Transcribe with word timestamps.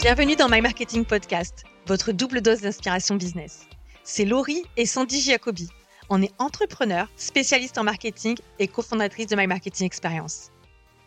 Bienvenue 0.00 0.36
dans 0.36 0.48
My 0.48 0.60
Marketing 0.60 1.04
Podcast, 1.04 1.64
votre 1.88 2.12
double 2.12 2.40
dose 2.40 2.60
d'inspiration 2.60 3.16
business. 3.16 3.66
C'est 4.04 4.24
Laurie 4.24 4.62
et 4.76 4.86
Sandy 4.86 5.20
Giacobi. 5.20 5.68
On 6.08 6.22
est 6.22 6.30
entrepreneurs, 6.38 7.10
spécialistes 7.16 7.78
en 7.78 7.82
marketing 7.82 8.36
et 8.60 8.68
cofondatrices 8.68 9.26
de 9.26 9.34
My 9.34 9.48
Marketing 9.48 9.86
Experience. 9.86 10.52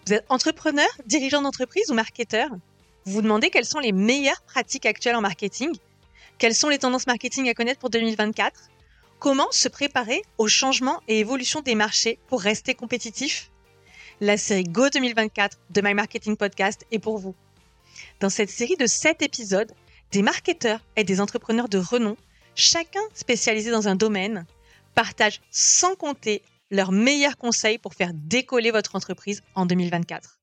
Vous 0.05 0.13
êtes 0.13 0.25
entrepreneur, 0.27 0.89
dirigeant 1.05 1.41
d'entreprise 1.41 1.89
ou 1.89 1.93
marketeur 1.93 2.49
Vous 3.05 3.13
vous 3.13 3.21
demandez 3.21 3.49
quelles 3.49 3.63
sont 3.63 3.79
les 3.79 3.93
meilleures 3.93 4.41
pratiques 4.41 4.85
actuelles 4.85 5.15
en 5.15 5.21
marketing? 5.21 5.71
Quelles 6.37 6.53
sont 6.53 6.67
les 6.67 6.79
tendances 6.79 7.07
marketing 7.07 7.47
à 7.47 7.53
connaître 7.53 7.79
pour 7.79 7.91
2024 7.91 8.51
Comment 9.19 9.47
se 9.51 9.69
préparer 9.69 10.21
aux 10.37 10.49
changements 10.49 11.01
et 11.07 11.19
évolutions 11.19 11.61
des 11.61 11.75
marchés 11.75 12.19
pour 12.27 12.41
rester 12.41 12.75
compétitif 12.75 13.51
La 14.19 14.35
série 14.35 14.65
Go 14.65 14.89
2024 14.89 15.59
de 15.69 15.79
My 15.81 15.93
Marketing 15.93 16.35
Podcast 16.35 16.85
est 16.91 16.99
pour 16.99 17.19
vous. 17.19 17.35
Dans 18.19 18.29
cette 18.29 18.49
série 18.49 18.77
de 18.77 18.85
7 18.85 19.21
épisodes, 19.21 19.71
des 20.11 20.21
marketeurs 20.21 20.81
et 20.95 21.03
des 21.03 21.21
entrepreneurs 21.21 21.69
de 21.69 21.77
renom, 21.77 22.17
chacun 22.55 23.01
spécialisé 23.13 23.71
dans 23.71 23.87
un 23.87 23.95
domaine, 23.95 24.45
partagent 24.95 25.41
sans 25.51 25.95
compter 25.95 26.43
leurs 26.69 26.91
meilleurs 26.91 27.37
conseils 27.37 27.77
pour 27.77 27.93
faire 27.93 28.11
décoller 28.13 28.71
votre 28.71 28.95
entreprise 28.95 29.41
en 29.55 29.65
2024. 29.65 30.39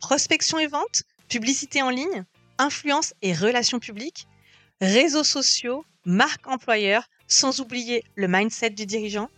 Prospection 0.00 0.58
et 0.58 0.66
vente, 0.66 1.02
publicité 1.28 1.82
en 1.82 1.90
ligne, 1.90 2.24
influence 2.58 3.14
et 3.22 3.32
relations 3.32 3.78
publiques, 3.78 4.26
réseaux 4.80 5.24
sociaux, 5.24 5.84
marque 6.04 6.46
employeur, 6.46 7.08
sans 7.26 7.60
oublier 7.60 8.04
le 8.14 8.28
mindset 8.28 8.70
du 8.70 8.86
dirigeant. 8.86 9.28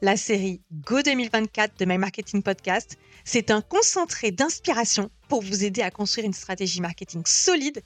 La 0.00 0.16
série 0.16 0.60
Go 0.72 1.02
2024 1.02 1.78
de 1.78 1.84
My 1.84 1.98
Marketing 1.98 2.42
Podcast, 2.42 2.96
c'est 3.24 3.50
un 3.50 3.60
concentré 3.60 4.32
d'inspiration 4.32 5.10
pour 5.32 5.40
vous 5.40 5.64
aider 5.64 5.80
à 5.80 5.90
construire 5.90 6.26
une 6.26 6.34
stratégie 6.34 6.82
marketing 6.82 7.22
solide 7.24 7.82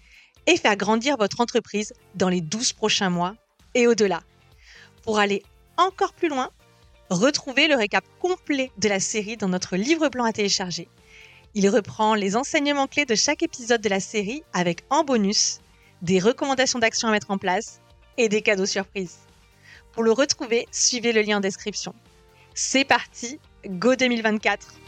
et 0.49 0.57
faire 0.57 0.75
grandir 0.75 1.17
votre 1.17 1.41
entreprise 1.41 1.93
dans 2.17 2.29
les 2.29 2.41
12 2.41 2.73
prochains 2.73 3.09
mois 3.09 3.37
et 3.77 3.87
au-delà. 3.87 4.25
Pour 5.05 5.21
aller 5.21 5.45
encore 5.77 6.13
plus 6.13 6.29
loin, 6.29 6.51
retrouvez 7.09 7.69
le 7.69 7.77
récap 7.77 8.05
complet 8.19 8.73
de 8.79 8.89
la 8.89 8.99
série 8.99 9.37
dans 9.37 9.49
notre 9.49 9.77
livre 9.77 10.09
blanc 10.09 10.25
à 10.25 10.33
télécharger. 10.33 10.89
Il 11.55 11.69
reprend 11.69 12.17
les 12.17 12.35
enseignements 12.35 12.89
clés 12.89 13.05
de 13.05 13.15
chaque 13.15 13.45
épisode 13.45 13.81
de 13.81 13.91
la 13.91 14.01
série 14.01 14.43
avec 14.53 14.83
en 14.91 15.05
bonus 15.05 15.61
des 16.03 16.19
recommandations 16.19 16.81
d'action 16.81 17.07
à 17.07 17.13
mettre 17.13 17.31
en 17.31 17.39
place 17.39 17.81
et 18.19 18.29
des 18.29 18.43
cadeaux 18.43 18.67
surprises. 18.67 19.19
Pour 19.93 20.03
le 20.03 20.11
retrouver, 20.11 20.67
suivez 20.73 21.13
le 21.13 21.23
lien 21.23 21.37
en 21.37 21.41
description. 21.41 21.95
C'est 22.57 22.85
parti, 22.85 23.39
Go 23.69 23.95
2024 23.95 24.81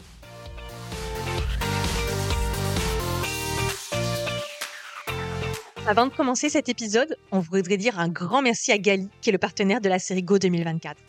Avant 5.89 6.05
de 6.05 6.13
commencer 6.13 6.49
cet 6.49 6.69
épisode, 6.69 7.17
on 7.31 7.39
voudrait 7.39 7.75
dire 7.75 7.97
un 7.97 8.09
grand 8.09 8.43
merci 8.43 8.71
à 8.71 8.77
Gali, 8.77 9.09
qui 9.21 9.29
est 9.29 9.31
le 9.31 9.39
partenaire 9.39 9.81
de 9.81 9.89
la 9.89 9.97
série 9.97 10.21
Go 10.21 10.37
2024. 10.37 11.01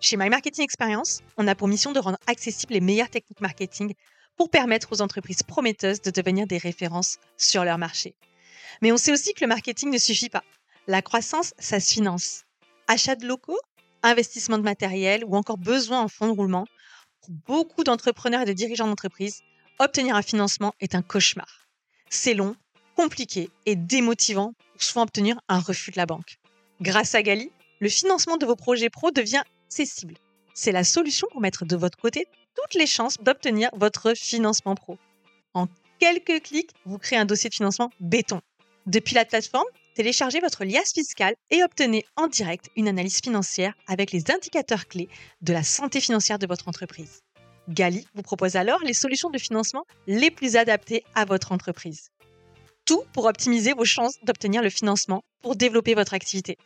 Chez 0.00 0.16
My 0.16 0.28
Marketing 0.28 0.64
Experience, 0.64 1.20
on 1.36 1.46
a 1.46 1.54
pour 1.54 1.68
mission 1.68 1.92
de 1.92 2.00
rendre 2.00 2.18
accessibles 2.26 2.72
les 2.72 2.80
meilleures 2.80 3.08
techniques 3.08 3.40
marketing 3.40 3.94
pour 4.36 4.50
permettre 4.50 4.88
aux 4.90 5.00
entreprises 5.00 5.44
prometteuses 5.44 6.02
de 6.02 6.10
devenir 6.10 6.48
des 6.48 6.58
références 6.58 7.18
sur 7.36 7.62
leur 7.62 7.78
marché. 7.78 8.16
Mais 8.82 8.90
on 8.90 8.96
sait 8.96 9.12
aussi 9.12 9.32
que 9.32 9.44
le 9.44 9.46
marketing 9.46 9.92
ne 9.92 9.98
suffit 9.98 10.28
pas. 10.28 10.42
La 10.88 11.02
croissance, 11.02 11.54
ça 11.60 11.78
se 11.78 11.94
finance. 11.94 12.42
Achat 12.88 13.14
de 13.14 13.28
locaux, 13.28 13.60
investissement 14.02 14.58
de 14.58 14.64
matériel 14.64 15.24
ou 15.24 15.36
encore 15.36 15.56
besoin 15.56 16.00
en 16.00 16.08
fonds 16.08 16.26
de 16.26 16.36
roulement, 16.36 16.66
pour 17.20 17.30
beaucoup 17.46 17.84
d'entrepreneurs 17.84 18.42
et 18.42 18.46
de 18.46 18.52
dirigeants 18.52 18.88
d'entreprise, 18.88 19.42
obtenir 19.78 20.16
un 20.16 20.22
financement 20.22 20.74
est 20.80 20.96
un 20.96 21.02
cauchemar. 21.02 21.68
C'est 22.10 22.34
long, 22.34 22.56
compliqué 22.96 23.50
et 23.66 23.76
démotivant 23.76 24.54
pour 24.72 24.82
souvent 24.82 25.02
obtenir 25.02 25.38
un 25.48 25.60
refus 25.60 25.90
de 25.90 25.96
la 25.96 26.06
banque. 26.06 26.38
Grâce 26.80 27.14
à 27.14 27.22
Gali, 27.22 27.50
le 27.80 27.88
financement 27.88 28.36
de 28.36 28.46
vos 28.46 28.56
projets 28.56 28.90
pro 28.90 29.10
devient 29.10 29.42
accessible. 29.66 30.14
C'est 30.54 30.72
la 30.72 30.84
solution 30.84 31.28
pour 31.30 31.40
mettre 31.40 31.66
de 31.66 31.76
votre 31.76 31.98
côté 31.98 32.26
toutes 32.54 32.74
les 32.74 32.86
chances 32.86 33.18
d'obtenir 33.18 33.68
votre 33.74 34.14
financement 34.14 34.74
pro. 34.74 34.98
En 35.52 35.68
quelques 35.98 36.42
clics, 36.42 36.70
vous 36.86 36.98
créez 36.98 37.18
un 37.18 37.26
dossier 37.26 37.50
de 37.50 37.54
financement 37.54 37.90
béton. 38.00 38.40
Depuis 38.86 39.14
la 39.14 39.24
plateforme, 39.24 39.66
téléchargez 39.94 40.40
votre 40.40 40.64
liasse 40.64 40.92
fiscale 40.94 41.34
et 41.50 41.62
obtenez 41.62 42.04
en 42.16 42.28
direct 42.28 42.70
une 42.76 42.88
analyse 42.88 43.20
financière 43.20 43.74
avec 43.86 44.12
les 44.12 44.30
indicateurs 44.30 44.86
clés 44.86 45.08
de 45.42 45.52
la 45.52 45.62
santé 45.62 46.00
financière 46.00 46.38
de 46.38 46.46
votre 46.46 46.68
entreprise. 46.68 47.20
Gali 47.68 48.06
vous 48.14 48.22
propose 48.22 48.56
alors 48.56 48.80
les 48.84 48.94
solutions 48.94 49.28
de 49.28 49.38
financement 49.38 49.84
les 50.06 50.30
plus 50.30 50.56
adaptées 50.56 51.04
à 51.14 51.24
votre 51.24 51.52
entreprise 51.52 52.10
tout 52.86 53.02
pour 53.12 53.26
optimiser 53.26 53.74
vos 53.74 53.84
chances 53.84 54.16
d'obtenir 54.22 54.62
le 54.62 54.70
financement 54.70 55.22
pour 55.42 55.56
développer 55.56 55.94
votre 55.94 56.14
activité. 56.14 56.56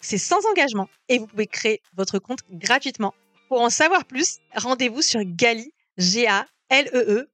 C'est 0.00 0.16
sans 0.16 0.46
engagement 0.46 0.88
et 1.08 1.18
vous 1.18 1.26
pouvez 1.26 1.46
créer 1.46 1.82
votre 1.94 2.18
compte 2.18 2.40
gratuitement. 2.50 3.14
Pour 3.48 3.60
en 3.60 3.70
savoir 3.70 4.04
plus, 4.04 4.38
rendez-vous 4.54 5.02
sur 5.02 5.20
gali, 5.24 5.72
e 5.98 6.48
e 6.70 7.28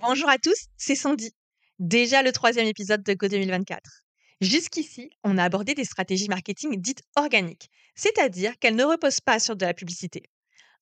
Bonjour 0.00 0.28
à 0.28 0.38
tous, 0.38 0.66
c'est 0.76 0.96
Sandy. 0.96 1.32
Déjà 1.78 2.22
le 2.22 2.32
troisième 2.32 2.66
épisode 2.66 3.02
de 3.02 3.14
Go 3.14 3.28
2024. 3.28 4.02
Jusqu'ici, 4.40 5.10
on 5.22 5.38
a 5.38 5.44
abordé 5.44 5.74
des 5.74 5.84
stratégies 5.84 6.28
marketing 6.28 6.80
dites 6.80 7.02
organiques, 7.14 7.70
c'est-à-dire 7.94 8.58
qu'elles 8.58 8.76
ne 8.76 8.84
reposent 8.84 9.20
pas 9.20 9.38
sur 9.38 9.56
de 9.56 9.64
la 9.64 9.74
publicité. 9.74 10.24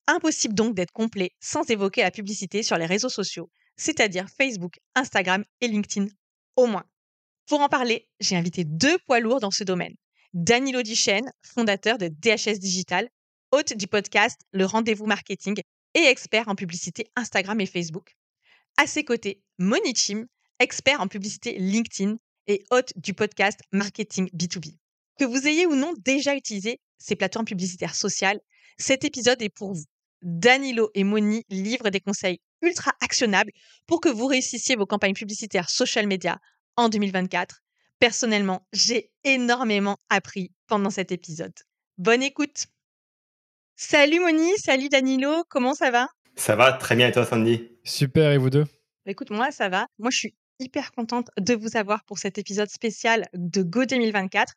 Impossible 0.07 0.55
donc 0.55 0.75
d'être 0.75 0.93
complet 0.93 1.33
sans 1.41 1.69
évoquer 1.71 2.03
la 2.03 2.11
publicité 2.11 2.63
sur 2.63 2.79
les 2.79 2.87
réseaux 2.87 3.09
sociaux, 3.09 3.51
c'est-à-dire 3.77 4.29
Facebook, 4.29 4.79
Instagram 4.95 5.45
et 5.61 5.69
LinkedIn 5.69 6.09
au 6.57 6.67
moins. 6.67 6.85
Pour 7.47 7.61
en 7.61 7.69
parler, 7.69 8.09
j'ai 8.21 8.37
invité 8.37 8.65
deux 8.65 8.99
poids 9.07 9.21
lourds 9.21 9.41
dans 9.41 9.51
ce 9.51 9.65
domaine. 9.65 9.95
Danilo 10.33 10.83
Duchesne, 10.83 11.31
fondateur 11.43 11.99
de 11.99 12.09
DHS 12.09 12.59
Digital, 12.59 13.09
hôte 13.53 13.77
du 13.77 13.87
podcast 13.87 14.41
Le 14.53 14.65
Rendez-vous 14.65 15.07
Marketing 15.07 15.61
et 15.95 16.05
expert 16.05 16.49
en 16.49 16.55
publicité 16.55 17.07
Instagram 17.17 17.61
et 17.61 17.67
Facebook. 17.67 18.17
À 18.77 18.87
ses 18.87 19.05
côtés, 19.05 19.43
Moni 19.59 19.95
Chim, 19.95 20.27
expert 20.59 21.01
en 21.01 21.07
publicité 21.07 21.57
LinkedIn 21.59 22.17
et 22.47 22.65
hôte 22.71 22.93
du 22.97 23.15
podcast 23.15 23.61
Marketing 23.73 24.29
B2B. 24.31 24.77
Que 25.19 25.25
vous 25.25 25.47
ayez 25.47 25.67
ou 25.67 25.77
non 25.77 25.95
déjà 25.99 26.35
utilisé 26.35 26.81
ces 26.99 27.15
plateformes 27.15 27.47
publicitaires 27.47 27.95
sociales, 27.95 28.41
cet 28.79 29.05
épisode 29.05 29.41
est 29.43 29.55
pour 29.55 29.75
vous. 29.75 29.85
Danilo 30.23 30.91
et 30.95 31.05
Moni 31.05 31.45
livrent 31.51 31.91
des 31.91 32.01
conseils 32.01 32.41
ultra 32.65 32.93
actionnables 33.01 33.53
pour 33.87 34.01
que 34.01 34.09
vous 34.09 34.27
réussissiez 34.27 34.77
vos 34.77 34.87
campagnes 34.87 35.15
publicitaires 35.15 35.71
social 35.71 36.07
media 36.07 36.39
en 36.77 36.89
2024. 36.89 37.61
Personnellement, 37.99 38.67
j'ai 38.73 39.11
énormément 39.25 39.99
appris 40.11 40.53
pendant 40.67 40.91
cet 40.91 41.13
épisode. 41.13 41.55
Bonne 41.99 42.23
écoute. 42.23 42.67
Salut 43.77 44.21
Moni, 44.21 44.51
salut 44.59 44.89
Danilo, 44.89 45.45
comment 45.49 45.75
ça 45.75 45.91
va? 45.91 46.09
Ça 46.37 46.57
va 46.57 46.73
très 46.73 46.97
bien 46.97 47.09
et 47.09 47.13
toi 47.13 47.25
Sandy? 47.25 47.71
Super 47.85 48.33
et 48.33 48.39
vous 48.39 48.51
deux? 48.51 48.65
Bah, 48.65 49.13
Écoute, 49.13 49.31
moi 49.31 49.51
ça 49.51 49.69
va. 49.69 49.87
Moi 49.99 50.11
je 50.11 50.19
suis 50.19 50.35
hyper 50.59 50.93
contente 50.93 51.31
de 51.39 51.55
vous 51.55 51.77
avoir 51.77 52.05
pour 52.05 52.19
cet 52.19 52.39
épisode 52.39 52.69
spécial 52.69 53.27
de 53.35 53.63
Go 53.63 53.85
2024 53.85 54.55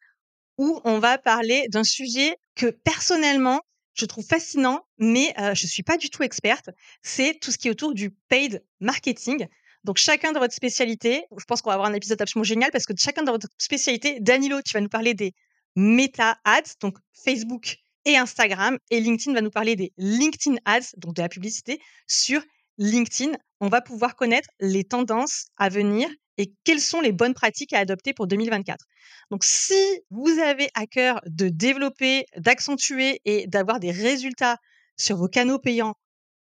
où 0.57 0.81
on 0.83 0.99
va 0.99 1.17
parler 1.17 1.67
d'un 1.69 1.83
sujet 1.83 2.35
que 2.55 2.67
personnellement 2.67 3.61
je 3.97 4.05
trouve 4.05 4.25
fascinant, 4.25 4.85
mais 4.97 5.33
je 5.37 5.67
je 5.67 5.67
suis 5.67 5.83
pas 5.83 5.97
du 5.97 6.09
tout 6.09 6.23
experte. 6.23 6.69
C'est 7.01 7.37
tout 7.41 7.51
ce 7.51 7.57
qui 7.57 7.67
est 7.67 7.71
autour 7.71 7.93
du 7.93 8.11
paid 8.29 8.63
marketing. 8.79 9.47
Donc 9.83 9.97
chacun 9.97 10.31
de 10.31 10.39
votre 10.39 10.53
spécialité, 10.53 11.25
je 11.37 11.43
pense 11.45 11.61
qu'on 11.61 11.69
va 11.69 11.75
avoir 11.75 11.89
un 11.89 11.93
épisode 11.93 12.21
absolument 12.21 12.45
génial 12.45 12.71
parce 12.71 12.85
que 12.85 12.93
chacun 12.97 13.23
de 13.23 13.31
votre 13.31 13.47
spécialité, 13.57 14.19
Danilo, 14.21 14.61
tu 14.61 14.73
vas 14.73 14.81
nous 14.81 14.89
parler 14.89 15.13
des 15.13 15.33
meta 15.75 16.37
ads, 16.45 16.75
donc 16.81 16.97
Facebook 17.25 17.77
et 18.05 18.17
Instagram, 18.17 18.77
et 18.89 18.99
LinkedIn 19.01 19.33
va 19.33 19.41
nous 19.41 19.51
parler 19.51 19.75
des 19.75 19.93
LinkedIn 19.97 20.57
ads, 20.65 20.93
donc 20.97 21.13
de 21.15 21.21
la 21.21 21.29
publicité 21.29 21.79
sur 22.07 22.41
LinkedIn. 22.77 23.33
On 23.59 23.69
va 23.69 23.81
pouvoir 23.81 24.15
connaître 24.15 24.49
les 24.59 24.83
tendances 24.83 25.47
à 25.57 25.69
venir 25.69 26.09
et 26.37 26.53
quelles 26.63 26.79
sont 26.79 27.01
les 27.01 27.11
bonnes 27.11 27.33
pratiques 27.33 27.73
à 27.73 27.79
adopter 27.79 28.13
pour 28.13 28.27
2024. 28.27 28.85
Donc, 29.31 29.43
si 29.43 29.73
vous 30.11 30.39
avez 30.39 30.69
à 30.75 30.85
cœur 30.85 31.19
de 31.25 31.49
développer, 31.49 32.25
d'accentuer 32.37 33.21
et 33.25 33.47
d'avoir 33.47 33.79
des 33.79 33.91
résultats 33.91 34.57
sur 34.97 35.17
vos 35.17 35.27
canaux 35.27 35.59
payants 35.59 35.95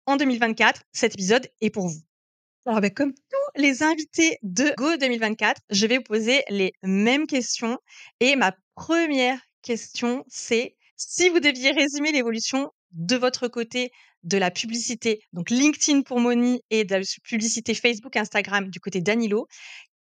en 0.06 0.16
2024, 0.16 0.82
cet 0.92 1.14
épisode 1.14 1.48
est 1.60 1.70
pour 1.70 1.88
vous. 1.88 2.00
Alors, 2.66 2.80
ben, 2.80 2.90
comme 2.90 3.12
tous 3.14 3.60
les 3.60 3.82
invités 3.82 4.38
de 4.42 4.72
Go 4.76 4.96
2024, 4.96 5.60
je 5.70 5.86
vais 5.86 5.96
vous 5.96 6.04
poser 6.04 6.42
les 6.50 6.72
mêmes 6.82 7.26
questions. 7.26 7.78
Et 8.20 8.36
ma 8.36 8.54
première 8.74 9.40
question, 9.62 10.24
c'est 10.28 10.76
si 10.96 11.30
vous 11.30 11.40
deviez 11.40 11.72
résumer 11.72 12.12
l'évolution 12.12 12.70
de 12.92 13.16
votre 13.16 13.48
côté 13.48 13.92
de 14.22 14.36
la 14.36 14.50
publicité, 14.50 15.22
donc 15.32 15.50
LinkedIn 15.50 16.02
pour 16.02 16.20
Moni 16.20 16.62
et 16.70 16.84
de 16.84 16.94
la 16.94 17.00
publicité 17.24 17.74
Facebook, 17.74 18.16
Instagram 18.16 18.68
du 18.68 18.80
côté 18.80 19.00
d'Anilo. 19.00 19.46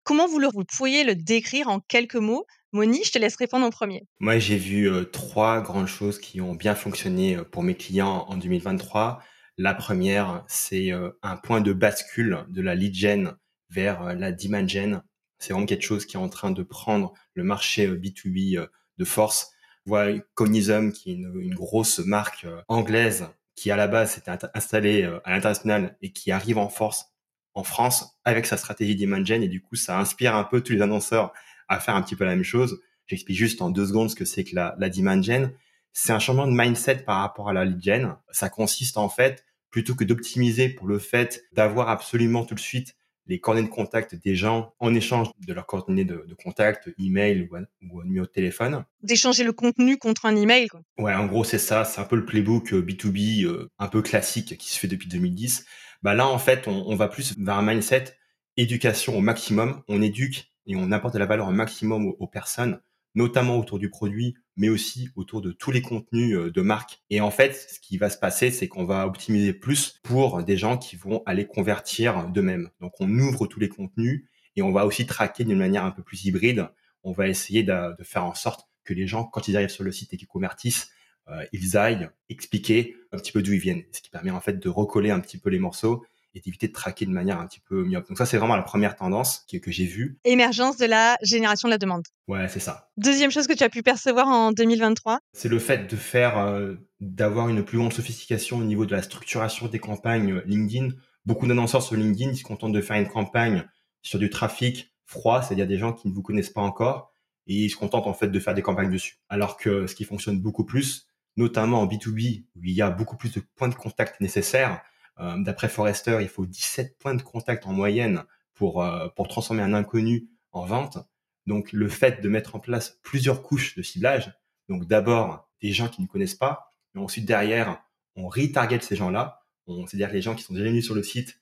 Comment 0.03 0.27
vous, 0.27 0.39
le, 0.39 0.47
vous 0.47 0.65
pourriez 0.65 1.03
le 1.03 1.15
décrire 1.15 1.69
en 1.69 1.80
quelques 1.80 2.15
mots? 2.15 2.45
Moni, 2.74 3.01
je 3.03 3.12
te 3.12 3.19
laisse 3.19 3.35
répondre 3.35 3.65
en 3.65 3.69
premier. 3.69 4.06
Moi, 4.19 4.39
j'ai 4.39 4.57
vu 4.57 4.89
trois 5.12 5.62
grandes 5.62 5.88
choses 5.88 6.19
qui 6.19 6.41
ont 6.41 6.56
bien 6.56 6.75
fonctionné 6.75 7.38
pour 7.51 7.63
mes 7.63 7.75
clients 7.75 8.25
en 8.27 8.35
2023. 8.35 9.21
La 9.57 9.75
première, 9.75 10.44
c'est 10.47 10.91
un 11.21 11.38
point 11.38 11.62
de 11.62 11.71
bascule 11.71 12.45
de 12.50 12.62
la 12.62 12.74
lead 12.74 12.95
gen 12.95 13.35
vers 13.69 14.15
la 14.15 14.31
demand 14.31 14.68
gen. 14.68 15.03
C'est 15.38 15.53
vraiment 15.53 15.68
quelque 15.68 15.83
chose 15.83 16.06
qui 16.06 16.18
est 16.18 16.19
en 16.19 16.30
train 16.30 16.51
de 16.51 16.63
prendre 16.63 17.13
le 17.35 17.44
marché 17.44 17.88
B2B 17.88 18.68
de 18.97 19.06
force. 19.06 19.53
Voilà 19.85 20.19
Conism, 20.33 20.91
qui 20.91 21.12
est 21.12 21.15
une, 21.15 21.53
grosse 21.53 22.00
marque 22.00 22.45
anglaise 22.68 23.27
qui 23.56 23.69
à 23.69 23.75
la 23.75 23.88
base 23.88 24.12
s'était 24.12 24.31
installée 24.53 25.03
à 25.24 25.31
l'international 25.31 25.97
et 26.01 26.12
qui 26.12 26.31
arrive 26.31 26.57
en 26.57 26.69
force 26.69 27.13
en 27.53 27.63
France 27.63 28.18
avec 28.25 28.45
sa 28.45 28.57
stratégie 28.57 28.95
demand 28.95 29.24
gen 29.24 29.44
et 29.44 29.47
du 29.47 29.62
coup 29.62 29.75
ça 29.75 30.00
inspire 30.00 30.35
un 30.35 30.44
peu 30.44 30.62
tous 30.62 30.74
les 30.74 30.81
annonceurs 30.81 31.33
à 31.68 31.80
faire 31.80 31.95
un 31.95 32.01
petit 32.01 32.15
peu 32.15 32.24
la 32.24 32.35
même 32.35 32.44
chose. 32.44 32.81
J'explique 33.07 33.38
juste 33.38 33.62
en 33.62 33.69
deux 33.69 33.88
secondes 33.88 34.09
ce 34.09 34.15
que 34.15 34.25
c'est 34.25 34.44
que 34.44 34.56
la, 34.56 34.75
la 34.80 34.89
demand 34.89 35.21
gen. 35.21 35.51
C'est 35.91 36.13
un 36.13 36.19
changement 36.19 36.47
de 36.47 36.53
mindset 36.53 36.97
par 37.03 37.19
rapport 37.19 37.50
à 37.50 37.53
la 37.53 37.65
lead 37.65 37.83
gen. 37.83 38.15
Ça 38.31 38.50
consiste 38.50 38.97
en 38.97 39.09
fait, 39.09 39.45
plutôt 39.69 39.95
que 39.95 40.03
d'optimiser 40.03 40.69
pour 40.69 40.88
le 40.88 41.00
fait 41.00 41.44
d'avoir 41.51 41.89
absolument 41.89 42.45
tout 42.45 42.56
de 42.56 42.59
suite 42.59 42.95
les 43.28 43.40
coordonnées 43.40 43.68
de 43.68 43.74
contact 43.74 44.16
des 44.16 44.36
gens 44.36 44.74
en 44.80 44.94
échange 44.94 45.30
de 45.46 45.54
leurs 45.54 45.66
coordonnées 45.66 46.06
de, 46.06 46.25
de 46.28 46.34
contact, 46.34 46.90
email 47.00 47.48
ou 47.50 47.58
ou 47.90 48.04
numéro 48.04 48.25
de 48.25 48.31
téléphone. 48.31 48.86
D'échanger 49.02 49.44
le 49.44 49.54
contenu 49.54 49.98
contre 49.98 50.25
un 50.25 50.36
email. 50.36 50.68
Quoi. 50.68 50.81
Ouais, 50.98 51.14
en 51.14 51.25
gros 51.25 51.44
c'est 51.44 51.60
ça. 51.60 51.86
C'est 51.86 52.02
un 52.02 52.06
peu 52.06 52.16
le 52.16 52.25
playbook 52.25 52.74
B2B 52.74 53.46
euh, 53.46 53.50
euh, 53.50 53.72
un 53.80 53.88
peu 53.88 54.02
classique 54.02 54.58
qui 54.58 54.72
se 54.72 54.80
fait 54.80 54.88
depuis 54.88 55.08
2010. 55.08 55.66
Bah 56.02 56.14
là 56.14 56.28
en 56.28 56.40
fait 56.40 56.68
on, 56.68 56.84
on 56.88 56.96
va 56.96 57.08
plus 57.08 57.34
vers 57.38 57.56
un 57.56 57.62
mindset 57.62 58.16
éducation 58.58 59.18
au 59.18 59.22
maximum. 59.22 59.81
On 59.88 60.02
éduque 60.02 60.54
et 60.66 60.76
on 60.76 60.92
apporte 60.92 61.14
de 61.14 61.19
la 61.19 61.26
valeur 61.26 61.48
au 61.48 61.52
maximum 61.52 62.14
aux, 62.19 62.28
personnes, 62.28 62.80
notamment 63.15 63.57
autour 63.57 63.80
du 63.80 63.89
produit, 63.89 64.36
mais 64.56 64.69
aussi 64.69 65.10
autour 65.15 65.42
de 65.42 65.51
tous 65.51 65.71
les 65.71 65.81
contenus 65.81 66.36
euh, 66.36 66.51
de 66.51 66.62
marque. 66.62 67.01
Et 67.10 67.21
en 67.21 67.31
fait, 67.31 67.54
ce 67.54 67.80
qui 67.80 67.98
va 67.98 68.10
se 68.10 68.18
passer, 68.18 68.51
c'est 68.51 68.68
qu'on 68.68 68.86
va 68.86 69.06
optimiser 69.06 69.54
plus 69.54 70.00
pour 70.04 70.44
des 70.44 70.57
gens 70.57 70.77
qui 70.77 70.95
vont 70.95 71.24
aller 71.25 71.45
convertir 71.45 72.27
d'eux-mêmes. 72.30 72.69
Donc, 72.81 72.94
on 73.00 73.10
ouvre 73.19 73.48
tous 73.48 73.60
les 73.60 73.69
contenus 73.69 74.25
et 74.56 74.62
on 74.62 74.71
va 74.71 74.86
aussi 74.86 75.06
traquer 75.06 75.44
d'une 75.44 75.57
manière 75.57 75.86
un 75.86 75.92
peu 75.92 76.04
plus 76.04 76.25
hybride. 76.25 76.68
On 77.04 77.12
va 77.12 77.27
essayer 77.27 77.63
de, 77.63 77.95
faire 78.04 78.25
en 78.25 78.36
sorte 78.36 78.68
que 78.83 78.94
les 78.94 79.07
gens, 79.07 79.24
quand 79.24 79.48
ils 79.48 79.56
arrivent 79.56 79.69
sur 79.69 79.83
le 79.83 79.92
site 79.92 80.13
et 80.13 80.18
qu'ils 80.18 80.27
convertissent, 80.27 80.89
euh, 81.30 81.45
ils 81.54 81.77
aillent 81.77 82.09
expliquer 82.30 82.98
un 83.12 83.18
petit 83.18 83.31
peu 83.31 83.42
d'où 83.42 83.54
ils 83.54 83.59
viennent, 83.59 83.83
ce 83.92 84.01
qui 84.01 84.09
permet 84.09 84.31
en 84.31 84.42
fait 84.42 84.59
de 84.59 84.69
recoller 84.69 85.09
un 85.09 85.21
petit 85.21 85.38
peu 85.38 85.50
les 85.50 85.59
morceaux 85.59 86.04
et 86.35 86.39
d'éviter 86.39 86.68
de 86.68 86.74
traquer 86.74 87.06
de 87.06 87.12
manière 87.12 87.39
un 87.39 87.47
petit 87.47 87.59
peu 87.59 87.83
myope. 87.83 88.07
Donc 88.07 88.18
ça, 88.18 88.25
c'est 88.25 88.38
vraiment 88.38 88.56
la 88.56 88.63
première 88.63 88.95
tendance 88.95 89.45
que, 89.51 89.57
que 89.57 89.71
j'ai 89.71 89.85
vue. 89.85 90.18
Émergence 90.25 90.77
de 90.77 90.85
la 90.85 91.15
génération 91.21 91.68
de 91.68 91.74
la 91.74 91.77
demande. 91.77 92.03
Ouais, 92.27 92.47
c'est 92.47 92.59
ça. 92.59 92.89
Deuxième 92.97 93.31
chose 93.31 93.47
que 93.47 93.53
tu 93.53 93.63
as 93.63 93.69
pu 93.69 93.83
percevoir 93.83 94.27
en 94.27 94.51
2023 94.51 95.19
C'est 95.33 95.50
le 95.50 95.59
fait 95.59 95.89
de 95.89 95.95
faire, 95.95 96.38
euh, 96.38 96.75
d'avoir 97.00 97.50
une 97.50 97.63
plus 97.63 97.77
grande 97.77 97.94
sophistication 97.94 98.57
au 98.57 98.63
niveau 98.63 98.85
de 98.85 98.91
la 98.91 99.01
structuration 99.01 99.68
des 99.68 99.80
campagnes 99.80 100.41
LinkedIn. 100.45 100.89
Beaucoup 101.25 101.47
d'annonceurs 101.47 101.83
sur 101.83 101.95
LinkedIn 101.95 102.33
se 102.35 102.44
contentent 102.44 102.74
de 102.74 102.81
faire 102.81 102.97
une 102.97 103.07
campagne 103.07 103.65
sur 104.01 104.19
du 104.19 104.30
trafic 104.30 104.94
froid, 105.06 105.41
c'est-à-dire 105.41 105.68
des 105.68 105.77
gens 105.77 105.94
qui 105.94 106.07
ne 106.07 106.13
vous 106.13 106.21
connaissent 106.21 106.50
pas 106.50 106.62
encore, 106.62 107.13
et 107.47 107.65
ils 107.65 107.69
se 107.69 107.75
contentent 107.75 108.07
en 108.07 108.13
fait 108.13 108.27
de 108.27 108.39
faire 108.39 108.53
des 108.53 108.62
campagnes 108.62 108.91
dessus. 108.91 109.19
Alors 109.30 109.57
que 109.57 109.88
ce 109.88 109.95
qui 109.95 110.03
fonctionne 110.03 110.39
beaucoup 110.39 110.65
plus, 110.65 111.07
notamment 111.38 111.81
en 111.81 111.88
B2B, 111.88 112.45
où 112.56 112.63
il 112.63 112.74
y 112.74 112.81
a 112.81 112.89
beaucoup 112.89 113.18
plus 113.18 113.31
de 113.31 113.41
points 113.56 113.69
de 113.69 113.75
contact 113.75 114.21
nécessaires, 114.21 114.81
d'après 115.18 115.69
Forrester, 115.69 116.19
il 116.21 116.27
faut 116.27 116.45
17 116.45 116.98
points 116.98 117.15
de 117.15 117.21
contact 117.21 117.65
en 117.68 117.74
moyenne 117.74 118.24
pour, 118.54 118.83
euh, 118.83 119.10
pour 119.10 119.27
transformer 119.27 119.63
un 119.63 119.74
inconnu 119.74 120.30
en 120.51 120.65
vente. 120.65 120.98
Donc 121.45 121.71
le 121.71 121.89
fait 121.89 122.21
de 122.21 122.30
mettre 122.30 122.56
en 122.56 122.60
place 122.60 123.00
plusieurs 123.01 123.42
couches 123.42 123.75
de 123.75 123.81
ciblage, 123.81 124.33
donc 124.69 124.86
d'abord 124.86 125.50
des 125.62 125.71
gens 125.71 125.89
qui 125.89 126.01
ne 126.01 126.07
connaissent 126.07 126.36
pas, 126.36 126.69
mais 126.94 127.01
ensuite 127.01 127.25
derrière, 127.25 127.83
on 128.15 128.27
retarget 128.27 128.80
ces 128.81 128.95
gens-là, 128.95 129.44
c'est-à-dire 129.68 130.12
les 130.12 130.21
gens 130.21 130.36
qui 130.36 130.44
sont 130.44 130.54
déjà 130.54 130.65
venus 130.65 130.86
sur 130.86 130.95
le 130.95 131.04
site 131.04 131.42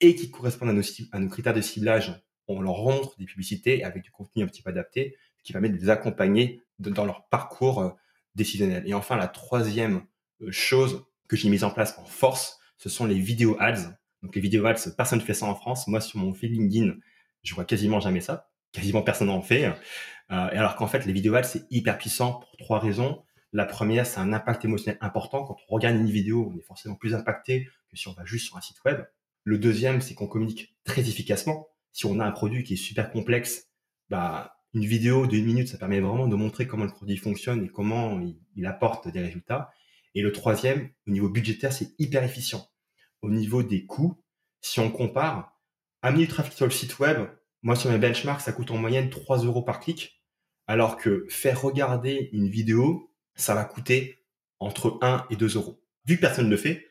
et 0.00 0.14
qui 0.14 0.30
correspondent 0.30 0.70
à 0.70 1.18
nos, 1.18 1.28
critères 1.28 1.54
de 1.54 1.60
ciblage, 1.60 2.22
on 2.48 2.60
leur 2.60 2.82
montre 2.82 3.16
des 3.18 3.24
publicités 3.24 3.84
avec 3.84 4.02
du 4.02 4.10
contenu 4.10 4.42
un 4.42 4.46
petit 4.46 4.62
peu 4.62 4.70
adapté, 4.70 5.16
qui 5.44 5.52
permet 5.52 5.68
de 5.68 5.76
les 5.76 5.90
accompagner 5.90 6.62
dans 6.78 7.04
leur 7.04 7.28
parcours 7.28 7.80
euh, 7.80 7.90
décisionnel. 8.34 8.82
Et 8.86 8.94
enfin, 8.94 9.16
la 9.16 9.28
troisième 9.28 10.04
chose 10.50 11.04
que 11.28 11.36
j'ai 11.36 11.48
mise 11.48 11.64
en 11.64 11.70
place 11.70 11.96
en 11.98 12.04
force, 12.04 12.58
ce 12.82 12.88
sont 12.88 13.06
les 13.06 13.18
vidéos 13.18 13.56
ads. 13.60 13.96
Donc 14.24 14.34
les 14.34 14.40
vidéos 14.40 14.66
ads, 14.66 14.90
personne 14.96 15.20
ne 15.20 15.24
fait 15.24 15.34
ça 15.34 15.46
en 15.46 15.54
France. 15.54 15.86
Moi, 15.86 16.00
sur 16.00 16.18
mon 16.18 16.34
feed 16.34 16.50
LinkedIn, 16.50 16.94
je 17.44 17.54
vois 17.54 17.64
quasiment 17.64 18.00
jamais 18.00 18.20
ça. 18.20 18.50
Quasiment 18.72 19.02
personne 19.02 19.28
n'en 19.28 19.40
fait. 19.40 19.66
Euh, 19.66 19.72
alors 20.28 20.74
qu'en 20.74 20.88
fait, 20.88 21.06
les 21.06 21.12
vidéos 21.12 21.36
ads, 21.36 21.44
c'est 21.44 21.64
hyper 21.70 21.96
puissant 21.96 22.40
pour 22.40 22.56
trois 22.58 22.80
raisons. 22.80 23.22
La 23.52 23.66
première, 23.66 24.04
c'est 24.04 24.18
un 24.18 24.32
impact 24.32 24.64
émotionnel 24.64 24.98
important. 25.00 25.44
Quand 25.44 25.56
on 25.68 25.74
regarde 25.76 25.94
une 25.94 26.10
vidéo, 26.10 26.50
on 26.52 26.58
est 26.58 26.62
forcément 26.62 26.96
plus 26.96 27.14
impacté 27.14 27.68
que 27.88 27.96
si 27.96 28.08
on 28.08 28.14
va 28.14 28.24
juste 28.24 28.46
sur 28.46 28.56
un 28.56 28.60
site 28.60 28.82
web. 28.84 29.04
Le 29.44 29.58
deuxième, 29.58 30.00
c'est 30.00 30.14
qu'on 30.14 30.26
communique 30.26 30.74
très 30.82 31.02
efficacement. 31.02 31.68
Si 31.92 32.06
on 32.06 32.18
a 32.18 32.24
un 32.24 32.32
produit 32.32 32.64
qui 32.64 32.74
est 32.74 32.76
super 32.76 33.12
complexe, 33.12 33.68
bah, 34.10 34.56
une 34.74 34.86
vidéo 34.86 35.28
d'une 35.28 35.44
minute, 35.44 35.68
ça 35.68 35.78
permet 35.78 36.00
vraiment 36.00 36.26
de 36.26 36.34
montrer 36.34 36.66
comment 36.66 36.84
le 36.84 36.90
produit 36.90 37.16
fonctionne 37.16 37.64
et 37.64 37.68
comment 37.68 38.20
il 38.56 38.66
apporte 38.66 39.06
des 39.06 39.20
résultats. 39.20 39.70
Et 40.16 40.22
le 40.22 40.32
troisième, 40.32 40.90
au 41.06 41.12
niveau 41.12 41.28
budgétaire, 41.28 41.72
c'est 41.72 41.94
hyper 42.00 42.24
efficient 42.24 42.71
au 43.22 43.30
niveau 43.30 43.62
des 43.62 43.86
coûts, 43.86 44.22
si 44.60 44.80
on 44.80 44.90
compare, 44.90 45.58
amener 46.02 46.22
du 46.22 46.28
trafic 46.28 46.52
sur 46.52 46.66
le 46.66 46.72
site 46.72 46.98
web, 46.98 47.28
moi 47.62 47.76
sur 47.76 47.90
mes 47.90 47.98
benchmarks, 47.98 48.42
ça 48.42 48.52
coûte 48.52 48.70
en 48.70 48.76
moyenne 48.76 49.10
3 49.10 49.38
euros 49.44 49.62
par 49.62 49.80
clic, 49.80 50.22
alors 50.66 50.96
que 50.96 51.26
faire 51.28 51.60
regarder 51.60 52.28
une 52.32 52.48
vidéo, 52.48 53.12
ça 53.34 53.54
va 53.54 53.64
coûter 53.64 54.24
entre 54.58 54.98
1 55.00 55.26
et 55.30 55.36
2 55.36 55.56
euros. 55.56 55.82
Vu 56.04 56.16
que 56.16 56.20
personne 56.20 56.46
ne 56.46 56.50
le 56.50 56.56
fait, 56.56 56.88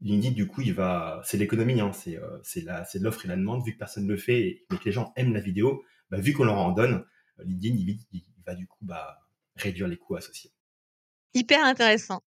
LinkedIn, 0.00 0.34
du 0.34 0.46
coup, 0.46 0.62
il 0.62 0.74
va, 0.74 1.20
c'est 1.24 1.36
l'économie, 1.36 1.80
hein, 1.80 1.92
c'est, 1.92 2.18
euh, 2.18 3.00
l'offre 3.00 3.24
et 3.24 3.28
la 3.28 3.36
demande. 3.36 3.64
Vu 3.64 3.72
que 3.72 3.78
personne 3.78 4.04
ne 4.04 4.10
le 4.10 4.16
fait, 4.16 4.64
mais 4.70 4.78
que 4.78 4.84
les 4.84 4.92
gens 4.92 5.12
aiment 5.16 5.32
la 5.32 5.40
vidéo, 5.40 5.84
bah, 6.10 6.18
vu 6.18 6.32
qu'on 6.32 6.44
leur 6.44 6.58
en 6.58 6.72
donne, 6.72 7.04
LinkedIn, 7.38 7.76
il, 7.76 7.98
il, 8.12 8.24
va 8.44 8.54
du 8.54 8.66
coup 8.66 8.84
bah, 8.84 9.20
réduire 9.54 9.86
les 9.86 9.96
coûts 9.96 10.16
associés. 10.16 10.50
Hyper 11.34 11.64
intéressant. 11.64 12.22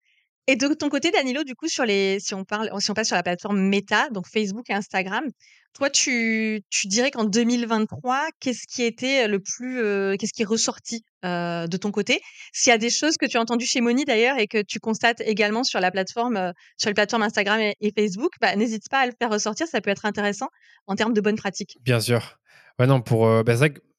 Et 0.47 0.55
de 0.55 0.67
ton 0.73 0.89
côté, 0.89 1.09
Danilo, 1.09 1.43
du 1.43 1.55
coup, 1.55 1.67
sur 1.67 1.85
les, 1.85 2.19
si 2.19 2.35
on 2.35 2.43
parle, 2.43 2.69
si 2.79 2.91
on 2.91 2.93
passe 2.93 3.07
sur 3.07 3.15
la 3.15 3.23
plateforme 3.23 3.59
Meta, 3.59 4.09
donc 4.11 4.27
Facebook 4.27 4.69
et 4.69 4.73
Instagram, 4.73 5.25
toi, 5.73 5.89
tu, 5.89 6.61
tu 6.69 6.87
dirais 6.87 7.11
qu'en 7.11 7.25
2023, 7.25 8.29
qu'est-ce 8.39 8.65
qui 8.65 8.83
était 8.83 9.27
le 9.27 9.39
plus, 9.39 9.81
euh, 9.81 10.15
qu'est-ce 10.17 10.33
qui 10.33 10.43
est 10.43 10.45
ressorti 10.45 11.03
euh, 11.25 11.67
de 11.67 11.77
ton 11.77 11.91
côté? 11.91 12.21
S'il 12.53 12.69
y 12.69 12.73
a 12.73 12.77
des 12.77 12.89
choses 12.89 13.17
que 13.17 13.25
tu 13.25 13.37
as 13.37 13.41
entendues 13.41 13.65
chez 13.65 13.81
Moni 13.81 14.05
d'ailleurs 14.05 14.37
et 14.37 14.47
que 14.47 14.61
tu 14.61 14.79
constates 14.79 15.19
également 15.21 15.63
sur 15.63 15.79
la 15.81 15.91
plateforme, 15.91 16.37
euh, 16.37 16.51
sur 16.77 16.89
les 16.89 16.93
plateformes 16.93 17.23
Instagram 17.23 17.59
et, 17.59 17.93
Facebook, 17.97 18.31
bah, 18.39 18.55
n'hésite 18.55 18.87
pas 18.89 18.99
à 18.99 19.05
le 19.05 19.13
faire 19.19 19.29
ressortir. 19.29 19.67
Ça 19.67 19.81
peut 19.81 19.89
être 19.89 20.05
intéressant 20.05 20.47
en 20.87 20.95
termes 20.95 21.13
de 21.13 21.21
bonnes 21.21 21.35
pratiques. 21.35 21.77
Bien 21.81 21.99
sûr. 21.99 22.37
Ouais, 22.79 22.87
non, 22.87 23.01
pour, 23.01 23.43
bah, 23.43 23.55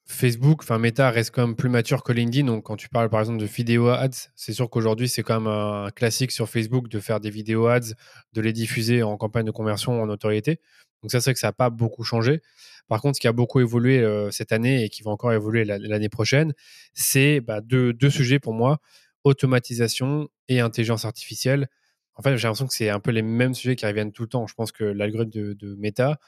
Facebook, 0.08 0.60
enfin 0.62 0.78
Meta 0.78 1.10
reste 1.10 1.32
quand 1.34 1.44
même 1.44 1.56
plus 1.56 1.68
mature 1.68 2.04
que 2.04 2.12
LinkedIn. 2.12 2.46
Donc 2.46 2.64
quand 2.64 2.76
tu 2.76 2.88
parles 2.88 3.10
par 3.10 3.20
exemple 3.20 3.40
de 3.40 3.44
vidéo 3.44 3.88
ads, 3.88 4.30
c'est 4.36 4.52
sûr 4.52 4.70
qu'aujourd'hui 4.70 5.08
c'est 5.08 5.24
quand 5.24 5.40
même 5.40 5.52
un 5.52 5.90
classique 5.90 6.30
sur 6.30 6.48
Facebook 6.48 6.88
de 6.88 7.00
faire 7.00 7.18
des 7.18 7.30
vidéos 7.30 7.66
ads, 7.66 7.92
de 8.32 8.40
les 8.40 8.52
diffuser 8.52 9.02
en 9.02 9.16
campagne 9.16 9.44
de 9.44 9.50
conversion 9.50 10.00
en 10.00 10.06
notoriété. 10.06 10.60
Donc 11.02 11.10
ça 11.10 11.20
c'est 11.20 11.30
vrai 11.30 11.34
que 11.34 11.40
ça 11.40 11.48
n'a 11.48 11.52
pas 11.52 11.70
beaucoup 11.70 12.04
changé. 12.04 12.40
Par 12.88 13.00
contre, 13.00 13.16
ce 13.16 13.20
qui 13.20 13.26
a 13.26 13.32
beaucoup 13.32 13.58
évolué 13.58 13.98
euh, 13.98 14.30
cette 14.30 14.52
année 14.52 14.84
et 14.84 14.88
qui 14.88 15.02
va 15.02 15.10
encore 15.10 15.32
évoluer 15.32 15.64
l'année 15.64 16.08
prochaine, 16.08 16.54
c'est 16.94 17.40
bah, 17.40 17.60
deux, 17.60 18.10
sujets 18.10 18.38
pour 18.38 18.54
moi 18.54 18.78
automatisation 19.24 20.28
et 20.48 20.60
intelligence 20.60 21.04
artificielle. 21.04 21.66
En 22.14 22.22
fait, 22.22 22.36
j'ai 22.36 22.44
l'impression 22.44 22.68
que 22.68 22.74
c'est 22.74 22.90
un 22.90 23.00
peu 23.00 23.10
les 23.10 23.22
mêmes 23.22 23.54
sujets 23.54 23.74
qui 23.74 23.84
reviennent 23.84 24.12
tout 24.12 24.22
le 24.22 24.28
temps. 24.28 24.46
Je 24.46 24.54
pense 24.54 24.70
que 24.70 24.84
l'algorithme 24.84 25.30
de, 25.30 25.74
Meta 25.76 26.20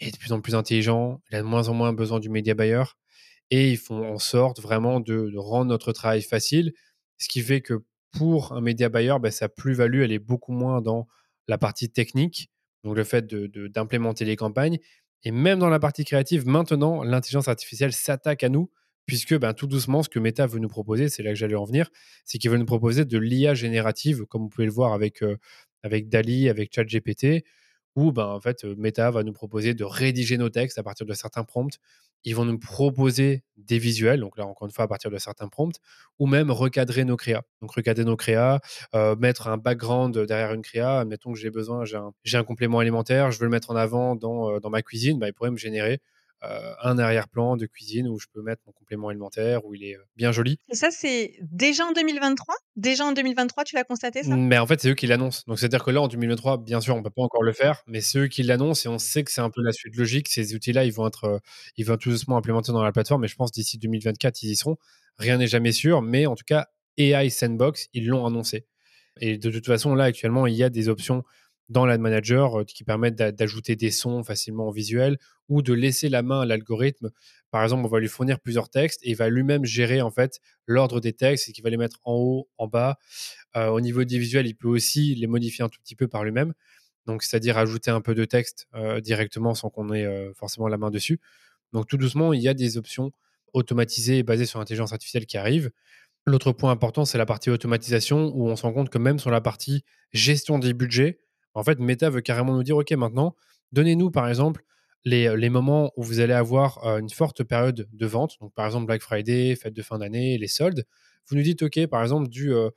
est 0.00 0.12
de 0.12 0.16
plus 0.16 0.32
en 0.32 0.40
plus 0.40 0.54
intelligent. 0.54 1.20
Il 1.30 1.36
a 1.36 1.42
de 1.42 1.46
moins 1.46 1.68
en 1.68 1.74
moins 1.74 1.92
besoin 1.92 2.20
du 2.20 2.30
média 2.30 2.54
buyer 2.54 2.84
et 3.50 3.70
ils 3.70 3.78
font 3.78 4.14
en 4.14 4.18
sorte 4.18 4.60
vraiment 4.60 5.00
de, 5.00 5.36
rendre 5.36 5.66
notre 5.66 5.92
travail 5.92 6.22
facile, 6.22 6.72
ce 7.18 7.28
qui 7.28 7.40
fait 7.40 7.60
que 7.60 7.84
pour 8.12 8.52
un 8.52 8.60
média 8.60 8.88
buyer, 8.88 9.16
ben, 9.20 9.30
sa 9.30 9.48
plus-value, 9.48 10.02
elle 10.02 10.12
est 10.12 10.18
beaucoup 10.18 10.52
moins 10.52 10.80
dans 10.80 11.06
la 11.46 11.58
partie 11.58 11.90
technique, 11.90 12.50
donc 12.84 12.96
le 12.96 13.04
fait 13.04 13.26
d'implémenter 13.26 14.24
de, 14.24 14.30
les 14.30 14.36
campagnes, 14.36 14.78
et 15.24 15.30
même 15.30 15.58
dans 15.58 15.68
la 15.68 15.80
partie 15.80 16.04
créative, 16.04 16.46
maintenant, 16.46 17.02
l'intelligence 17.02 17.48
artificielle 17.48 17.92
s'attaque 17.92 18.44
à 18.44 18.48
nous, 18.48 18.70
puisque 19.06 19.36
ben, 19.38 19.54
tout 19.54 19.66
doucement, 19.66 20.02
ce 20.02 20.08
que 20.08 20.18
Meta 20.18 20.46
veut 20.46 20.58
nous 20.58 20.68
proposer, 20.68 21.08
c'est 21.08 21.22
là 21.22 21.30
que 21.30 21.36
j'allais 21.36 21.54
en 21.54 21.64
venir, 21.64 21.90
c'est 22.24 22.38
qu'il 22.38 22.50
veut 22.50 22.58
nous 22.58 22.66
proposer 22.66 23.04
de 23.04 23.18
l'IA 23.18 23.54
générative, 23.54 24.26
comme 24.26 24.42
vous 24.42 24.48
pouvez 24.48 24.66
le 24.66 24.72
voir 24.72 24.92
avec, 24.92 25.22
euh, 25.22 25.38
avec 25.82 26.08
Dali, 26.08 26.48
avec 26.48 26.74
ChatGPT, 26.74 27.44
où 27.96 28.12
ben, 28.12 28.26
en 28.26 28.40
fait, 28.40 28.64
Meta 28.64 29.10
va 29.10 29.24
nous 29.24 29.32
proposer 29.32 29.74
de 29.74 29.84
rédiger 29.84 30.36
nos 30.36 30.50
textes 30.50 30.78
à 30.78 30.82
partir 30.82 31.06
de 31.06 31.14
certains 31.14 31.44
prompts, 31.44 31.78
ils 32.24 32.34
vont 32.34 32.44
nous 32.44 32.58
proposer 32.58 33.44
des 33.56 33.78
visuels, 33.78 34.20
donc 34.20 34.36
là 34.38 34.46
encore 34.46 34.66
une 34.66 34.72
fois 34.72 34.84
à 34.84 34.88
partir 34.88 35.10
de 35.10 35.18
certains 35.18 35.48
prompts, 35.48 35.76
ou 36.18 36.26
même 36.26 36.50
recadrer 36.50 37.04
nos 37.04 37.16
créas. 37.16 37.42
Donc 37.60 37.72
recadrer 37.72 38.04
nos 38.04 38.16
créas, 38.16 38.60
euh, 38.94 39.16
mettre 39.16 39.48
un 39.48 39.56
background 39.56 40.18
derrière 40.18 40.52
une 40.52 40.62
créa. 40.62 41.00
Admettons 41.00 41.32
que 41.32 41.38
j'ai 41.38 41.50
besoin, 41.50 41.84
j'ai 41.84 42.38
un, 42.38 42.44
complément 42.44 42.78
alimentaire, 42.78 43.30
je 43.30 43.38
veux 43.38 43.44
le 43.44 43.50
mettre 43.50 43.70
en 43.70 43.76
avant 43.76 44.14
dans, 44.16 44.50
euh, 44.50 44.68
ma 44.70 44.82
cuisine, 44.82 45.18
bah, 45.18 45.28
il 45.28 45.32
pourrait 45.32 45.50
me 45.50 45.56
générer 45.56 46.00
euh, 46.44 46.72
un 46.82 46.98
arrière-plan 46.98 47.56
de 47.56 47.66
cuisine 47.66 48.06
où 48.08 48.18
je 48.18 48.26
peux 48.32 48.42
mettre 48.42 48.62
mon 48.66 48.72
complément 48.72 49.08
alimentaire, 49.08 49.64
où 49.64 49.74
il 49.74 49.84
est 49.84 49.96
bien 50.16 50.30
joli. 50.30 50.58
Et 50.70 50.76
ça, 50.76 50.90
c'est 50.90 51.34
déjà 51.42 51.84
en 51.86 51.92
2023 51.92 52.54
Déjà 52.76 53.04
en 53.04 53.12
2023, 53.12 53.64
tu 53.64 53.74
l'as 53.74 53.82
constaté 53.82 54.22
ça? 54.22 54.36
Mais 54.36 54.56
en 54.56 54.66
fait, 54.66 54.80
c'est 54.80 54.90
eux 54.90 54.94
qui 54.94 55.08
l'annoncent. 55.08 55.42
Donc, 55.48 55.58
c'est-à-dire 55.58 55.82
que 55.82 55.90
là, 55.90 56.00
en 56.00 56.06
2023, 56.06 56.58
bien 56.58 56.80
sûr, 56.80 56.94
on 56.94 57.02
peut 57.02 57.10
pas 57.10 57.22
encore 57.22 57.42
le 57.42 57.52
faire, 57.52 57.82
mais 57.88 58.00
c'est 58.00 58.20
eux 58.20 58.28
qui 58.28 58.44
l'annoncent 58.44 58.88
et 58.88 58.92
on 58.92 58.98
sait 58.98 59.24
que 59.24 59.32
c'est 59.32 59.40
un 59.40 59.50
peu 59.50 59.62
la 59.62 59.72
suite 59.72 59.96
logique. 59.96 60.28
Ces 60.28 60.54
outils-là, 60.54 60.84
ils 60.84 60.92
vont 60.92 61.08
être, 61.08 61.40
ils 61.76 61.84
vont 61.84 61.96
tout 61.96 62.10
doucement 62.10 62.36
implémentés 62.36 62.70
dans 62.70 62.84
la 62.84 62.92
plateforme. 62.92 63.24
Et 63.24 63.28
je 63.28 63.34
pense 63.34 63.50
d'ici 63.50 63.78
2024, 63.78 64.44
ils 64.44 64.50
y 64.50 64.56
seront. 64.56 64.76
Rien 65.18 65.38
n'est 65.38 65.48
jamais 65.48 65.72
sûr, 65.72 66.02
mais 66.02 66.26
en 66.26 66.36
tout 66.36 66.44
cas, 66.46 66.68
AI 66.98 67.30
Sandbox, 67.30 67.88
ils 67.94 68.06
l'ont 68.06 68.26
annoncé. 68.26 68.64
Et 69.20 69.38
de 69.38 69.50
toute 69.50 69.66
façon, 69.66 69.96
là, 69.96 70.04
actuellement, 70.04 70.46
il 70.46 70.54
y 70.54 70.62
a 70.62 70.70
des 70.70 70.88
options 70.88 71.24
dans 71.68 71.86
l'Ad 71.86 72.00
Manager 72.00 72.60
euh, 72.60 72.64
qui 72.64 72.84
permettent 72.84 73.16
d'ajouter 73.16 73.76
des 73.76 73.90
sons 73.90 74.22
facilement 74.22 74.68
en 74.68 74.70
visuel 74.70 75.18
ou 75.48 75.62
de 75.62 75.72
laisser 75.72 76.08
la 76.08 76.22
main 76.22 76.40
à 76.40 76.46
l'algorithme. 76.46 77.10
Par 77.50 77.62
exemple, 77.62 77.84
on 77.84 77.88
va 77.88 78.00
lui 78.00 78.08
fournir 78.08 78.40
plusieurs 78.40 78.68
textes 78.68 79.00
et 79.02 79.10
il 79.10 79.16
va 79.16 79.28
lui-même 79.28 79.64
gérer 79.64 80.02
en 80.02 80.10
fait 80.10 80.40
l'ordre 80.66 81.00
des 81.00 81.12
textes 81.12 81.48
et 81.48 81.52
qu'il 81.52 81.64
va 81.64 81.70
les 81.70 81.76
mettre 81.76 81.98
en 82.04 82.14
haut, 82.14 82.48
en 82.58 82.66
bas. 82.66 82.98
Euh, 83.56 83.68
au 83.68 83.80
niveau 83.80 84.04
des 84.04 84.18
visuels, 84.18 84.46
il 84.46 84.54
peut 84.54 84.68
aussi 84.68 85.14
les 85.14 85.26
modifier 85.26 85.64
un 85.64 85.68
tout 85.68 85.80
petit 85.82 85.96
peu 85.96 86.08
par 86.08 86.24
lui-même. 86.24 86.52
Donc, 87.06 87.22
c'est-à-dire 87.22 87.56
ajouter 87.56 87.90
un 87.90 88.02
peu 88.02 88.14
de 88.14 88.24
texte 88.26 88.66
euh, 88.74 89.00
directement 89.00 89.54
sans 89.54 89.70
qu'on 89.70 89.92
ait 89.94 90.32
forcément 90.34 90.68
la 90.68 90.76
main 90.76 90.90
dessus. 90.90 91.20
Donc, 91.72 91.86
tout 91.86 91.96
doucement, 91.96 92.34
il 92.34 92.42
y 92.42 92.48
a 92.48 92.54
des 92.54 92.76
options 92.76 93.12
automatisées 93.54 94.18
et 94.18 94.22
basées 94.22 94.44
sur 94.44 94.58
l'intelligence 94.58 94.92
artificielle 94.92 95.24
qui 95.24 95.38
arrivent. 95.38 95.70
L'autre 96.26 96.52
point 96.52 96.70
important, 96.70 97.06
c'est 97.06 97.16
la 97.16 97.24
partie 97.24 97.48
automatisation 97.48 98.30
où 98.34 98.48
on 98.48 98.56
se 98.56 98.62
rend 98.62 98.74
compte 98.74 98.90
que 98.90 98.98
même 98.98 99.18
sur 99.18 99.30
la 99.30 99.40
partie 99.40 99.84
gestion 100.12 100.58
des 100.58 100.74
budgets, 100.74 101.20
en 101.54 101.62
fait, 101.64 101.78
Meta 101.78 102.10
veut 102.10 102.20
carrément 102.20 102.54
nous 102.54 102.62
dire, 102.62 102.76
OK, 102.76 102.90
maintenant, 102.92 103.34
donnez-nous 103.72 104.10
par 104.10 104.28
exemple 104.28 104.62
les, 105.04 105.36
les, 105.36 105.48
moments 105.48 105.92
où 105.96 106.02
vous 106.02 106.20
allez 106.20 106.32
avoir 106.32 106.84
euh, 106.86 106.98
une 106.98 107.10
forte 107.10 107.44
période 107.44 107.88
de 107.90 108.06
vente, 108.06 108.36
donc 108.40 108.52
par 108.54 108.66
exemple 108.66 108.86
Black 108.86 109.02
Friday, 109.02 109.54
fête 109.56 109.74
de 109.74 109.82
fin 109.82 109.98
d'année, 109.98 110.38
les 110.38 110.48
soldes. 110.48 110.84
Vous 111.28 111.36
nous 111.36 111.42
dites, 111.42 111.62
OK, 111.62 111.86
par 111.86 112.02
exemple, 112.02 112.28
du, 112.28 112.52
euh, 112.52 112.70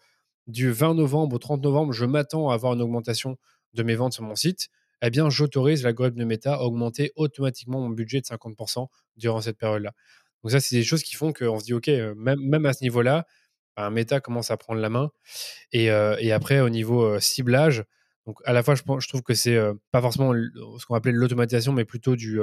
du 0.48 0.72
20 0.72 0.96
novembre 0.96 1.36
au 1.36 1.40
30 1.40 1.62
novembre, 1.62 1.94
je 1.94 2.06
m'attends 2.06 2.50
à 2.50 2.54
avoir 2.54 2.74
une 2.74 2.82
augmentation 2.82 3.38
de 3.74 3.84
mes 3.84 3.96
ventes 3.96 4.14
sur 4.14 4.24
mon 4.24 4.36
site. 4.36 4.70
Eh 5.02 5.10
bien, 5.10 5.30
j'autorise 5.30 5.84
l'algorithme 5.84 6.20
de 6.20 6.26
Meta 6.26 6.56
à 6.56 6.62
augmenter 6.62 7.12
automatiquement 7.16 7.80
mon 7.80 7.90
budget 7.90 8.22
de 8.22 8.26
50% 8.26 8.88
durant 9.18 9.42
cette 9.42 9.58
période-là. 9.58 9.94
Donc 10.44 10.52
ça, 10.52 10.60
c'est 10.60 10.76
des 10.76 10.84
choses 10.84 11.04
qui 11.04 11.16
font 11.16 11.34
qu'on 11.34 11.60
se 11.60 11.66
dit, 11.66 11.74
OK, 11.74 11.88
euh, 11.88 12.14
même, 12.16 12.40
même 12.40 12.66
à 12.66 12.74
ce 12.74 12.84
niveau-là, 12.84 13.26
bah, 13.76 13.90
méta 13.90 14.20
commence 14.20 14.52
à 14.52 14.58
prendre 14.58 14.80
la 14.80 14.90
main. 14.90 15.12
Et 15.72 15.90
après, 15.90 16.60
au 16.60 16.70
niveau 16.70 17.20
ciblage, 17.20 17.86
donc 18.26 18.38
à 18.46 18.54
la 18.54 18.64
fois, 18.64 18.76
je, 18.76 19.08
trouve 19.08 19.24
que 19.24 19.34
c'est 19.34 19.60
pas 19.92 20.02
forcément 20.02 20.34
ce 20.34 20.86
qu'on 20.86 20.96
appelait 20.96 21.12
l'automatisation, 21.12 21.74
mais 21.74 21.86
plutôt 21.86 22.16
du, 22.16 22.40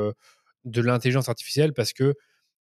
de 0.64 0.82
l'intelligence 0.82 1.28
artificielle, 1.28 1.73
parce 1.73 1.92
que 1.92 2.14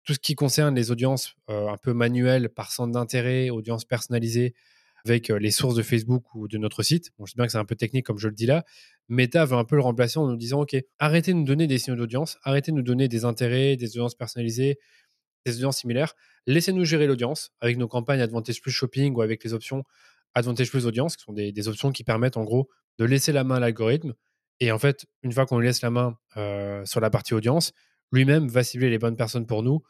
tout 0.03 0.13
ce 0.13 0.19
qui 0.19 0.35
concerne 0.35 0.75
les 0.75 0.91
audiences 0.91 1.35
un 1.47 1.77
peu 1.77 1.93
manuelles 1.93 2.49
par 2.49 2.71
centre 2.71 2.91
d'intérêt, 2.91 3.49
audiences 3.51 3.85
personnalisées, 3.85 4.55
avec 5.05 5.27
les 5.29 5.51
sources 5.51 5.75
de 5.75 5.83
Facebook 5.83 6.23
ou 6.33 6.47
de 6.47 6.57
notre 6.57 6.81
site. 6.81 7.11
Je 7.19 7.25
sais 7.25 7.35
bien 7.35 7.45
que 7.45 7.51
c'est 7.51 7.57
un 7.57 7.65
peu 7.65 7.75
technique 7.75 8.05
comme 8.05 8.17
je 8.17 8.27
le 8.27 8.33
dis 8.33 8.45
là. 8.45 8.63
Meta 9.09 9.45
veut 9.45 9.57
un 9.57 9.65
peu 9.65 9.75
le 9.75 9.81
remplacer 9.81 10.17
en 10.17 10.27
nous 10.27 10.37
disant 10.37 10.61
OK, 10.61 10.75
arrêtez 10.99 11.33
de 11.33 11.37
nous 11.37 11.43
donner 11.43 11.67
des 11.67 11.77
signaux 11.77 11.97
d'audience, 11.97 12.37
arrêtez 12.43 12.71
de 12.71 12.77
nous 12.77 12.83
donner 12.83 13.07
des 13.07 13.25
intérêts, 13.25 13.75
des 13.75 13.89
audiences 13.89 14.15
personnalisées, 14.15 14.79
des 15.45 15.57
audiences 15.57 15.79
similaires. 15.79 16.15
Laissez-nous 16.47 16.85
gérer 16.85 17.07
l'audience 17.07 17.51
avec 17.59 17.77
nos 17.77 17.87
campagnes 17.87 18.21
Advantage 18.21 18.61
Plus 18.61 18.71
Shopping 18.71 19.13
ou 19.13 19.21
avec 19.21 19.43
les 19.43 19.53
options 19.53 19.83
Advantage 20.35 20.69
Plus 20.69 20.85
Audience, 20.85 21.15
qui 21.15 21.23
sont 21.23 21.33
des, 21.33 21.67
options 21.67 21.91
qui 21.91 22.03
permettent 22.03 22.37
en 22.37 22.43
gros 22.43 22.69
de 22.99 23.05
laisser 23.05 23.31
la 23.31 23.43
main 23.43 23.55
à 23.55 23.59
l'algorithme. 23.59 24.13
Et 24.59 24.71
en 24.71 24.79
fait, 24.79 25.05
une 25.23 25.31
fois 25.31 25.45
qu'on 25.45 25.59
lui 25.59 25.67
laisse 25.67 25.81
la 25.81 25.89
main 25.89 26.17
euh, 26.37 26.85
sur 26.85 26.99
la 26.99 27.09
partie 27.09 27.33
audience, 27.33 27.73
lui-même 28.11 28.47
va 28.47 28.63
cibler 28.63 28.89
les 28.89 28.99
bonnes 28.99 29.15
personnes 29.15 29.45
pour 29.45 29.63
nous 29.63 29.81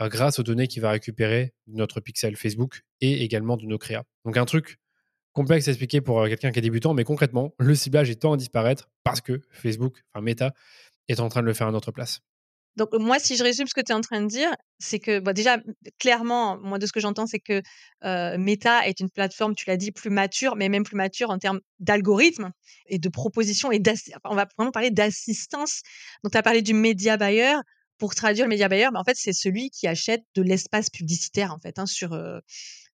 euh, 0.00 0.08
grâce 0.08 0.38
aux 0.38 0.42
données 0.42 0.66
qu'il 0.66 0.82
va 0.82 0.90
récupérer 0.90 1.54
de 1.66 1.76
notre 1.76 2.00
pixel 2.00 2.36
Facebook 2.36 2.82
et 3.00 3.22
également 3.24 3.56
de 3.56 3.66
nos 3.66 3.78
créas. 3.78 4.04
Donc 4.24 4.36
un 4.36 4.44
truc 4.44 4.78
complexe 5.32 5.68
à 5.68 5.72
expliquer 5.72 6.00
pour 6.00 6.20
euh, 6.20 6.28
quelqu'un 6.28 6.50
qui 6.52 6.58
est 6.58 6.62
débutant, 6.62 6.94
mais 6.94 7.04
concrètement, 7.04 7.54
le 7.58 7.74
ciblage 7.74 8.10
est 8.10 8.16
temps 8.16 8.32
à 8.32 8.36
disparaître 8.36 8.88
parce 9.04 9.20
que 9.20 9.40
Facebook, 9.50 10.02
enfin 10.12 10.22
Meta, 10.22 10.54
est 11.08 11.20
en 11.20 11.28
train 11.28 11.40
de 11.40 11.46
le 11.46 11.54
faire 11.54 11.66
à 11.66 11.72
notre 11.72 11.92
place. 11.92 12.20
Donc 12.76 12.94
moi, 12.94 13.18
si 13.18 13.36
je 13.36 13.42
résume 13.42 13.66
ce 13.66 13.74
que 13.74 13.80
tu 13.80 13.92
es 13.92 13.94
en 13.94 14.00
train 14.00 14.20
de 14.20 14.26
dire, 14.26 14.50
c'est 14.78 14.98
que 14.98 15.18
bah, 15.18 15.32
déjà, 15.32 15.58
clairement, 15.98 16.58
moi 16.62 16.78
de 16.78 16.86
ce 16.86 16.92
que 16.92 17.00
j'entends, 17.00 17.26
c'est 17.26 17.40
que 17.40 17.62
Meta 18.36 18.86
est 18.86 19.00
une 19.00 19.10
plateforme, 19.10 19.54
tu 19.54 19.64
l'as 19.66 19.76
dit, 19.76 19.92
plus 19.92 20.10
mature, 20.10 20.56
mais 20.56 20.68
même 20.68 20.84
plus 20.84 20.96
mature 20.96 21.30
en 21.30 21.38
termes 21.38 21.60
d'algorithme 21.78 22.52
et 22.86 22.98
de 22.98 23.08
propositions. 23.08 23.72
Et 23.72 23.82
on 24.24 24.34
va 24.34 24.46
vraiment 24.56 24.72
parler 24.72 24.90
d'assistance. 24.90 25.82
Donc 26.24 26.32
tu 26.32 26.38
as 26.38 26.42
parlé 26.42 26.62
du 26.62 26.74
média 26.74 27.16
buyer. 27.16 27.54
Pour 27.98 28.14
traduire 28.14 28.46
le 28.46 28.48
média 28.48 28.66
buyer, 28.66 28.88
mais 28.90 28.98
en 28.98 29.04
fait, 29.04 29.14
c'est 29.14 29.34
celui 29.34 29.68
qui 29.68 29.86
achète 29.86 30.22
de 30.34 30.40
l'espace 30.40 30.88
publicitaire 30.88 31.52
en 31.52 31.58
fait 31.58 31.78
hein, 31.78 31.84
sur 31.84 32.14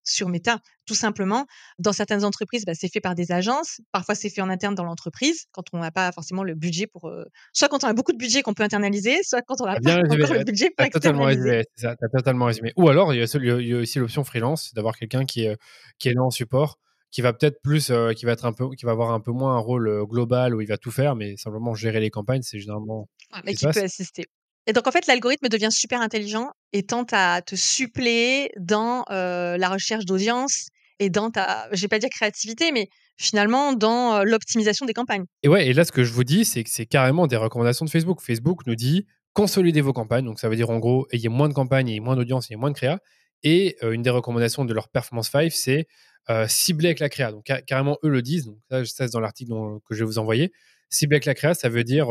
sur 0.07 0.29
Meta, 0.29 0.61
tout 0.87 0.95
simplement. 0.95 1.47
Dans 1.79 1.93
certaines 1.93 2.25
entreprises, 2.25 2.65
bah, 2.65 2.73
c'est 2.75 2.89
fait 2.89 3.01
par 3.01 3.15
des 3.15 3.33
agences. 3.33 3.81
Parfois, 3.93 4.15
c'est 4.15 4.31
fait 4.31 4.41
en 4.41 4.49
interne 4.49 4.75
dans 4.75 4.85
l'entreprise, 4.85 5.47
quand 5.53 5.65
on 5.73 5.79
n'a 5.79 5.91
pas 5.91 6.13
forcément 6.13 6.45
le 6.45 6.55
budget 6.55 6.87
pour... 6.87 7.09
Euh, 7.09 7.25
soit 7.53 7.69
quand 7.69 7.85
on 7.85 7.89
a 7.89 7.93
beaucoup 7.93 8.13
de 8.13 8.19
budget 8.19 8.43
qu'on 8.43 8.55
peut 8.55 8.63
internaliser, 8.63 9.23
soit 9.23 9.43
quand 9.43 9.61
on 9.61 9.67
n'a 9.67 9.81
pas 9.81 9.97
encore 9.99 10.35
le 10.35 10.45
budget 10.45 10.71
pour. 10.77 10.89
Totalement 10.89 11.25
résumé, 11.25 11.65
totalement 12.13 12.47
résumé. 12.47 12.73
Ou 12.77 12.89
alors, 12.89 13.13
il 13.13 13.19
y 13.19 13.73
a, 13.73 13.77
aussi 13.77 13.99
l'option 13.99 14.25
freelance, 14.25 14.73
d'avoir 14.75 14.97
quelqu'un 14.97 15.25
qui 15.25 15.45
est, 15.45 15.57
qui 15.99 16.09
est 16.09 16.15
là 16.15 16.23
en 16.23 16.31
support, 16.31 16.79
qui 17.11 17.21
va 17.23 17.33
peut-être 17.33 17.61
plus, 17.63 17.91
euh, 17.91 18.13
qui 18.13 18.27
va 18.27 18.33
être 18.33 18.45
un 18.45 18.53
peu, 18.53 18.71
qui 18.71 18.85
va 18.85 18.93
avoir 18.93 19.11
un 19.11 19.21
peu 19.21 19.33
moins 19.33 19.57
un 19.57 19.59
rôle 19.59 19.89
euh, 19.89 20.05
global 20.05 20.55
où 20.55 20.61
il 20.61 20.69
va 20.69 20.77
tout 20.77 20.91
faire, 20.91 21.17
mais 21.17 21.37
simplement 21.37 21.75
gérer 21.75 22.01
les 22.01 22.11
campagnes, 22.11 22.43
c'est 22.43 22.59
généralement. 22.59 23.09
mais 23.45 23.55
qui 23.55 23.67
peut 23.67 23.83
assister. 23.83 24.27
Et 24.67 24.73
donc, 24.73 24.87
en 24.87 24.91
fait, 24.91 25.07
l'algorithme 25.07 25.49
devient 25.49 25.71
super 25.71 26.01
intelligent 26.01 26.51
et 26.73 26.83
tente 26.83 27.13
à 27.13 27.41
te 27.43 27.55
suppléer 27.55 28.51
dans 28.59 29.05
la 29.09 29.69
recherche 29.69 30.05
d'audience 30.05 30.69
et 30.99 31.11
dans 31.11 31.31
ta, 31.31 31.69
je 31.73 31.81
vais 31.83 31.89
pas 31.89 31.99
dire 31.99 32.11
créativité, 32.11 32.73
mais 32.73 32.89
finalement 33.19 33.73
dans 33.73 34.25
l'optimisation 34.25 34.87
des 34.87 34.93
campagnes. 34.93 35.25
Et 35.43 35.49
ouais, 35.49 35.67
et 35.67 35.73
là, 35.73 35.85
ce 35.85 35.93
que 35.93 36.05
je 36.05 36.13
vous 36.13 36.25
dis, 36.25 36.45
c'est 36.45 36.65
que 36.65 36.71
c'est 36.71 36.87
carrément 36.87 37.27
des 37.27 37.37
recommandations 37.37 37.85
de 37.85 37.91
Facebook. 37.91 38.21
Facebook 38.21 38.67
nous 38.67 38.75
dit 38.75 39.07
consolidez 39.35 39.83
vos 39.83 39.93
campagnes. 39.93 40.25
Donc, 40.25 40.41
ça 40.41 40.49
veut 40.49 40.57
dire 40.57 40.71
en 40.71 40.79
gros, 40.79 41.07
ayez 41.13 41.29
moins 41.29 41.49
de 41.49 41.55
campagnes, 41.55 41.89
ayez 41.89 42.01
moins 42.01 42.17
d'audience, 42.17 42.51
ayez 42.51 42.57
moins 42.57 42.71
de 42.71 42.77
créa. 42.77 42.99
Et 43.43 43.77
une 43.83 44.03
des 44.03 44.11
recommandations 44.11 44.65
de 44.65 44.73
leur 44.73 44.89
Performance 44.89 45.31
5, 45.31 45.53
c'est 45.53 45.87
cibler 46.49 46.89
avec 46.89 46.99
la 46.99 47.09
créa. 47.09 47.31
Donc, 47.31 47.45
carrément, 47.67 47.99
eux 48.03 48.09
le 48.09 48.23
disent. 48.23 48.47
Donc, 48.47 48.59
ça, 48.71 48.85
c'est 48.85 49.13
dans 49.13 49.21
l'article 49.21 49.53
que 49.89 49.95
je 49.95 50.01
vais 50.01 50.07
vous 50.07 50.19
envoyer. 50.19 50.53
Cibler 50.89 51.17
avec 51.17 51.27
la 51.27 51.35
créa, 51.35 51.55
ça 51.55 51.69
veut 51.69 51.85
dire, 51.85 52.09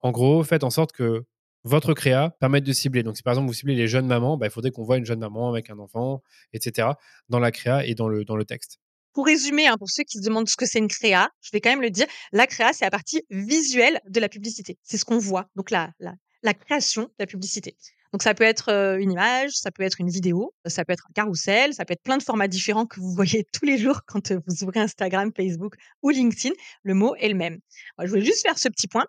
en 0.00 0.10
gros, 0.10 0.42
faites 0.42 0.64
en 0.64 0.70
sorte 0.70 0.92
que 0.92 1.22
votre 1.64 1.94
créa 1.94 2.30
permette 2.40 2.64
de 2.64 2.72
cibler. 2.72 3.02
Donc, 3.02 3.16
si 3.16 3.22
par 3.22 3.32
exemple 3.32 3.48
vous 3.48 3.54
ciblez 3.54 3.74
les 3.74 3.88
jeunes 3.88 4.06
mamans, 4.06 4.36
bah, 4.36 4.46
il 4.46 4.50
faudrait 4.52 4.70
qu'on 4.70 4.84
voit 4.84 4.98
une 4.98 5.06
jeune 5.06 5.18
maman 5.18 5.48
avec 5.48 5.70
un 5.70 5.78
enfant, 5.78 6.22
etc., 6.52 6.88
dans 7.28 7.40
la 7.40 7.50
créa 7.50 7.86
et 7.86 7.94
dans 7.94 8.06
le, 8.06 8.24
dans 8.24 8.36
le 8.36 8.44
texte. 8.44 8.78
Pour 9.14 9.26
résumer, 9.26 9.66
hein, 9.66 9.76
pour 9.78 9.90
ceux 9.90 10.02
qui 10.02 10.18
se 10.18 10.22
demandent 10.22 10.48
ce 10.48 10.56
que 10.56 10.66
c'est 10.66 10.78
une 10.78 10.88
créa, 10.88 11.30
je 11.40 11.50
vais 11.52 11.60
quand 11.60 11.70
même 11.70 11.82
le 11.82 11.90
dire, 11.90 12.06
la 12.32 12.46
créa, 12.46 12.72
c'est 12.72 12.84
la 12.84 12.90
partie 12.90 13.22
visuelle 13.30 14.00
de 14.08 14.20
la 14.20 14.28
publicité. 14.28 14.78
C'est 14.82 14.98
ce 14.98 15.04
qu'on 15.04 15.18
voit. 15.18 15.48
Donc, 15.54 15.70
la, 15.70 15.92
la, 16.00 16.14
la, 16.42 16.52
création 16.52 17.04
de 17.04 17.14
la 17.20 17.26
publicité. 17.26 17.76
Donc, 18.12 18.22
ça 18.22 18.34
peut 18.34 18.44
être 18.44 18.70
euh, 18.70 18.98
une 18.98 19.12
image, 19.12 19.52
ça 19.52 19.70
peut 19.70 19.84
être 19.84 20.00
une 20.00 20.10
vidéo, 20.10 20.52
ça 20.66 20.84
peut 20.84 20.92
être 20.92 21.06
un 21.08 21.12
carrousel, 21.14 21.74
ça 21.74 21.84
peut 21.84 21.94
être 21.94 22.02
plein 22.02 22.18
de 22.18 22.22
formats 22.22 22.48
différents 22.48 22.86
que 22.86 23.00
vous 23.00 23.10
voyez 23.14 23.46
tous 23.52 23.64
les 23.64 23.78
jours 23.78 24.00
quand 24.06 24.32
euh, 24.32 24.40
vous 24.46 24.64
ouvrez 24.64 24.80
Instagram, 24.80 25.30
Facebook 25.34 25.76
ou 26.02 26.10
LinkedIn. 26.10 26.54
Le 26.82 26.94
mot 26.94 27.14
est 27.16 27.28
le 27.28 27.34
même. 27.34 27.60
je 28.00 28.08
voulais 28.08 28.24
juste 28.24 28.42
faire 28.42 28.58
ce 28.58 28.68
petit 28.68 28.88
point 28.88 29.06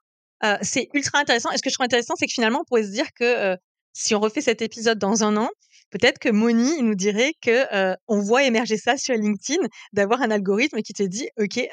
c'est 0.62 0.90
ultra 0.94 1.20
intéressant. 1.20 1.52
Et 1.52 1.58
ce 1.58 1.62
que 1.62 1.70
je 1.70 1.76
trouve 1.76 1.86
intéressant, 1.86 2.16
c'est 2.18 2.28
que 2.28 2.34
finalement, 2.34 2.62
on 2.62 2.66
pourrait 2.66 2.84
se 2.84 2.92
dire 2.92 3.08
que 3.14 3.56
si 3.94 4.14
on 4.16 4.20
refait 4.20 4.42
cet 4.42 4.62
épisode 4.62 5.00
dans 5.00 5.24
un 5.24 5.38
an, 5.38 5.50
peut-être 5.92 6.20
que 6.20 6.30
Moni 6.30 6.82
nous 6.82 6.96
dirait 6.96 7.34
que 7.42 7.96
on 8.08 8.20
voit 8.20 8.44
émerger 8.44 8.78
ça 8.78 8.98
sur 8.98 9.16
LinkedIn, 9.16 9.66
d'avoir 9.94 10.22
un 10.22 10.32
algorithme 10.32 10.82
qui 10.82 10.94
te 10.94 11.04
dit, 11.04 11.30
ok, 11.40 11.66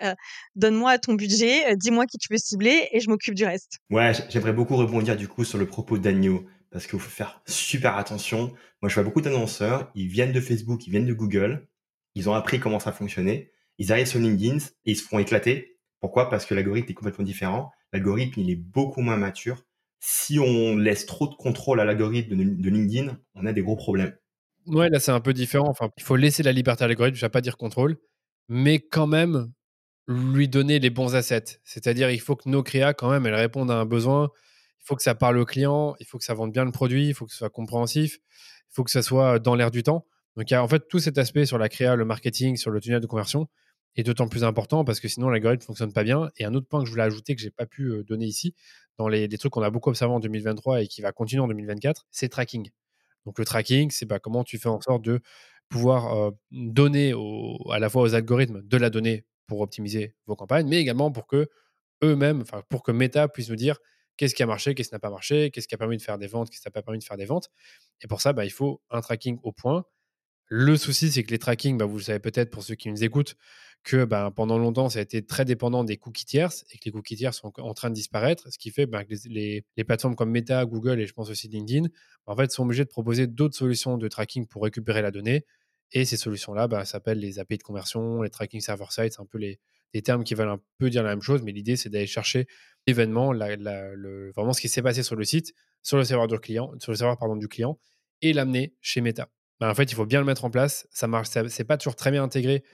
donne-moi 0.54 0.98
ton 0.98 1.14
budget, 1.14 1.76
dis-moi 1.76 2.06
qui 2.06 2.18
tu 2.18 2.32
veux 2.32 2.38
cibler 2.38 2.88
et 2.92 3.00
je 3.00 3.10
m'occupe 3.10 3.34
du 3.34 3.44
reste. 3.44 3.78
Ouais, 3.90 4.12
j'aimerais 4.28 4.52
beaucoup 4.52 4.76
rebondir 4.76 5.16
du 5.16 5.26
coup 5.26 5.44
sur 5.44 5.58
le 5.58 5.66
propos 5.66 5.98
d'Agnew 5.98 6.46
parce 6.70 6.86
qu'il 6.86 6.98
faut 6.98 7.10
faire 7.10 7.42
super 7.46 7.96
attention. 7.96 8.54
Moi, 8.80 8.88
je 8.88 8.94
vois 8.94 9.04
beaucoup 9.04 9.20
d'annonceurs, 9.20 9.90
ils 9.94 10.08
viennent 10.08 10.32
de 10.32 10.40
Facebook, 10.40 10.86
ils 10.86 10.90
viennent 10.90 11.06
de 11.06 11.12
Google, 11.12 11.68
ils 12.14 12.30
ont 12.30 12.34
appris 12.34 12.60
comment 12.60 12.78
ça 12.78 12.92
fonctionnait, 12.92 13.50
ils 13.78 13.92
arrivent 13.92 14.06
sur 14.06 14.20
LinkedIn 14.20 14.58
et 14.58 14.92
ils 14.92 14.96
se 14.96 15.02
font 15.02 15.18
éclater. 15.18 15.78
Pourquoi? 16.00 16.30
Parce 16.30 16.46
que 16.46 16.54
l'algorithme 16.54 16.90
est 16.90 16.94
complètement 16.94 17.24
différent 17.24 17.72
l'algorithme 17.92 18.40
il 18.40 18.50
est 18.50 18.56
beaucoup 18.56 19.00
moins 19.00 19.16
mature. 19.16 19.64
Si 20.00 20.38
on 20.38 20.76
laisse 20.76 21.06
trop 21.06 21.28
de 21.28 21.34
contrôle 21.34 21.80
à 21.80 21.84
l'algorithme 21.84 22.36
de, 22.36 22.70
LinkedIn, 22.70 23.18
on 23.34 23.46
a 23.46 23.52
des 23.52 23.62
gros 23.62 23.76
problèmes. 23.76 24.16
Ouais, 24.66 24.88
là 24.88 24.98
c'est 24.98 25.12
un 25.12 25.20
peu 25.20 25.32
différent. 25.32 25.68
Enfin, 25.68 25.90
il 25.96 26.02
faut 26.02 26.16
laisser 26.16 26.42
la 26.42 26.52
liberté 26.52 26.84
à 26.84 26.88
l'algorithme, 26.88 27.16
je 27.16 27.24
ne 27.24 27.26
vais 27.26 27.32
pas 27.32 27.40
dire 27.40 27.56
contrôle, 27.56 27.98
mais 28.48 28.80
quand 28.80 29.06
même 29.06 29.52
lui 30.08 30.48
donner 30.48 30.78
les 30.80 30.90
bons 30.90 31.14
assets. 31.14 31.60
C'est-à-dire, 31.64 32.10
il 32.10 32.20
faut 32.20 32.34
que 32.36 32.48
nos 32.48 32.62
créas, 32.62 32.94
quand 32.94 33.10
même, 33.10 33.26
elles 33.26 33.34
répondent 33.34 33.70
à 33.70 33.76
un 33.76 33.86
besoin. 33.86 34.30
Il 34.80 34.84
faut 34.84 34.96
que 34.96 35.02
ça 35.02 35.14
parle 35.14 35.38
au 35.38 35.44
client, 35.44 35.94
il 36.00 36.06
faut 36.06 36.18
que 36.18 36.24
ça 36.24 36.34
vende 36.34 36.52
bien 36.52 36.64
le 36.64 36.72
produit, 36.72 37.08
il 37.08 37.14
faut 37.14 37.24
que 37.24 37.32
ce 37.32 37.38
soit 37.38 37.50
compréhensif, 37.50 38.16
il 38.16 38.74
faut 38.74 38.82
que 38.82 38.90
ça 38.90 39.02
soit 39.02 39.38
dans 39.38 39.54
l'air 39.54 39.70
du 39.70 39.84
temps. 39.84 40.06
Donc, 40.36 40.50
il 40.50 40.54
y 40.54 40.56
a 40.56 40.62
en 40.62 40.68
fait 40.68 40.88
tout 40.88 40.98
cet 40.98 41.18
aspect 41.18 41.46
sur 41.46 41.58
la 41.58 41.68
créa, 41.68 41.94
le 41.94 42.04
marketing, 42.04 42.56
sur 42.56 42.70
le 42.70 42.80
tunnel 42.80 43.00
de 43.00 43.06
conversion 43.06 43.48
est 43.96 44.02
d'autant 44.02 44.28
plus 44.28 44.44
important 44.44 44.84
parce 44.84 45.00
que 45.00 45.08
sinon 45.08 45.28
l'algorithme 45.28 45.62
ne 45.62 45.66
fonctionne 45.66 45.92
pas 45.92 46.04
bien. 46.04 46.30
Et 46.36 46.44
un 46.44 46.54
autre 46.54 46.66
point 46.66 46.80
que 46.80 46.86
je 46.86 46.90
voulais 46.90 47.02
ajouter 47.02 47.34
que 47.34 47.42
j'ai 47.42 47.50
pas 47.50 47.66
pu 47.66 47.84
euh, 47.84 48.02
donner 48.04 48.26
ici, 48.26 48.54
dans 48.98 49.08
les, 49.08 49.28
trucs 49.38 49.52
qu'on 49.52 49.62
a 49.62 49.70
beaucoup 49.70 49.90
observé 49.90 50.14
en 50.14 50.20
2023 50.20 50.82
et 50.82 50.86
qui 50.86 51.02
va 51.02 51.12
continuer 51.12 51.42
en 51.42 51.48
2024, 51.48 52.06
c'est 52.10 52.28
tracking. 52.28 52.70
Donc 53.26 53.38
le 53.38 53.44
tracking, 53.44 53.90
c'est 53.90 54.06
bah, 54.06 54.18
comment 54.18 54.44
tu 54.44 54.58
fais 54.58 54.68
en 54.68 54.80
sorte 54.80 55.02
de 55.04 55.20
pouvoir 55.68 56.14
euh, 56.14 56.30
donner 56.50 57.14
à 57.70 57.78
la 57.78 57.88
fois 57.88 58.02
aux 58.02 58.14
algorithmes 58.14 58.62
de 58.62 58.76
la 58.76 58.90
donnée 58.90 59.24
pour 59.46 59.60
optimiser 59.60 60.14
vos 60.26 60.36
campagnes, 60.36 60.68
mais 60.68 60.78
également 60.78 61.10
pour 61.10 61.26
que 61.26 61.48
eux-mêmes, 62.02 62.44
pour 62.68 62.82
que 62.82 62.92
Meta 62.92 63.28
puisse 63.28 63.48
nous 63.48 63.56
dire 63.56 63.78
qu'est-ce 64.16 64.34
qui 64.34 64.42
a 64.42 64.46
marché, 64.46 64.74
qu'est-ce 64.74 64.88
qui 64.88 64.94
n'a 64.94 64.98
pas 64.98 65.10
marché, 65.10 65.50
qu'est-ce 65.50 65.68
qui 65.68 65.74
a 65.74 65.78
permis 65.78 65.96
de 65.96 66.02
faire 66.02 66.18
des 66.18 66.26
ventes, 66.26 66.50
qu'est-ce 66.50 66.62
qui 66.62 66.68
n'a 66.68 66.72
pas 66.72 66.82
permis 66.82 66.98
de 66.98 67.04
faire 67.04 67.16
des 67.16 67.24
ventes. 67.24 67.50
Et 68.02 68.06
pour 68.06 68.20
ça, 68.20 68.32
bah, 68.32 68.44
il 68.44 68.50
faut 68.50 68.82
un 68.90 69.00
tracking 69.00 69.38
au 69.42 69.52
point. 69.52 69.84
Le 70.54 70.76
souci, 70.76 71.10
c'est 71.10 71.22
que 71.22 71.30
les 71.30 71.38
trackings, 71.38 71.78
bah, 71.78 71.86
vous 71.86 71.96
le 71.96 72.02
savez 72.02 72.18
peut-être 72.18 72.50
pour 72.50 72.62
ceux 72.62 72.74
qui 72.74 72.90
nous 72.90 73.02
écoutent, 73.02 73.36
que 73.84 74.04
bah, 74.04 74.30
pendant 74.36 74.58
longtemps, 74.58 74.90
ça 74.90 74.98
a 74.98 75.02
été 75.02 75.24
très 75.24 75.46
dépendant 75.46 75.82
des 75.82 75.96
cookies 75.96 76.26
tierces 76.26 76.66
et 76.70 76.76
que 76.76 76.84
les 76.84 76.90
cookies 76.90 77.16
tierces 77.16 77.38
sont 77.38 77.58
en 77.58 77.72
train 77.72 77.88
de 77.88 77.94
disparaître, 77.94 78.52
ce 78.52 78.58
qui 78.58 78.70
fait 78.70 78.84
bah, 78.84 79.02
que 79.06 79.14
les, 79.30 79.64
plateformes 79.86 80.14
comme 80.14 80.30
Meta, 80.30 80.66
Google 80.66 81.00
et 81.00 81.06
je 81.06 81.14
pense 81.14 81.30
aussi 81.30 81.48
LinkedIn, 81.48 81.88
en 82.26 82.36
fait, 82.36 82.50
sont 82.52 82.64
obligées 82.64 82.84
de 82.84 82.90
proposer 82.90 83.26
d'autres 83.26 83.56
solutions 83.56 83.96
de 83.96 84.06
tracking 84.08 84.46
pour 84.46 84.64
récupérer 84.64 85.00
la 85.00 85.10
donnée. 85.10 85.46
Et 85.92 86.04
ces 86.04 86.18
solutions-là 86.18 86.84
s'appellent 86.84 87.20
les 87.20 87.38
API 87.38 87.56
de 87.56 87.62
conversion, 87.62 88.20
les 88.20 88.28
tracking 88.28 88.60
server-side, 88.60 89.10
c'est 89.10 89.22
un 89.22 89.26
peu 89.26 89.38
les, 89.38 89.58
termes 90.02 90.22
qui 90.22 90.34
veulent 90.34 90.50
un 90.50 90.60
peu 90.76 90.90
dire 90.90 91.02
la 91.02 91.08
même 91.08 91.22
chose, 91.22 91.40
mais 91.42 91.52
l'idée, 91.52 91.76
c'est 91.76 91.88
d'aller 91.88 92.06
chercher 92.06 92.46
l'événement, 92.86 93.32
vraiment 93.32 94.52
ce 94.52 94.60
qui 94.60 94.68
s'est 94.68 94.82
passé 94.82 95.02
sur 95.02 95.16
le 95.16 95.24
site, 95.24 95.54
sur 95.82 95.96
le 95.96 96.04
serveur 96.04 96.28
du 96.28 96.38
client, 96.38 96.72
sur 96.78 96.92
le 96.92 96.98
serveur 96.98 97.16
pardon, 97.16 97.36
du 97.36 97.48
client, 97.48 97.78
et 98.20 98.34
l'amener 98.34 98.74
chez 98.82 99.00
Meta. 99.00 99.30
En 99.70 99.74
fait, 99.74 99.90
il 99.90 99.94
faut 99.94 100.06
bien 100.06 100.20
le 100.20 100.26
mettre 100.26 100.44
en 100.44 100.50
place. 100.50 100.86
Ça 100.90 101.06
marche, 101.06 101.28
c'est 101.48 101.64
pas 101.64 101.76
toujours 101.76 101.96
très 101.96 102.10
bien 102.10 102.22
intégré 102.22 102.64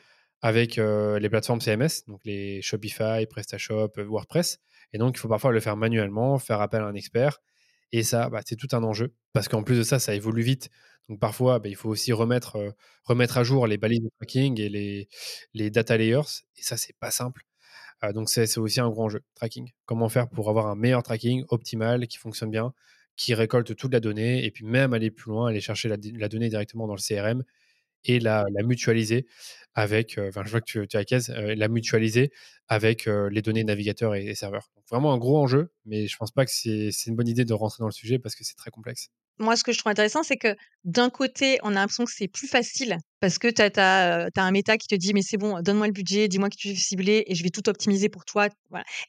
avec 0.42 0.76
les 0.76 1.28
plateformes 1.28 1.60
CMS, 1.60 2.04
donc 2.06 2.20
les 2.24 2.62
Shopify, 2.62 3.26
PrestaShop, 3.28 3.92
WordPress. 3.98 4.60
Et 4.92 4.98
donc, 4.98 5.16
il 5.16 5.20
faut 5.20 5.28
parfois 5.28 5.52
le 5.52 5.60
faire 5.60 5.76
manuellement, 5.76 6.38
faire 6.38 6.60
appel 6.60 6.82
à 6.82 6.86
un 6.86 6.94
expert. 6.94 7.40
Et 7.92 8.02
ça, 8.02 8.28
bah, 8.30 8.40
c'est 8.44 8.56
tout 8.56 8.68
un 8.72 8.82
enjeu 8.82 9.14
parce 9.32 9.48
qu'en 9.48 9.62
plus 9.62 9.78
de 9.78 9.82
ça, 9.82 9.98
ça 9.98 10.14
évolue 10.14 10.42
vite. 10.42 10.68
Donc 11.08 11.20
parfois, 11.20 11.58
bah, 11.58 11.68
il 11.68 11.76
faut 11.76 11.88
aussi 11.88 12.12
remettre, 12.12 12.74
remettre 13.04 13.38
à 13.38 13.44
jour 13.44 13.66
les 13.66 13.78
balises 13.78 14.02
de 14.02 14.10
tracking 14.18 14.60
et 14.60 14.68
les, 14.68 15.08
les 15.54 15.70
data 15.70 15.96
layers. 15.96 16.42
Et 16.56 16.62
ça, 16.62 16.76
c'est 16.76 16.96
pas 16.98 17.10
simple. 17.10 17.42
donc 18.14 18.28
c'est 18.30 18.58
aussi 18.58 18.80
un 18.80 18.90
gros 18.90 19.04
enjeu, 19.04 19.22
tracking. 19.34 19.70
Comment 19.86 20.08
faire 20.08 20.28
pour 20.28 20.50
avoir 20.50 20.66
un 20.66 20.74
meilleur 20.76 21.02
tracking 21.02 21.44
optimal 21.48 22.06
qui 22.08 22.18
fonctionne 22.18 22.50
bien, 22.50 22.74
qui 23.18 23.34
récolte 23.34 23.76
toute 23.76 23.92
la 23.92 24.00
donnée 24.00 24.46
et 24.46 24.50
puis 24.50 24.64
même 24.64 24.94
aller 24.94 25.10
plus 25.10 25.30
loin, 25.30 25.50
aller 25.50 25.60
chercher 25.60 25.90
la, 25.90 25.96
la 26.14 26.28
donnée 26.30 26.48
directement 26.48 26.86
dans 26.86 26.94
le 26.94 27.00
CRM 27.00 27.44
et 28.04 28.20
la, 28.20 28.46
mutualiser 28.64 29.26
avec, 29.74 30.18
enfin 30.18 30.42
je 30.44 30.50
vois 30.50 30.60
que 30.60 30.66
tu, 30.66 30.88
tu 30.88 30.96
as 30.96 31.04
caisse, 31.04 31.28
la 31.28 31.68
mutualiser 31.68 32.32
avec 32.68 33.06
les 33.06 33.42
données 33.42 33.64
navigateurs 33.64 34.14
et, 34.14 34.34
serveurs. 34.34 34.70
Vraiment 34.90 35.12
un 35.12 35.18
gros 35.18 35.36
enjeu, 35.38 35.72
mais 35.84 36.06
je 36.06 36.16
pense 36.16 36.30
pas 36.30 36.44
que 36.44 36.50
c'est 36.50 36.90
une 37.06 37.16
bonne 37.16 37.28
idée 37.28 37.44
de 37.44 37.52
rentrer 37.52 37.80
dans 37.80 37.88
le 37.88 37.92
sujet 37.92 38.18
parce 38.18 38.34
que 38.34 38.44
c'est 38.44 38.56
très 38.56 38.70
complexe. 38.70 39.10
Moi, 39.40 39.54
ce 39.54 39.62
que 39.62 39.72
je 39.72 39.78
trouve 39.78 39.92
intéressant, 39.92 40.24
c'est 40.24 40.36
que 40.36 40.56
d'un 40.84 41.10
côté, 41.10 41.58
on 41.62 41.70
a 41.70 41.74
l'impression 41.74 42.04
que 42.04 42.10
c'est 42.12 42.26
plus 42.26 42.48
facile 42.48 42.96
parce 43.20 43.38
que 43.38 43.48
tu 43.48 43.62
as, 43.62 44.28
un 44.36 44.50
méta 44.50 44.76
qui 44.78 44.88
te 44.88 44.96
dit 44.96 45.14
mais 45.14 45.22
c'est 45.22 45.36
bon, 45.36 45.60
donne-moi 45.60 45.86
le 45.86 45.92
budget, 45.92 46.26
dis-moi 46.28 46.48
qui 46.50 46.58
tu 46.58 46.68
veux 46.70 46.74
cibler 46.74 47.24
et 47.26 47.34
je 47.34 47.42
vais 47.44 47.50
tout 47.50 47.68
optimiser 47.68 48.08
pour 48.08 48.24
toi. 48.24 48.48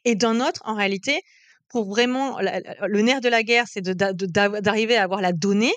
Et 0.05 0.15
d'un 0.15 0.39
autre, 0.39 0.61
en 0.65 0.75
réalité, 0.75 1.21
pour 1.69 1.87
vraiment, 1.87 2.39
le 2.39 3.01
nerf 3.01 3.21
de 3.21 3.29
la 3.29 3.43
guerre, 3.43 3.65
c'est 3.69 3.81
d'arriver 3.81 4.97
à 4.97 5.03
avoir 5.03 5.21
la 5.21 5.31
donnée. 5.33 5.73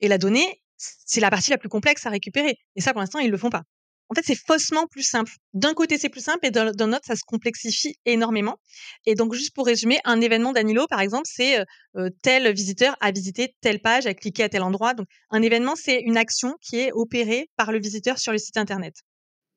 Et 0.00 0.08
la 0.08 0.18
donnée, 0.18 0.60
c'est 0.76 1.20
la 1.20 1.30
partie 1.30 1.50
la 1.50 1.58
plus 1.58 1.68
complexe 1.68 2.04
à 2.06 2.10
récupérer. 2.10 2.56
Et 2.74 2.80
ça, 2.80 2.92
pour 2.92 3.00
l'instant, 3.00 3.18
ils 3.18 3.30
le 3.30 3.38
font 3.38 3.50
pas. 3.50 3.62
En 4.08 4.14
fait, 4.14 4.22
c'est 4.24 4.36
faussement 4.36 4.86
plus 4.86 5.02
simple. 5.02 5.32
D'un 5.52 5.74
côté, 5.74 5.98
c'est 5.98 6.08
plus 6.08 6.20
simple 6.20 6.46
et 6.46 6.52
d'un 6.52 6.68
autre, 6.68 7.04
ça 7.04 7.16
se 7.16 7.24
complexifie 7.26 7.96
énormément. 8.04 8.56
Et 9.04 9.16
donc, 9.16 9.34
juste 9.34 9.52
pour 9.52 9.66
résumer, 9.66 9.98
un 10.04 10.20
événement 10.20 10.52
d'Anilo, 10.52 10.86
par 10.86 11.00
exemple, 11.00 11.26
c'est 11.26 11.64
tel 12.22 12.52
visiteur 12.52 12.96
a 13.00 13.10
visité 13.10 13.56
telle 13.60 13.80
page, 13.80 14.06
a 14.06 14.14
cliqué 14.14 14.44
à 14.44 14.48
tel 14.48 14.62
endroit. 14.62 14.94
Donc, 14.94 15.08
un 15.30 15.42
événement, 15.42 15.74
c'est 15.74 16.00
une 16.02 16.16
action 16.16 16.54
qui 16.60 16.78
est 16.78 16.92
opérée 16.92 17.50
par 17.56 17.72
le 17.72 17.80
visiteur 17.80 18.18
sur 18.18 18.30
le 18.30 18.38
site 18.38 18.58
Internet. 18.58 18.94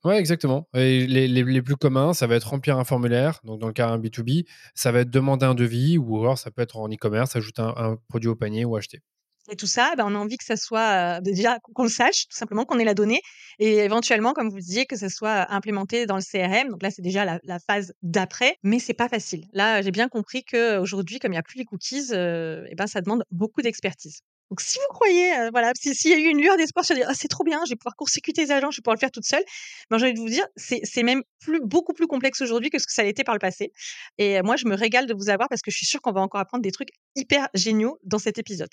Ouais, 0.05 0.17
exactement. 0.17 0.67
Les, 0.73 1.61
plus 1.61 1.75
communs, 1.75 2.13
ça 2.13 2.27
va 2.27 2.35
être 2.35 2.49
remplir 2.49 2.77
un 2.77 2.85
formulaire, 2.85 3.39
donc 3.43 3.59
dans 3.59 3.67
le 3.67 3.73
cas 3.73 3.89
un 3.89 3.99
B2B, 3.99 4.45
ça 4.73 4.91
va 4.91 5.01
être 5.01 5.09
demander 5.09 5.45
un 5.45 5.55
devis, 5.55 5.97
ou 5.97 6.19
alors 6.21 6.37
ça 6.37 6.51
peut 6.51 6.61
être 6.61 6.77
en 6.77 6.87
e-commerce, 6.87 7.35
ajouter 7.35 7.61
un 7.61 7.97
produit 8.07 8.29
au 8.29 8.35
panier 8.35 8.65
ou 8.65 8.75
acheter 8.75 9.01
et 9.49 9.55
tout 9.55 9.67
ça, 9.67 9.93
ben, 9.97 10.05
on 10.07 10.15
a 10.15 10.17
envie 10.17 10.37
que 10.37 10.43
ça 10.43 10.55
soit 10.55 11.19
déjà 11.21 11.59
qu'on 11.59 11.83
le 11.83 11.89
sache, 11.89 12.27
tout 12.27 12.37
simplement, 12.37 12.65
qu'on 12.65 12.79
ait 12.79 12.85
la 12.85 12.93
donnée, 12.93 13.21
et 13.59 13.77
éventuellement, 13.77 14.33
comme 14.33 14.49
vous 14.49 14.57
le 14.57 14.61
disiez, 14.61 14.85
que 14.85 14.95
ça 14.95 15.09
soit 15.09 15.51
implémenté 15.51 16.05
dans 16.05 16.15
le 16.15 16.21
CRM. 16.21 16.69
Donc 16.69 16.83
là, 16.83 16.91
c'est 16.91 17.01
déjà 17.01 17.25
la, 17.25 17.59
phase 17.59 17.93
d'après, 18.01 18.57
mais 18.63 18.79
c'est 18.79 18.93
pas 18.93 19.09
facile. 19.09 19.45
Là, 19.53 19.81
j'ai 19.81 19.91
bien 19.91 20.07
compris 20.07 20.43
qu'aujourd'hui, 20.43 21.19
comme 21.19 21.31
il 21.31 21.35
n'y 21.35 21.39
a 21.39 21.43
plus 21.43 21.57
les 21.57 21.65
cookies, 21.65 22.11
et 22.13 22.75
ben, 22.75 22.87
ça 22.87 23.01
demande 23.01 23.23
beaucoup 23.31 23.61
d'expertise. 23.61 24.21
Donc, 24.49 24.61
si 24.61 24.79
vous 24.79 24.93
croyez, 24.93 25.49
voilà, 25.51 25.71
s'il 25.75 26.09
y 26.09 26.13
a 26.13 26.17
eu 26.17 26.29
une 26.29 26.41
lueur 26.41 26.57
d'espoir 26.57 26.83
sur 26.83 26.95
dire 26.95 27.05
«Ah, 27.07 27.13
c'est 27.13 27.27
trop 27.27 27.43
bien, 27.43 27.61
je 27.65 27.71
vais 27.71 27.75
pouvoir 27.75 27.95
court-circuiter 27.95 28.41
les 28.41 28.51
agents, 28.51 28.71
je 28.71 28.77
vais 28.77 28.81
pouvoir 28.81 28.95
le 28.95 28.99
faire 28.99 29.11
toute 29.11 29.25
seule, 29.25 29.43
ben, 29.89 29.99
j'ai 29.99 30.05
envie 30.05 30.15
de 30.15 30.19
vous 30.19 30.29
dire, 30.29 30.45
c'est 30.55 31.03
même 31.03 31.21
plus, 31.39 31.59
beaucoup 31.61 31.93
plus 31.93 32.07
complexe 32.07 32.41
aujourd'hui 32.41 32.69
que 32.71 32.79
ce 32.79 32.87
que 32.87 32.93
ça 32.93 33.03
été 33.03 33.23
par 33.23 33.35
le 33.35 33.39
passé. 33.39 33.71
Et 34.17 34.41
moi, 34.41 34.55
je 34.55 34.65
me 34.65 34.75
régale 34.75 35.05
de 35.05 35.13
vous 35.13 35.29
avoir 35.29 35.49
parce 35.49 35.61
que 35.61 35.69
je 35.69 35.77
suis 35.77 35.85
sûre 35.85 36.01
qu'on 36.01 36.11
va 36.11 36.21
encore 36.21 36.41
apprendre 36.41 36.63
des 36.63 36.71
trucs 36.71 36.89
hyper 37.15 37.47
géniaux 37.53 37.99
dans 38.03 38.19
cet 38.19 38.39
épisode. 38.39 38.69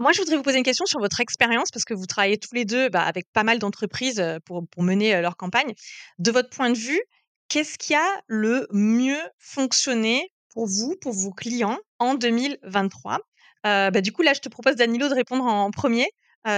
Moi, 0.00 0.12
je 0.12 0.20
voudrais 0.20 0.36
vous 0.36 0.42
poser 0.42 0.58
une 0.58 0.64
question 0.64 0.86
sur 0.86 1.00
votre 1.00 1.20
expérience, 1.20 1.70
parce 1.72 1.84
que 1.84 1.92
vous 1.92 2.06
travaillez 2.06 2.38
tous 2.38 2.54
les 2.54 2.64
deux 2.64 2.88
bah, 2.88 3.02
avec 3.02 3.26
pas 3.32 3.42
mal 3.42 3.58
d'entreprises 3.58 4.22
pour, 4.44 4.66
pour 4.70 4.82
mener 4.82 5.20
leur 5.20 5.36
campagne. 5.36 5.74
De 6.18 6.30
votre 6.30 6.50
point 6.50 6.70
de 6.70 6.78
vue, 6.78 7.00
qu'est-ce 7.48 7.78
qui 7.78 7.94
a 7.94 8.22
le 8.26 8.68
mieux 8.70 9.20
fonctionné 9.38 10.32
pour 10.50 10.66
vous, 10.66 10.96
pour 11.00 11.12
vos 11.12 11.32
clients 11.32 11.78
en 11.98 12.14
2023 12.14 13.18
bah, 13.64 14.00
Du 14.00 14.12
coup, 14.12 14.22
là, 14.22 14.32
je 14.34 14.40
te 14.40 14.48
propose, 14.48 14.76
Danilo, 14.76 15.08
de 15.08 15.14
répondre 15.14 15.44
en 15.44 15.70
premier 15.70 16.06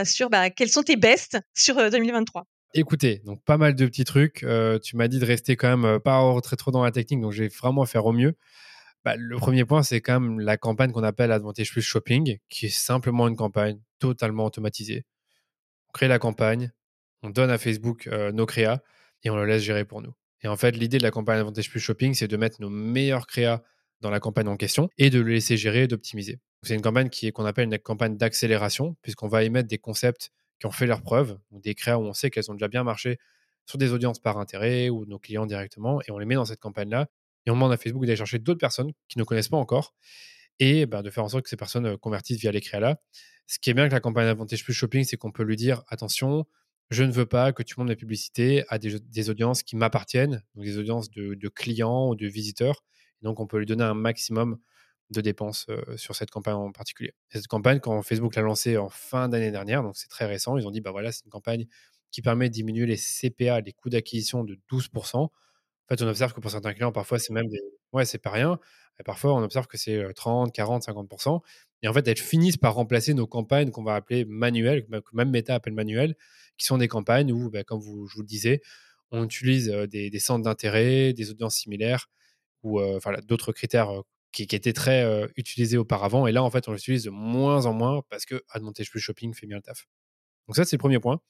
sur 0.04 0.30
bah, 0.30 0.50
quels 0.50 0.68
sont 0.68 0.82
tes 0.82 0.96
bests 0.96 1.38
sur 1.54 1.76
2023. 1.76 2.46
Écoutez, 2.74 3.20
donc 3.24 3.42
pas 3.44 3.56
mal 3.56 3.74
de 3.74 3.86
petits 3.86 4.04
trucs. 4.04 4.46
tu 4.82 4.96
m'as 4.96 5.08
dit 5.08 5.18
de 5.18 5.24
rester 5.24 5.56
quand 5.56 5.76
même 5.76 5.98
pas 6.00 6.22
très 6.42 6.56
trop 6.56 6.70
dans 6.70 6.84
la 6.84 6.92
technique, 6.92 7.20
donc 7.20 7.32
je 7.32 7.42
vais 7.42 7.48
vraiment 7.48 7.84
faire 7.84 8.06
au 8.06 8.12
mieux. 8.12 8.36
Bah, 9.04 9.16
le 9.16 9.36
premier 9.36 9.64
point, 9.64 9.82
c'est 9.82 10.00
quand 10.00 10.20
même 10.20 10.40
la 10.40 10.58
campagne 10.58 10.92
qu'on 10.92 11.02
appelle 11.02 11.32
Advantage 11.32 11.70
Plus 11.70 11.82
Shopping, 11.82 12.38
qui 12.50 12.66
est 12.66 12.68
simplement 12.68 13.28
une 13.28 13.36
campagne 13.36 13.80
totalement 13.98 14.44
automatisée. 14.44 15.06
On 15.88 15.92
crée 15.92 16.08
la 16.08 16.18
campagne, 16.18 16.70
on 17.22 17.30
donne 17.30 17.50
à 17.50 17.56
Facebook 17.56 18.06
euh, 18.08 18.30
nos 18.30 18.44
créas 18.44 18.82
et 19.22 19.30
on 19.30 19.36
le 19.36 19.46
laisse 19.46 19.62
gérer 19.62 19.86
pour 19.86 20.02
nous. 20.02 20.14
Et 20.42 20.48
en 20.48 20.56
fait, 20.56 20.72
l'idée 20.72 20.98
de 20.98 21.02
la 21.02 21.10
campagne 21.10 21.38
Advantage 21.38 21.70
Plus 21.70 21.80
Shopping, 21.80 22.12
c'est 22.14 22.28
de 22.28 22.36
mettre 22.36 22.60
nos 22.60 22.68
meilleurs 22.68 23.26
créas 23.26 23.62
dans 24.00 24.10
la 24.10 24.20
campagne 24.20 24.48
en 24.48 24.56
question 24.56 24.88
et 24.98 25.08
de 25.08 25.20
le 25.20 25.32
laisser 25.32 25.56
gérer 25.56 25.84
et 25.84 25.86
d'optimiser. 25.86 26.38
C'est 26.62 26.74
une 26.74 26.82
campagne 26.82 27.08
qui 27.08 27.26
est 27.26 27.32
qu'on 27.32 27.44
appelle 27.44 27.66
une 27.66 27.78
campagne 27.78 28.16
d'accélération, 28.16 28.96
puisqu'on 29.02 29.28
va 29.28 29.44
émettre 29.44 29.68
des 29.68 29.78
concepts 29.78 30.30
qui 30.58 30.66
ont 30.66 30.70
fait 30.70 30.86
leurs 30.86 31.02
preuves, 31.02 31.38
ou 31.50 31.60
des 31.60 31.74
créas 31.74 31.98
où 31.98 32.02
on 32.02 32.12
sait 32.12 32.30
qu'elles 32.30 32.50
ont 32.50 32.54
déjà 32.54 32.68
bien 32.68 32.84
marché 32.84 33.18
sur 33.66 33.78
des 33.78 33.92
audiences 33.92 34.18
par 34.18 34.38
intérêt 34.38 34.88
ou 34.88 35.06
nos 35.06 35.18
clients 35.18 35.46
directement, 35.46 36.00
et 36.02 36.10
on 36.10 36.18
les 36.18 36.26
met 36.26 36.34
dans 36.34 36.44
cette 36.44 36.60
campagne-là 36.60 37.08
et 37.46 37.50
on 37.50 37.54
demande 37.54 37.72
à 37.72 37.76
Facebook 37.76 38.04
d'aller 38.04 38.16
chercher 38.16 38.38
d'autres 38.38 38.60
personnes 38.60 38.92
qui 39.08 39.18
ne 39.18 39.24
connaissent 39.24 39.48
pas 39.48 39.56
encore 39.56 39.94
et 40.58 40.86
bah, 40.86 41.02
de 41.02 41.10
faire 41.10 41.24
en 41.24 41.28
sorte 41.28 41.44
que 41.44 41.50
ces 41.50 41.56
personnes 41.56 41.96
convertissent 41.96 42.38
via 42.40 42.52
les 42.52 42.60
créas-là. 42.60 43.00
Ce 43.46 43.58
qui 43.58 43.70
est 43.70 43.74
bien 43.74 43.84
avec 43.84 43.92
la 43.92 44.00
campagne 44.00 44.26
Advantage 44.26 44.62
Plus 44.62 44.74
Shopping, 44.74 45.04
c'est 45.04 45.16
qu'on 45.16 45.32
peut 45.32 45.42
lui 45.42 45.56
dire 45.56 45.82
attention, 45.88 46.46
je 46.90 47.02
ne 47.02 47.10
veux 47.10 47.26
pas 47.26 47.52
que 47.52 47.62
tu 47.62 47.74
montes 47.78 47.88
mes 47.88 47.96
publicités 47.96 48.64
à 48.68 48.78
des, 48.78 49.30
audiences 49.30 49.62
qui 49.62 49.76
m'appartiennent, 49.76 50.42
donc 50.54 50.64
des 50.64 50.76
audiences 50.76 51.10
de, 51.10 51.48
clients 51.48 52.08
ou 52.08 52.14
de 52.14 52.26
visiteurs. 52.26 52.84
Et 53.22 53.24
donc, 53.24 53.40
on 53.40 53.46
peut 53.46 53.58
lui 53.58 53.66
donner 53.66 53.84
un 53.84 53.94
maximum 53.94 54.58
de 55.10 55.20
dépenses 55.20 55.66
sur 55.96 56.14
cette 56.14 56.30
campagne 56.30 56.54
en 56.54 56.72
particulier. 56.72 57.12
cette 57.30 57.46
campagne, 57.48 57.80
quand 57.80 58.00
Facebook 58.02 58.34
l'a 58.36 58.42
lancée 58.42 58.76
en 58.76 58.88
fin 58.88 59.28
d'année 59.28 59.50
dernière, 59.50 59.82
donc 59.82 59.96
c'est 59.96 60.08
très 60.08 60.26
récent, 60.26 60.56
ils 60.56 60.66
ont 60.66 60.70
dit 60.70 60.80
bah 60.80 60.92
voilà, 60.92 61.12
c'est 61.12 61.24
une 61.24 61.30
campagne 61.30 61.66
qui 62.10 62.22
permet 62.22 62.48
de 62.48 62.54
diminuer 62.54 62.86
les 62.86 62.96
CPA, 62.96 63.60
les 63.60 63.72
coûts 63.72 63.90
d'acquisition 63.90 64.44
de 64.44 64.58
12% 64.70 65.30
fait, 65.90 66.02
on 66.02 66.08
observe 66.08 66.32
que 66.32 66.40
pour 66.40 66.50
certains 66.50 66.72
clients, 66.72 66.92
parfois, 66.92 67.18
c'est 67.18 67.32
même 67.32 67.48
des. 67.48 67.60
Ouais, 67.92 68.04
c'est 68.04 68.18
pas 68.18 68.30
rien. 68.30 68.58
Et 69.00 69.02
parfois, 69.02 69.34
on 69.34 69.42
observe 69.42 69.66
que 69.66 69.76
c'est 69.76 70.02
30, 70.14 70.52
40, 70.52 70.84
50%. 70.84 71.40
Et 71.82 71.88
en 71.88 71.92
fait, 71.92 72.06
elles 72.06 72.18
finissent 72.18 72.58
par 72.58 72.74
remplacer 72.74 73.14
nos 73.14 73.26
campagnes 73.26 73.70
qu'on 73.70 73.82
va 73.82 73.94
appeler 73.94 74.24
manuelles, 74.24 74.86
que 74.86 75.16
même 75.16 75.30
Meta 75.30 75.54
appelle 75.54 75.72
manuelles, 75.72 76.16
qui 76.58 76.66
sont 76.66 76.78
des 76.78 76.88
campagnes 76.88 77.32
où, 77.32 77.50
bah, 77.50 77.64
comme 77.64 77.80
vous, 77.80 78.06
je 78.06 78.14
vous 78.14 78.22
le 78.22 78.26
disais, 78.26 78.60
on 79.10 79.24
utilise 79.24 79.68
des, 79.90 80.18
centres 80.18 80.44
d'intérêt, 80.44 81.12
des 81.12 81.30
audiences 81.30 81.56
similaires 81.56 82.08
ou 82.62 82.80
d'autres 83.26 83.52
critères 83.52 83.90
qui, 84.32 84.42
étaient 84.42 84.72
très 84.72 85.28
utilisés 85.36 85.76
auparavant. 85.76 86.26
Et 86.26 86.32
là, 86.32 86.42
en 86.42 86.50
fait, 86.50 86.68
on 86.68 86.72
l'utilise 86.72 87.04
de 87.04 87.10
moins 87.10 87.66
en 87.66 87.72
moins 87.72 88.02
parce 88.08 88.24
que 88.24 88.42
Advantage 88.50 88.90
Plus 88.90 89.00
Shopping 89.00 89.34
fait 89.34 89.46
bien 89.46 89.56
le 89.56 89.62
taf. 89.62 89.86
Donc 90.46 90.56
ça, 90.56 90.64
c'est 90.64 90.76
le 90.76 90.80
premier 90.80 90.98
point. 90.98 91.20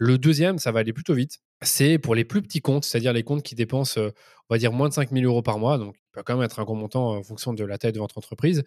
Le 0.00 0.16
deuxième, 0.16 0.58
ça 0.58 0.70
va 0.70 0.80
aller 0.80 0.92
plutôt 0.92 1.14
vite. 1.14 1.38
C'est 1.60 1.98
pour 1.98 2.14
les 2.14 2.24
plus 2.24 2.40
petits 2.40 2.60
comptes, 2.60 2.84
c'est-à-dire 2.84 3.12
les 3.12 3.24
comptes 3.24 3.42
qui 3.42 3.56
dépensent, 3.56 3.98
euh, 4.00 4.10
on 4.48 4.54
va 4.54 4.58
dire, 4.58 4.72
moins 4.72 4.88
de 4.88 4.94
5 4.94 5.10
000 5.10 5.24
euros 5.24 5.42
par 5.42 5.58
mois. 5.58 5.76
Donc, 5.76 5.96
il 5.96 6.12
peut 6.12 6.22
quand 6.22 6.36
même 6.36 6.44
être 6.44 6.60
un 6.60 6.64
gros 6.64 6.76
montant 6.76 7.16
en 7.16 7.22
fonction 7.24 7.52
de 7.52 7.64
la 7.64 7.78
taille 7.78 7.92
de 7.92 7.98
votre 7.98 8.16
entreprise. 8.16 8.62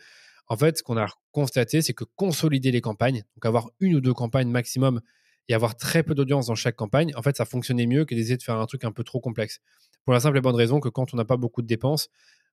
En 0.47 0.57
fait, 0.57 0.79
ce 0.79 0.83
qu'on 0.83 0.97
a 0.97 1.07
constaté, 1.31 1.81
c'est 1.81 1.93
que 1.93 2.03
consolider 2.03 2.71
les 2.71 2.81
campagnes, 2.81 3.23
donc 3.35 3.45
avoir 3.45 3.69
une 3.79 3.95
ou 3.95 4.01
deux 4.01 4.13
campagnes 4.13 4.49
maximum 4.49 4.99
et 5.47 5.53
avoir 5.53 5.77
très 5.77 6.03
peu 6.03 6.13
d'audience 6.15 6.47
dans 6.47 6.55
chaque 6.55 6.75
campagne, 6.75 7.13
en 7.15 7.21
fait, 7.21 7.37
ça 7.37 7.45
fonctionnait 7.45 7.87
mieux 7.87 8.03
que 8.03 8.13
d'essayer 8.13 8.35
de 8.35 8.43
faire 8.43 8.57
un 8.57 8.65
truc 8.65 8.83
un 8.83 8.91
peu 8.91 9.05
trop 9.05 9.21
complexe. 9.21 9.59
Pour 10.03 10.13
la 10.13 10.19
simple 10.19 10.37
et 10.37 10.41
bonne 10.41 10.55
raison 10.55 10.81
que 10.81 10.89
quand 10.89 11.13
on 11.13 11.17
n'a 11.17 11.25
pas 11.25 11.37
beaucoup 11.37 11.61
de 11.61 11.67
dépenses, 11.67 12.09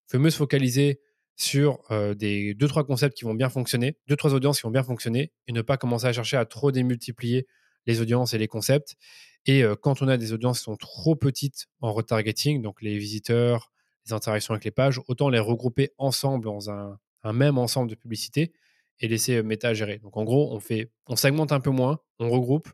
il 0.07 0.13
faut 0.13 0.19
mieux 0.21 0.31
se 0.31 0.37
focaliser 0.37 1.01
sur 1.39 1.81
des 2.17 2.53
deux 2.55 2.69
trois 2.69 2.85
concepts 2.85 3.17
qui 3.17 3.25
vont 3.25 3.35
bien 3.35 3.49
fonctionner, 3.49 3.97
deux 4.09 4.17
trois 4.17 4.35
audiences 4.35 4.59
qui 4.59 4.65
vont 4.65 4.73
bien 4.73 4.83
fonctionner 4.83 5.33
et 5.47 5.53
ne 5.53 5.63
pas 5.63 5.77
commencer 5.77 6.07
à 6.07 6.13
chercher 6.13 6.37
à 6.37 6.45
trop 6.45 6.73
démultiplier 6.73 7.47
les 7.87 8.01
audiences 8.01 8.35
et 8.35 8.39
les 8.39 8.49
concepts. 8.49 8.97
Et 9.47 9.63
quand 9.81 10.03
on 10.03 10.09
a 10.09 10.17
des 10.17 10.33
audiences 10.33 10.59
qui 10.59 10.65
sont 10.65 10.77
trop 10.77 11.15
petites 11.15 11.69
en 11.81 11.93
retargeting, 11.93 12.61
donc 12.61 12.83
les 12.83 12.99
visiteurs, 12.99 13.71
les 14.07 14.13
interactions 14.13 14.53
avec 14.53 14.65
les 14.65 14.71
pages, 14.71 15.01
autant 15.07 15.29
les 15.29 15.39
regrouper 15.39 15.93
ensemble 15.97 16.45
dans 16.45 16.71
un, 16.71 16.99
même 17.33 17.57
ensemble 17.57 17.89
de 17.89 17.95
publicités 17.95 18.53
et 19.01 19.09
laisser 19.09 19.43
Meta 19.43 19.75
gérer. 19.75 19.99
Donc 19.99 20.17
en 20.17 20.25
gros, 20.25 20.53
on 20.53 20.61
fait, 20.61 20.91
on 21.07 21.17
segmente 21.17 21.53
un 21.53 21.61
peu 21.61 21.71
moins, 21.71 22.01
on 22.19 22.29
regroupe 22.31 22.69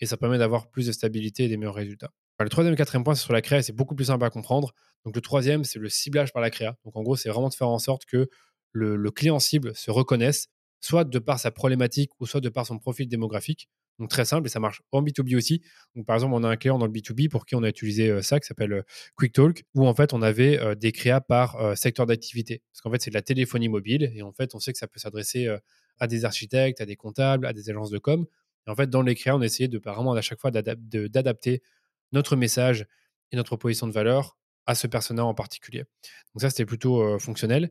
et 0.00 0.06
ça 0.06 0.16
permet 0.16 0.38
d'avoir 0.38 0.70
plus 0.70 0.86
de 0.86 0.92
stabilité 0.92 1.44
et 1.44 1.48
des 1.48 1.56
meilleurs 1.56 1.74
résultats. 1.74 2.12
le 2.40 2.48
troisième 2.48 2.74
et 2.74 2.76
quatrième 2.76 3.04
point, 3.04 3.14
c'est 3.14 3.24
sur 3.24 3.32
la 3.32 3.42
créa, 3.42 3.62
c'est 3.62 3.72
beaucoup 3.72 3.94
plus 3.94 4.06
simple 4.06 4.24
à 4.24 4.30
comprendre. 4.30 4.74
Donc 5.06 5.14
le 5.14 5.22
troisième, 5.22 5.62
c'est 5.62 5.78
le 5.78 5.88
ciblage 5.88 6.32
par 6.32 6.42
la 6.42 6.50
créa. 6.50 6.76
Donc 6.84 6.96
en 6.96 7.02
gros, 7.02 7.14
c'est 7.14 7.28
vraiment 7.28 7.48
de 7.48 7.54
faire 7.54 7.68
en 7.68 7.78
sorte 7.78 8.04
que 8.06 8.28
le, 8.72 9.10
client 9.12 9.38
cible 9.38 9.74
se 9.74 9.90
reconnaisse, 9.92 10.48
soit 10.80 11.04
de 11.04 11.18
par 11.20 11.38
sa 11.38 11.52
problématique 11.52 12.10
ou 12.18 12.26
soit 12.26 12.40
de 12.40 12.48
par 12.48 12.66
son 12.66 12.78
profil 12.78 13.08
démographique. 13.08 13.68
Donc 14.00 14.10
très 14.10 14.24
simple 14.24 14.48
et 14.48 14.50
ça 14.50 14.58
marche 14.58 14.82
en 14.90 15.02
B2B 15.02 15.36
aussi. 15.36 15.62
Donc 15.94 16.06
par 16.06 16.16
exemple, 16.16 16.34
on 16.34 16.42
a 16.42 16.48
un 16.48 16.56
client 16.56 16.76
dans 16.76 16.86
le 16.86 16.92
B2B 16.92 17.28
pour 17.30 17.46
qui 17.46 17.54
on 17.54 17.62
a 17.62 17.68
utilisé 17.68 18.10
euh, 18.10 18.20
ça 18.20 18.40
qui 18.40 18.46
s'appelle 18.46 18.72
euh, 18.72 18.82
QuickTalk 19.16 19.64
où 19.74 19.86
en 19.86 19.94
fait 19.94 20.12
on 20.12 20.20
avait 20.22 20.58
euh, 20.58 20.74
des 20.74 20.90
créas 20.90 21.20
par 21.20 21.56
secteur 21.78 22.04
d'activité. 22.04 22.62
Parce 22.72 22.82
qu'en 22.82 22.90
fait, 22.90 23.00
c'est 23.00 23.10
de 23.10 23.14
la 23.14 23.22
téléphonie 23.22 23.68
mobile 23.68 24.12
et 24.12 24.22
en 24.22 24.32
fait, 24.32 24.56
on 24.56 24.58
sait 24.58 24.72
que 24.72 24.78
ça 24.78 24.88
peut 24.88 24.98
s'adresser 24.98 25.48
à 26.00 26.08
des 26.08 26.24
architectes, 26.24 26.80
à 26.80 26.84
des 26.84 26.96
comptables, 26.96 27.46
à 27.46 27.52
des 27.52 27.70
agences 27.70 27.90
de 27.90 27.98
com. 27.98 28.26
Et 28.66 28.70
en 28.70 28.74
fait, 28.74 28.90
dans 28.90 29.02
les 29.02 29.14
créas, 29.14 29.36
on 29.36 29.40
essayait 29.40 29.68
de 29.68 29.78
vraiment 29.78 30.14
à 30.14 30.20
chaque 30.20 30.40
fois 30.40 30.50
d'adapter 30.50 31.62
notre 32.10 32.34
message 32.34 32.86
et 33.30 33.36
notre 33.36 33.50
proposition 33.50 33.86
de 33.86 33.92
valeur 33.92 34.36
à 34.66 34.74
ce 34.74 34.86
personnage 34.86 35.24
en 35.24 35.34
particulier. 35.34 35.84
Donc 36.34 36.42
ça, 36.42 36.50
c'était 36.50 36.66
plutôt 36.66 37.00
euh, 37.02 37.18
fonctionnel. 37.18 37.70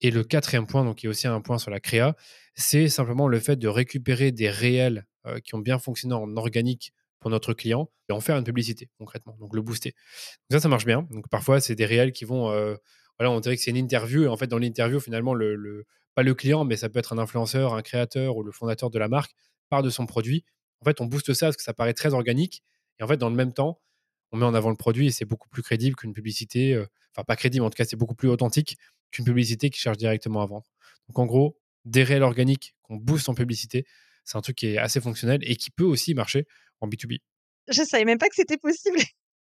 Et 0.00 0.10
le 0.10 0.22
quatrième 0.22 0.66
point, 0.66 0.84
donc 0.84 0.98
qui 0.98 1.06
est 1.06 1.08
aussi 1.08 1.26
un 1.26 1.40
point 1.40 1.58
sur 1.58 1.70
la 1.70 1.80
créa, 1.80 2.14
c'est 2.54 2.88
simplement 2.88 3.26
le 3.28 3.40
fait 3.40 3.56
de 3.56 3.68
récupérer 3.68 4.30
des 4.30 4.48
réels 4.48 5.06
euh, 5.26 5.40
qui 5.40 5.54
ont 5.54 5.58
bien 5.58 5.78
fonctionné 5.78 6.14
en 6.14 6.36
organique 6.36 6.92
pour 7.20 7.30
notre 7.30 7.52
client 7.52 7.90
et 8.08 8.12
en 8.12 8.20
faire 8.20 8.36
une 8.36 8.44
publicité 8.44 8.88
concrètement, 8.98 9.36
donc 9.40 9.54
le 9.54 9.60
booster. 9.60 9.94
Donc 10.48 10.58
ça, 10.58 10.60
ça 10.60 10.68
marche 10.68 10.86
bien. 10.86 11.06
Donc 11.10 11.28
parfois, 11.28 11.60
c'est 11.60 11.74
des 11.74 11.86
réels 11.86 12.12
qui 12.12 12.24
vont, 12.24 12.50
euh, 12.50 12.76
voilà, 13.18 13.32
on 13.32 13.40
dirait 13.40 13.56
que 13.56 13.62
c'est 13.62 13.70
une 13.70 13.76
interview 13.76 14.22
et 14.22 14.28
en 14.28 14.36
fait, 14.36 14.46
dans 14.46 14.58
l'interview, 14.58 15.00
finalement, 15.00 15.34
le, 15.34 15.84
pas 16.14 16.22
le 16.22 16.34
client, 16.34 16.64
mais 16.64 16.76
ça 16.76 16.88
peut 16.88 17.00
être 17.00 17.12
un 17.12 17.18
influenceur, 17.18 17.74
un 17.74 17.82
créateur 17.82 18.36
ou 18.36 18.44
le 18.44 18.52
fondateur 18.52 18.90
de 18.90 18.98
la 19.00 19.08
marque 19.08 19.32
part 19.68 19.82
de 19.82 19.90
son 19.90 20.06
produit. 20.06 20.44
En 20.80 20.84
fait, 20.84 21.00
on 21.00 21.06
booste 21.06 21.34
ça 21.34 21.46
parce 21.46 21.56
que 21.56 21.62
ça 21.64 21.74
paraît 21.74 21.94
très 21.94 22.14
organique 22.14 22.62
et 23.00 23.02
en 23.02 23.08
fait, 23.08 23.16
dans 23.16 23.30
le 23.30 23.36
même 23.36 23.52
temps, 23.52 23.80
on 24.32 24.36
met 24.36 24.44
en 24.44 24.54
avant 24.54 24.70
le 24.70 24.76
produit 24.76 25.06
et 25.06 25.10
c'est 25.10 25.24
beaucoup 25.24 25.48
plus 25.48 25.62
crédible 25.62 25.96
qu'une 25.96 26.12
publicité, 26.12 26.74
euh, 26.74 26.86
enfin 27.14 27.24
pas 27.24 27.36
crédible, 27.36 27.64
en 27.64 27.70
tout 27.70 27.76
cas 27.76 27.84
c'est 27.84 27.96
beaucoup 27.96 28.14
plus 28.14 28.28
authentique 28.28 28.76
qu'une 29.10 29.24
publicité 29.24 29.70
qui 29.70 29.80
cherche 29.80 29.96
directement 29.96 30.42
à 30.42 30.46
vendre. 30.46 30.66
Donc 31.08 31.18
en 31.18 31.26
gros, 31.26 31.58
des 31.84 32.02
réels 32.02 32.22
organiques 32.22 32.74
qu'on 32.82 32.96
booste 32.96 33.28
en 33.28 33.34
publicité, 33.34 33.86
c'est 34.24 34.36
un 34.36 34.42
truc 34.42 34.56
qui 34.56 34.66
est 34.66 34.78
assez 34.78 35.00
fonctionnel 35.00 35.40
et 35.42 35.56
qui 35.56 35.70
peut 35.70 35.84
aussi 35.84 36.14
marcher 36.14 36.46
en 36.80 36.88
B2B. 36.88 37.20
Je 37.68 37.82
savais 37.82 38.04
même 38.04 38.18
pas 38.18 38.28
que 38.28 38.34
c'était 38.34 38.58
possible 38.58 38.98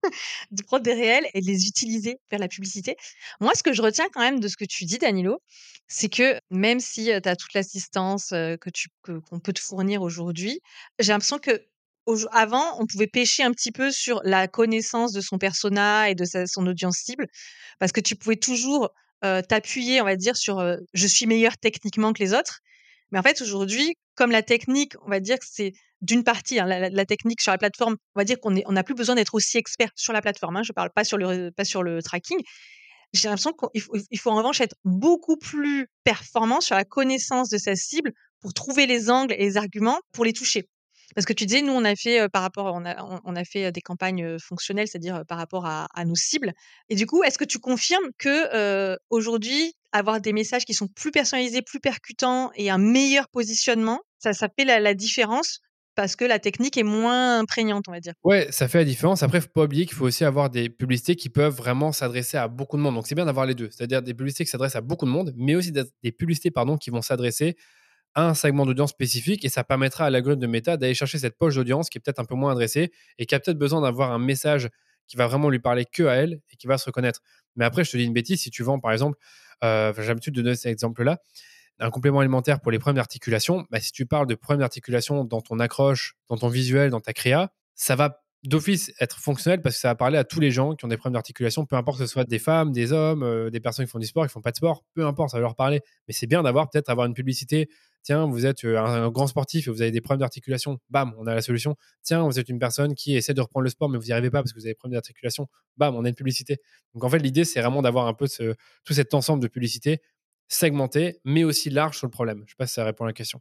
de 0.52 0.64
prendre 0.64 0.84
des 0.84 0.94
réels 0.94 1.26
et 1.34 1.40
de 1.40 1.46
les 1.46 1.68
utiliser 1.68 2.18
vers 2.30 2.40
la 2.40 2.50
publicité. 2.50 2.98
Moi, 3.40 3.54
ce 3.56 3.64
que 3.64 3.74
je 3.74 3.82
retiens 3.82 4.08
quand 4.12 4.22
même 4.22 4.40
de 4.40 4.48
ce 4.48 4.58
que 4.58 4.66
tu 4.66 4.84
dis, 4.84 4.98
Danilo, 4.98 5.42
c'est 5.88 6.10
que 6.10 6.40
même 6.50 6.80
si 6.82 7.06
tu 7.06 7.30
as 7.30 7.36
toute 7.36 7.54
l'assistance 7.54 8.30
que 8.30 8.70
tu 8.70 8.90
qu'on 9.02 9.40
peut 9.40 9.54
te 9.54 9.62
fournir 9.62 10.02
aujourd'hui, 10.02 10.60
j'ai 11.00 11.14
l'impression 11.14 11.40
que 11.40 11.66
avant, 12.32 12.80
on 12.80 12.86
pouvait 12.86 13.08
pêcher 13.08 13.44
un 13.44 13.52
petit 13.52 13.72
peu 13.72 13.92
sur 13.92 14.22
la 14.24 14.48
connaissance 14.48 15.12
de 15.14 15.22
son 15.22 15.38
persona 15.38 16.10
et 16.10 16.16
de 16.16 16.26
son 16.46 16.68
audience 16.68 16.98
cible, 16.98 17.28
parce 17.80 17.92
que 17.92 18.02
tu 18.02 18.16
pouvais 18.16 18.36
toujours 18.36 18.90
t'appuyer, 19.22 20.02
on 20.02 20.06
va 20.06 20.16
dire, 20.18 20.36
sur 20.36 20.62
je 20.94 21.08
suis 21.08 21.26
meilleur 21.26 21.58
techniquement 21.58 22.12
que 22.12 22.22
les 22.22 22.34
autres. 22.34 22.60
Mais 23.12 23.20
en 23.20 23.24
fait, 23.24 23.42
aujourd'hui, 23.42 23.96
comme 24.16 24.32
la 24.32 24.42
technique, 24.42 24.94
on 25.06 25.10
va 25.10 25.20
dire 25.20 25.38
que 25.38 25.46
c'est 25.48 25.74
d'une 26.02 26.24
partie, 26.24 26.60
hein, 26.60 26.66
la, 26.66 27.06
technique 27.06 27.42
sur 27.42 27.52
la 27.52 27.58
plateforme, 27.58 27.96
on 28.16 28.20
va 28.20 28.26
dire 28.26 28.40
qu'on 28.40 28.52
n'a 28.52 28.84
plus 28.84 28.96
besoin 28.96 29.16
d'être 29.16 29.36
aussi 29.36 29.58
expert 29.58 29.90
sur 29.96 30.14
la 30.14 30.22
plateforme. 30.22 30.58
Hein, 30.58 30.64
je 30.64 30.72
ne 30.72 30.74
parle 30.74 30.90
pas 30.90 31.04
sur 31.04 31.18
le, 31.18 31.52
pas 31.52 31.64
sur 31.64 31.84
le 31.84 32.02
tracking. 32.02 32.40
J'ai 33.14 33.30
l'impression 33.30 33.54
qu'il 33.54 33.82
faut, 33.82 33.96
il 34.10 34.20
faut 34.20 34.32
en 34.32 34.36
revanche 34.36 34.60
être 34.62 34.76
beaucoup 34.84 35.38
plus 35.38 35.88
performant 36.04 36.60
sur 36.60 36.76
la 36.76 36.84
connaissance 36.84 37.50
de 37.50 37.58
sa 37.58 37.76
cible 37.76 38.12
pour 38.42 38.54
trouver 38.54 38.88
les 38.88 39.10
angles 39.10 39.34
et 39.34 39.38
les 39.38 39.58
arguments 39.58 40.00
pour 40.12 40.26
les 40.26 40.34
toucher. 40.34 40.68
Parce 41.16 41.26
que 41.26 41.34
tu 41.34 41.46
disais, 41.46 41.62
nous, 41.62 41.74
on 41.74 41.86
a 41.86 41.96
fait 41.96 42.28
par 42.30 42.42
rapport, 42.42 42.72
on 42.74 42.86
a, 42.86 43.22
on 43.24 43.36
a 43.36 43.44
fait 43.44 43.72
des 43.72 43.82
campagnes 43.82 44.38
fonctionnelles, 44.40 44.88
c'est-à-dire 44.88 45.24
par 45.28 45.38
rapport 45.38 45.66
à, 45.66 45.88
nos 46.06 46.16
cibles. 46.16 46.54
Et 46.90 46.96
du 46.96 47.06
coup, 47.06 47.24
est-ce 47.24 47.38
que 47.38 47.46
tu 47.46 47.60
confirmes 47.60 48.10
que 48.18 48.98
aujourd'hui, 49.10 49.74
avoir 49.94 50.20
des 50.20 50.34
messages 50.34 50.66
qui 50.66 50.74
sont 50.74 50.88
plus 50.88 51.12
personnalisés, 51.12 51.62
plus 51.62 51.80
percutants 51.80 52.52
et 52.56 52.70
un 52.70 52.80
meilleur 52.80 53.30
positionnement, 53.30 54.02
ça, 54.18 54.34
ça 54.34 54.50
fait 54.50 54.66
la, 54.66 54.94
différence 54.94 55.60
parce 55.96 56.16
que 56.16 56.26
la 56.26 56.40
technique 56.40 56.78
est 56.78 56.84
moins 56.84 57.46
prégnante, 57.46 57.86
on 57.88 57.92
va 57.92 58.00
dire? 58.00 58.14
Ouais, 58.24 58.48
ça 58.52 58.68
fait 58.68 58.80
la 58.80 58.86
différence. 58.86 59.22
Après, 59.22 59.38
il 59.38 59.42
ne 59.42 59.46
faut 59.46 59.52
pas 59.54 59.64
oublier 59.64 59.86
qu'il 59.86 59.96
faut 59.96 60.06
aussi 60.06 60.26
avoir 60.26 60.50
des 60.50 60.70
publicités 60.70 61.16
qui 61.16 61.30
peuvent 61.30 61.54
vraiment 61.54 61.92
s'adresser 61.92 62.38
à 62.38 62.48
beaucoup 62.48 62.78
de 62.78 62.82
monde. 62.82 62.96
Donc, 62.96 63.06
c'est 63.06 63.16
bien 63.16 63.26
d'avoir 63.26 63.46
les 63.46 63.54
deux, 63.54 63.70
c'est-à-dire 63.70 64.02
des 64.02 64.16
publicités 64.16 64.46
qui 64.46 64.50
s'adressent 64.50 64.76
à 64.76 64.82
beaucoup 64.82 65.06
de 65.06 65.12
monde, 65.12 65.34
mais 65.38 65.56
aussi 65.56 65.72
des 65.72 66.12
publicités 66.12 66.50
pardon, 66.50 66.78
qui 66.78 66.90
vont 66.90 67.04
s'adresser 67.04 67.56
un 68.16 68.34
segment 68.34 68.66
d'audience 68.66 68.92
spécifique 68.92 69.44
et 69.46 69.50
ça 69.50 69.64
permettra 69.64 70.06
à 70.06 70.10
l'algorithme 70.10 70.42
de 70.42 70.48
Meta 70.48 70.78
d'aller 70.78 70.94
chercher 70.94 71.18
cette 71.18 71.38
poche 71.38 71.56
d'audience 71.56 71.90
qui 71.90 71.98
est 71.98 72.02
peut-être 72.02 72.20
un 72.20 72.26
peu 72.26 72.36
moins 72.36 72.52
adressée 72.52 72.92
et 73.18 73.26
qui 73.26 73.36
a 73.36 73.40
peut-être 73.40 73.58
besoin 73.58 73.82
d'avoir 73.82 74.12
un 74.12 74.20
message 74.20 74.70
qui 75.08 75.18
va 75.18 75.28
vraiment 75.28 75.50
lui 75.50 75.60
parler 75.60 75.86
que 75.86 76.04
à 76.04 76.14
elle 76.16 76.40
et 76.52 76.56
qui 76.56 76.68
va 76.68 76.78
se 76.78 76.86
reconnaître. 76.86 77.22
Mais 77.56 77.66
après, 77.66 77.84
je 77.84 77.92
te 77.92 77.98
dis 77.98 78.06
une 78.06 78.14
bêtise, 78.14 78.42
si 78.42 78.52
tu 78.52 78.64
vends 78.64 78.80
par 78.80 78.92
exemple, 78.92 79.18
euh, 79.64 79.94
j'ai 79.98 80.08
l'habitude 80.08 80.34
de 80.36 80.42
donner 80.42 80.56
cet 80.56 80.72
exemple-là, 80.72 81.20
un 81.80 81.90
complément 81.90 82.20
alimentaire 82.20 82.62
pour 82.62 82.72
les 82.72 82.80
problèmes 82.80 82.98
d'articulation, 82.98 83.66
bah, 83.72 83.80
si 83.80 83.92
tu 83.92 84.06
parles 84.06 84.28
de 84.28 84.36
problèmes 84.36 84.62
d'articulation 84.62 85.26
dans 85.26 85.42
ton 85.42 85.60
accroche, 85.60 86.16
dans 86.30 86.38
ton 86.38 86.48
visuel, 86.48 86.90
dans 86.90 87.00
ta 87.00 87.14
créa, 87.14 87.52
ça 87.76 87.96
va 87.96 88.20
d'office 88.44 88.92
être 89.00 89.20
fonctionnel 89.20 89.62
parce 89.62 89.76
que 89.76 89.82
ça 89.82 89.88
va 89.90 89.96
parler 89.96 90.18
à 90.18 90.24
tous 90.24 90.40
les 90.40 90.52
gens 90.52 90.76
qui 90.76 90.84
ont 90.86 90.90
des 90.90 90.98
problèmes 90.98 91.14
d'articulation, 91.14 91.66
peu 91.66 91.76
importe 91.78 92.00
que 92.00 92.06
ce 92.06 92.12
soit 92.12 92.26
des 92.26 92.40
femmes, 92.40 92.72
des 92.72 92.92
hommes, 92.92 93.24
euh, 93.24 93.50
des 93.50 93.60
personnes 93.60 93.86
qui 93.86 93.92
font 93.92 94.00
du 94.00 94.06
sport, 94.06 94.26
qui 94.26 94.32
font 94.32 94.42
pas 94.42 94.52
de 94.52 94.58
sport, 94.58 94.84
peu 94.94 95.06
importe, 95.06 95.32
ça 95.32 95.38
va 95.38 95.42
leur 95.42 95.56
parler. 95.56 95.82
Mais 96.08 96.14
c'est 96.14 96.28
bien 96.28 96.44
d'avoir 96.44 96.70
peut-être 96.70 96.90
avoir 96.90 97.08
une 97.08 97.14
publicité. 97.14 97.70
Tiens, 98.04 98.26
vous 98.26 98.46
êtes 98.46 98.66
euh, 98.66 98.78
un, 98.78 99.10
grand 99.10 99.28
sportif 99.28 99.68
et 99.68 99.72
vous 99.72 99.82
avez 99.82 99.92
des 99.92 100.02
problèmes 100.02 100.20
d'articulation. 100.20 100.78
Bam, 100.90 101.16
on 101.18 101.26
a 101.26 101.34
la 101.34 101.42
solution. 101.42 101.78
Tiens, 102.04 102.24
vous 102.24 102.38
êtes 102.38 102.50
une 102.50 102.60
personne 102.60 102.96
qui 102.96 103.16
essaie 103.16 103.34
de 103.34 103.40
reprendre 103.40 103.64
le 103.64 103.70
sport 103.70 103.90
mais 103.90 103.98
vous 103.98 104.06
n'y 104.06 104.12
arrivez 104.12 104.30
pas 104.30 104.42
parce 104.42 104.52
que 104.52 104.60
vous 104.60 104.66
avez 104.66 104.72
des 104.72 104.78
problèmes 104.78 104.98
d'articulation. 104.98 105.48
Bam, 105.78 105.96
on 105.96 106.04
a 106.04 106.10
une 106.10 106.16
publicité. 106.16 106.58
Donc 106.94 107.06
en 107.06 107.10
fait, 107.10 107.20
l'idée 107.20 107.46
c'est 107.46 107.62
vraiment 107.62 107.82
d'avoir 107.82 108.08
un 108.08 108.14
peu 108.14 108.28
tout 108.84 108.94
cet 108.94 109.14
ensemble 109.14 109.42
de 109.42 109.48
publicités 109.48 110.02
segmentées 110.50 111.20
mais 111.24 111.46
aussi 111.46 111.70
large 111.70 111.98
sur 111.98 112.06
le 112.08 112.12
problème. 112.12 112.44
Je 112.46 112.52
sais 112.52 112.58
pas 112.58 112.68
si 112.68 112.74
ça 112.74 112.84
répond 112.84 113.06
à 113.06 113.08
la 113.08 113.14
question. 113.14 113.40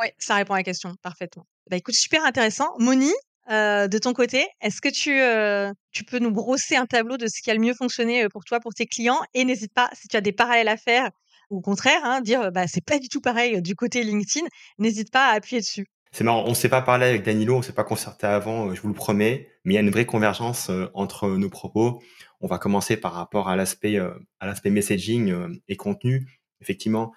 Oui, 0.00 0.06
ça 0.18 0.36
répond 0.36 0.54
à 0.54 0.58
la 0.58 0.62
question 0.62 0.94
parfaitement. 1.02 1.46
Bah 1.68 1.76
écoute, 1.76 1.94
super 1.94 2.24
intéressant. 2.24 2.68
Moni, 2.78 3.12
euh, 3.50 3.88
de 3.88 3.98
ton 3.98 4.12
côté, 4.12 4.46
est-ce 4.60 4.80
que 4.80 4.88
tu, 4.88 5.20
euh, 5.20 5.72
tu 5.90 6.04
peux 6.04 6.20
nous 6.20 6.30
brosser 6.30 6.76
un 6.76 6.86
tableau 6.86 7.16
de 7.16 7.26
ce 7.26 7.42
qui 7.42 7.50
a 7.50 7.54
le 7.54 7.60
mieux 7.60 7.74
fonctionné 7.74 8.28
pour 8.28 8.44
toi, 8.44 8.60
pour 8.60 8.74
tes 8.74 8.86
clients? 8.86 9.20
Et 9.34 9.44
n'hésite 9.44 9.72
pas, 9.74 9.90
si 9.92 10.06
tu 10.06 10.16
as 10.16 10.20
des 10.20 10.32
parallèles 10.32 10.68
à 10.68 10.76
faire, 10.76 11.10
au 11.50 11.60
contraire, 11.60 12.00
hein, 12.04 12.20
dire 12.20 12.50
bah, 12.52 12.66
c'est 12.66 12.84
pas 12.84 12.98
du 12.98 13.08
tout 13.08 13.20
pareil 13.20 13.60
du 13.62 13.74
côté 13.74 14.02
LinkedIn, 14.02 14.46
n'hésite 14.78 15.10
pas 15.10 15.30
à 15.30 15.34
appuyer 15.34 15.60
dessus. 15.60 15.86
C'est 16.12 16.22
marrant, 16.22 16.44
on 16.46 16.50
ne 16.50 16.54
s'est 16.54 16.68
pas 16.68 16.82
parlé 16.82 17.06
avec 17.06 17.24
Danilo, 17.24 17.54
on 17.54 17.58
ne 17.58 17.62
s'est 17.64 17.72
pas 17.72 17.82
concerté 17.82 18.26
avant, 18.28 18.72
je 18.72 18.80
vous 18.80 18.86
le 18.88 18.94
promets, 18.94 19.48
mais 19.64 19.74
il 19.74 19.74
y 19.74 19.78
a 19.78 19.80
une 19.80 19.90
vraie 19.90 20.06
convergence 20.06 20.70
entre 20.94 21.28
nos 21.28 21.50
propos. 21.50 22.00
On 22.40 22.46
va 22.46 22.58
commencer 22.58 22.96
par 22.96 23.14
rapport 23.14 23.48
à 23.48 23.56
l'aspect 23.56 23.98
à 23.98 24.46
l'aspect 24.46 24.70
messaging 24.70 25.34
et 25.66 25.74
contenu. 25.74 26.40
Effectivement, 26.60 27.12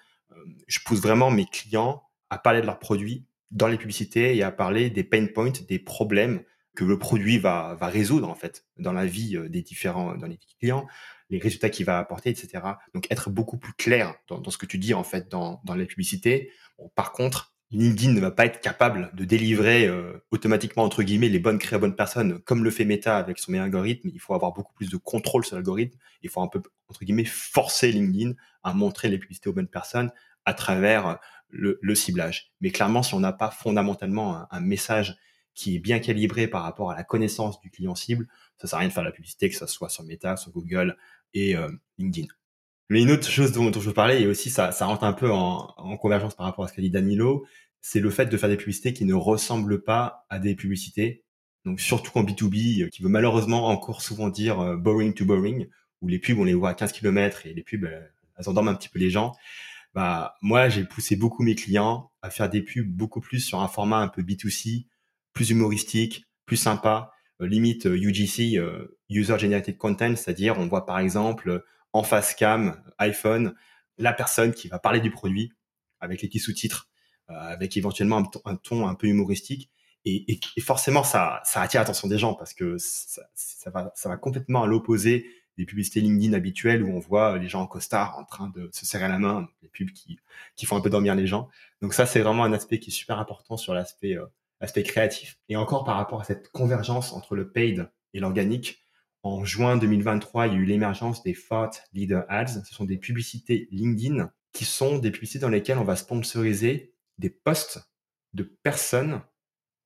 je 0.66 0.80
pousse 0.84 1.00
vraiment 1.00 1.30
mes 1.30 1.44
clients 1.44 2.02
à 2.28 2.38
parler 2.38 2.60
de 2.60 2.66
leurs 2.66 2.80
produits 2.80 3.24
dans 3.52 3.68
les 3.68 3.78
publicités 3.78 4.36
et 4.36 4.42
à 4.42 4.50
parler 4.50 4.90
des 4.90 5.04
pain 5.04 5.26
points, 5.32 5.52
des 5.68 5.78
problèmes 5.78 6.42
que 6.74 6.84
le 6.84 6.98
produit 6.98 7.38
va, 7.38 7.76
va 7.78 7.86
résoudre 7.86 8.28
en 8.28 8.34
fait 8.34 8.64
dans 8.78 8.92
la 8.92 9.06
vie 9.06 9.38
des 9.48 9.62
différents 9.62 10.16
dans 10.16 10.26
les 10.26 10.38
clients, 10.58 10.86
les 11.30 11.38
résultats 11.38 11.70
qu'il 11.70 11.86
va 11.86 11.98
apporter, 11.98 12.30
etc. 12.30 12.64
Donc 12.94 13.06
être 13.10 13.30
beaucoup 13.30 13.58
plus 13.58 13.72
clair 13.74 14.14
dans, 14.28 14.50
ce 14.50 14.58
que 14.58 14.66
tu 14.66 14.78
dis 14.78 14.94
en 14.94 15.04
fait 15.04 15.30
dans, 15.30 15.60
dans 15.64 15.74
les 15.74 15.86
publicités. 15.86 16.50
Bon, 16.78 16.90
par 16.94 17.12
contre, 17.12 17.54
LinkedIn 17.70 18.12
ne 18.12 18.20
va 18.20 18.30
pas 18.30 18.46
être 18.46 18.60
capable 18.60 19.10
de 19.14 19.24
délivrer 19.24 19.86
euh, 19.86 20.24
automatiquement 20.30 20.84
entre 20.84 21.02
guillemets 21.02 21.28
les 21.28 21.38
bonnes 21.38 21.58
créas 21.58 21.76
aux 21.76 21.80
bonnes 21.80 21.96
personnes 21.96 22.40
comme 22.40 22.64
le 22.64 22.70
fait 22.70 22.86
Meta 22.86 23.18
avec 23.18 23.38
son 23.38 23.52
algorithme. 23.54 24.08
Il 24.12 24.20
faut 24.20 24.34
avoir 24.34 24.54
beaucoup 24.54 24.72
plus 24.72 24.88
de 24.88 24.96
contrôle 24.96 25.44
sur 25.44 25.56
l'algorithme. 25.56 25.98
Il 26.22 26.30
faut 26.30 26.40
un 26.40 26.48
peu 26.48 26.62
entre 26.88 27.04
guillemets 27.04 27.26
forcer 27.26 27.92
LinkedIn 27.92 28.32
à 28.62 28.72
montrer 28.72 29.08
les 29.08 29.18
publicités 29.18 29.50
aux 29.50 29.52
bonnes 29.52 29.68
personnes 29.68 30.10
à 30.46 30.54
travers 30.54 31.18
le, 31.50 31.94
ciblage. 31.94 32.52
Mais 32.60 32.70
clairement, 32.70 33.02
si 33.02 33.14
on 33.14 33.20
n'a 33.20 33.32
pas 33.32 33.50
fondamentalement 33.50 34.46
un, 34.50 34.60
message 34.60 35.16
qui 35.58 35.74
est 35.74 35.80
bien 35.80 35.98
calibré 35.98 36.46
par 36.46 36.62
rapport 36.62 36.92
à 36.92 36.94
la 36.94 37.02
connaissance 37.02 37.60
du 37.60 37.68
client 37.68 37.96
cible, 37.96 38.28
ça 38.58 38.68
sert 38.68 38.76
à 38.76 38.80
rien 38.80 38.88
de 38.88 38.92
faire 38.92 39.02
la 39.02 39.10
publicité, 39.10 39.50
que 39.50 39.56
ce 39.56 39.66
soit 39.66 39.88
sur 39.88 40.04
Meta, 40.04 40.36
sur 40.36 40.52
Google 40.52 40.96
et 41.34 41.56
euh, 41.56 41.68
LinkedIn. 41.98 42.28
Mais 42.90 43.02
une 43.02 43.10
autre 43.10 43.28
chose 43.28 43.50
dont, 43.50 43.72
je 43.72 43.80
veux 43.80 43.92
parler, 43.92 44.20
et 44.20 44.28
aussi 44.28 44.50
ça, 44.50 44.70
rentre 44.70 45.02
un 45.02 45.12
peu 45.12 45.32
en, 45.32 45.96
convergence 46.00 46.36
par 46.36 46.46
rapport 46.46 46.64
à 46.64 46.68
ce 46.68 46.74
qu'a 46.74 46.80
dit 46.80 46.90
Danilo, 46.90 47.44
c'est 47.80 47.98
le 47.98 48.08
fait 48.08 48.26
de 48.26 48.36
faire 48.36 48.48
des 48.48 48.56
publicités 48.56 48.92
qui 48.92 49.04
ne 49.04 49.14
ressemblent 49.14 49.82
pas 49.82 50.26
à 50.30 50.38
des 50.38 50.54
publicités. 50.54 51.24
Donc 51.64 51.80
surtout 51.80 52.16
en 52.16 52.22
B2B, 52.22 52.88
qui 52.90 53.02
veut 53.02 53.08
malheureusement 53.08 53.66
encore 53.66 54.00
souvent 54.00 54.28
dire 54.28 54.76
boring 54.76 55.12
to 55.12 55.24
boring, 55.24 55.66
où 56.02 56.06
les 56.06 56.20
pubs 56.20 56.38
on 56.38 56.44
les 56.44 56.54
voit 56.54 56.70
à 56.70 56.74
15 56.74 56.92
km 56.92 57.46
et 57.46 57.52
les 57.52 57.64
pubs 57.64 57.84
elles 57.84 58.48
endorment 58.48 58.68
un 58.68 58.76
petit 58.76 58.88
peu 58.88 59.00
les 59.00 59.10
gens. 59.10 59.34
Bah 59.92 60.36
moi 60.40 60.68
j'ai 60.68 60.84
poussé 60.84 61.16
beaucoup 61.16 61.42
mes 61.42 61.56
clients 61.56 62.12
à 62.22 62.30
faire 62.30 62.48
des 62.48 62.62
pubs 62.62 62.88
beaucoup 62.88 63.20
plus 63.20 63.40
sur 63.40 63.60
un 63.60 63.68
format 63.68 63.98
un 63.98 64.08
peu 64.08 64.22
B2C, 64.22 64.86
plus 65.38 65.50
humoristique, 65.50 66.24
plus 66.46 66.56
sympa, 66.56 67.12
euh, 67.40 67.46
limite 67.46 67.84
UGC, 67.84 68.56
euh, 68.56 68.62
euh, 68.62 68.98
User 69.08 69.38
Generated 69.38 69.78
Content, 69.78 70.16
c'est-à-dire 70.16 70.58
on 70.58 70.66
voit 70.66 70.84
par 70.84 70.98
exemple 70.98 71.64
en 71.92 72.02
face 72.02 72.34
cam 72.34 72.82
iPhone 72.98 73.54
la 73.98 74.12
personne 74.12 74.52
qui 74.52 74.66
va 74.66 74.80
parler 74.80 74.98
du 74.98 75.12
produit 75.12 75.52
avec 76.00 76.22
les 76.22 76.28
petits 76.28 76.40
sous-titres, 76.40 76.88
avec 77.28 77.76
éventuellement 77.76 78.28
un, 78.46 78.56
ton 78.56 78.88
un 78.88 78.96
peu 78.96 79.06
humoristique. 79.06 79.70
Et, 80.04 80.40
forcément, 80.60 81.04
ça, 81.04 81.42
attire 81.54 81.82
l'attention 81.82 82.08
des 82.08 82.18
gens 82.18 82.34
parce 82.34 82.52
que 82.52 82.76
ça, 82.78 83.70
va, 83.70 84.16
complètement 84.16 84.64
à 84.64 84.66
l'opposé 84.66 85.26
des 85.56 85.66
publicités 85.66 86.00
LinkedIn 86.00 86.32
habituelles 86.32 86.82
où 86.82 86.90
on 86.90 86.98
voit 86.98 87.38
les 87.38 87.48
gens 87.48 87.60
en 87.60 87.66
costard 87.68 88.18
en 88.18 88.24
train 88.24 88.48
de 88.48 88.70
se 88.72 88.86
serrer 88.86 89.06
la 89.06 89.18
main, 89.18 89.48
les 89.62 89.68
pubs 89.68 89.90
qui 89.92 90.66
font 90.66 90.76
un 90.76 90.80
peu 90.80 90.90
dormir 90.90 91.14
les 91.14 91.26
gens. 91.28 91.48
Donc 91.80 91.94
ça, 91.94 92.06
c'est 92.06 92.20
vraiment 92.20 92.42
un 92.42 92.52
aspect 92.52 92.80
qui 92.80 92.90
est 92.90 92.92
super 92.92 93.18
important 93.18 93.56
sur 93.56 93.74
l'aspect 93.74 94.16
aspect 94.60 94.82
créatif. 94.82 95.38
Et 95.48 95.56
encore 95.56 95.84
par 95.84 95.96
rapport 95.96 96.20
à 96.20 96.24
cette 96.24 96.50
convergence 96.50 97.12
entre 97.12 97.36
le 97.36 97.50
paid 97.50 97.90
et 98.14 98.20
l'organique, 98.20 98.82
en 99.22 99.44
juin 99.44 99.76
2023, 99.76 100.46
il 100.46 100.52
y 100.52 100.56
a 100.56 100.58
eu 100.58 100.64
l'émergence 100.64 101.22
des 101.22 101.34
Thought 101.34 101.82
Leader 101.92 102.24
Ads. 102.28 102.64
Ce 102.64 102.74
sont 102.74 102.84
des 102.84 102.98
publicités 102.98 103.68
LinkedIn 103.70 104.30
qui 104.52 104.64
sont 104.64 104.98
des 104.98 105.10
publicités 105.10 105.40
dans 105.40 105.48
lesquelles 105.48 105.78
on 105.78 105.84
va 105.84 105.96
sponsoriser 105.96 106.94
des 107.18 107.30
postes 107.30 107.80
de 108.34 108.42
personnes 108.42 109.22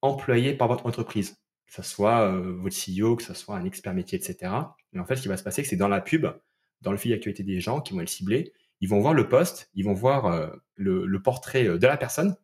employées 0.02 0.54
par 0.54 0.68
votre 0.68 0.86
entreprise, 0.86 1.36
que 1.66 1.74
ce 1.74 1.82
soit 1.82 2.22
euh, 2.22 2.56
votre 2.58 2.76
CEO, 2.76 3.16
que 3.16 3.22
ce 3.22 3.34
soit 3.34 3.56
un 3.56 3.64
expert 3.64 3.94
métier, 3.94 4.18
etc. 4.18 4.52
Et 4.92 4.98
en 4.98 5.04
fait, 5.04 5.16
ce 5.16 5.22
qui 5.22 5.28
va 5.28 5.36
se 5.36 5.42
passer, 5.42 5.64
c'est 5.64 5.76
que 5.76 5.80
dans 5.80 5.88
la 5.88 6.00
pub, 6.00 6.26
dans 6.80 6.90
le 6.90 6.98
fil 6.98 7.12
d'actualité 7.12 7.42
des 7.42 7.60
gens 7.60 7.80
qui 7.80 7.94
vont 7.94 8.00
être 8.00 8.08
ciblés, 8.08 8.52
ils 8.80 8.88
vont 8.88 9.00
voir 9.00 9.14
le 9.14 9.28
poste, 9.28 9.70
ils 9.74 9.84
vont 9.84 9.94
voir 9.94 10.26
euh, 10.26 10.50
le, 10.74 11.06
le, 11.06 11.22
portrait 11.22 11.66
euh, 11.66 11.78
de 11.78 11.86
la 11.86 11.96
personne. 11.96 12.36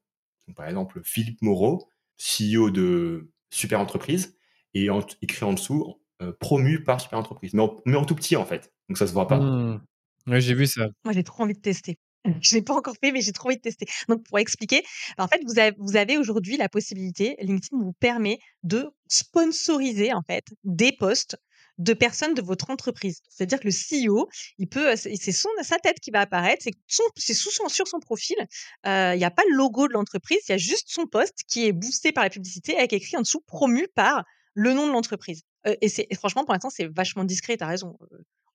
Donc, 0.47 0.57
par 0.57 0.67
exemple, 0.67 1.01
Philippe 1.05 1.43
Moreau, 1.43 1.88
CEO 2.18 2.70
de 2.70 3.31
super 3.50 3.81
entreprise, 3.81 4.37
et 4.74 4.88
écrit 5.22 5.44
en 5.44 5.54
dessous 5.54 5.96
euh, 6.20 6.33
promu 6.40 6.83
par 6.83 7.00
super 7.00 7.18
entreprise, 7.18 7.54
mais 7.54 7.62
en, 7.62 7.76
mais 7.87 7.96
en, 7.96 8.04
tout 8.04 8.14
petit 8.14 8.37
en 8.37 8.44
fait, 8.44 8.72
donc 8.88 8.98
ça 8.98 9.07
se 9.07 9.12
voit 9.12 9.28
pas. 9.28 9.38
Mmh. 9.38 9.81
Oui, 10.26 10.40
j'ai 10.40 10.54
vu 10.54 10.66
ça. 10.66 10.88
Moi, 11.04 11.14
j'ai 11.14 11.24
trop 11.24 11.42
envie 11.42 11.54
de 11.54 11.61
tester. 11.61 11.96
Je 12.42 12.54
l'ai 12.54 12.62
pas 12.62 12.74
encore 12.74 12.96
fait, 13.00 13.12
mais 13.12 13.20
j'ai 13.20 13.33
trop 13.33 13.48
envie 13.48 13.57
de 13.57 13.62
tester. 13.62 13.87
Donc, 14.09 14.24
pour 14.24 14.38
expliquer, 14.38 14.83
bah, 15.16 15.24
en 15.24 15.28
fait, 15.28 15.40
vous 15.46 15.59
avez, 15.59 15.76
vous 15.78 15.96
avez 15.96 16.18
aujourd'hui 16.18 16.57
la 16.57 16.68
possibilité, 16.68 17.37
LinkedIn 17.40 17.78
vous 17.83 17.94
permet 17.94 18.38
de 18.62 18.90
sponsoriser 19.09 20.12
en 20.12 20.22
fait 20.22 20.44
des 20.64 20.92
posts 20.92 21.38
de 21.79 21.95
personnes 21.95 22.35
de 22.35 22.43
votre 22.43 22.71
entreprise. 22.71 23.23
C'est-à-dire 23.29 23.61
que 23.61 23.69
le 23.69 23.73
CEO, 23.73 24.29
il 24.59 24.69
peut, 24.69 24.97
c'est 24.97 25.33
son 25.33 25.49
sa 25.62 25.79
tête 25.79 26.01
qui 26.01 26.11
va 26.11 26.21
apparaître, 26.21 26.62
c'est 26.62 26.75
c'est 27.17 27.35
sous 27.35 27.51
son 27.51 27.69
sur 27.69 27.87
son 27.87 28.01
profil. 28.01 28.37
Il 28.85 29.17
n'y 29.17 29.25
a 29.25 29.31
pas 29.31 29.45
le 29.49 29.57
logo 29.57 29.88
de 29.88 29.93
l'entreprise, 29.93 30.41
il 30.49 30.53
y 30.53 30.55
a 30.55 30.59
juste 30.59 30.88
son 30.88 31.07
poste 31.07 31.45
qui 31.47 31.67
est 31.67 31.73
boosté 31.73 32.12
par 32.12 32.25
la 32.25 32.31
publicité 32.31 32.77
avec 32.77 32.93
écrit 32.93 33.17
en 33.17 33.23
dessous 33.23 33.41
promu 33.47 33.87
par 33.95 34.25
le 34.55 34.73
nom 34.73 34.87
de 34.87 34.93
l'entreprise. 34.93 35.43
et 35.64 35.88
c'est 35.88 36.09
franchement 36.17 36.45
pour 36.45 36.53
l'instant 36.53 36.71
c'est 36.71 36.87
vachement 36.87 37.25
discret. 37.25 37.57
T'as 37.57 37.67
raison. 37.67 37.97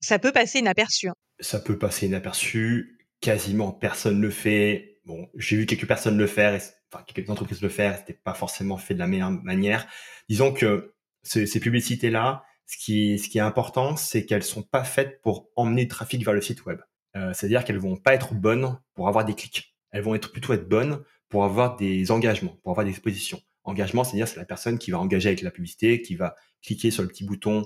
Ça 0.02 0.20
peut 0.20 0.34
passer 0.34 0.60
inaperçu. 0.60 1.08
Hein. 1.08 1.16
Ça 1.40 1.60
peut 1.60 1.78
passer 1.78 2.08
inaperçu. 2.08 3.00
Quasiment 3.22 3.72
personne 3.72 4.20
le 4.20 4.30
fait. 4.30 5.00
Bon, 5.06 5.30
j'ai 5.36 5.56
vu 5.56 5.66
quelques 5.66 5.88
personnes 5.88 6.18
le 6.18 6.28
faire, 6.28 6.60
enfin 6.92 7.06
quelques 7.08 7.30
entreprises 7.30 7.62
le 7.62 7.70
faire. 7.70 7.98
C'était 7.98 8.14
pas 8.14 8.34
forcément 8.34 8.78
fait 8.78 8.94
de 8.94 9.00
la 9.00 9.08
meilleure 9.08 9.32
manière. 9.32 9.88
Disons 10.28 10.54
que 10.54 10.94
ces, 11.22 11.46
ces 11.48 11.62
publicités 11.62 12.10
là 12.10 12.44
ce 12.65 12.78
qui, 12.78 13.19
ce 13.19 13.30
qui 13.30 13.38
est 13.38 13.41
important, 13.41 13.95
c'est 13.95 14.26
qu'elles 14.26 14.43
sont 14.43 14.63
pas 14.63 14.84
faites 14.84 15.21
pour 15.21 15.49
emmener 15.56 15.84
le 15.84 15.88
trafic 15.88 16.23
vers 16.23 16.34
le 16.34 16.41
site 16.41 16.65
web. 16.65 16.80
Euh, 17.15 17.34
C'est-à-dire 17.34 17.63
qu'elles 17.63 17.78
vont 17.78 17.97
pas 17.97 18.13
être 18.13 18.34
bonnes 18.34 18.80
pour 18.93 19.08
avoir 19.08 19.26
des 19.26 19.34
clics. 19.34 19.76
Elles 19.91 20.02
vont 20.02 20.15
être 20.15 20.32
plutôt 20.32 20.54
être 20.54 20.67
bonnes 20.67 21.04
pour 21.30 21.43
avoir 21.43 21.76
des 21.76 22.12
engagements, 22.12 22.58
pour 22.63 22.71
avoir 22.71 22.86
des 22.86 22.91
expositions. 22.91 23.41
Engagement, 23.63 24.04
c'est-à-dire 24.04 24.28
c'est 24.28 24.39
la 24.39 24.45
personne 24.45 24.78
qui 24.78 24.91
va 24.91 24.99
engager 24.99 25.30
avec 25.30 25.41
la 25.41 25.52
publicité, 25.52 26.02
qui 26.02 26.15
va 26.15 26.36
cliquer 26.62 26.91
sur 26.91 27.04
le 27.04 27.10
petit 27.10 27.23
bouton 27.23 27.65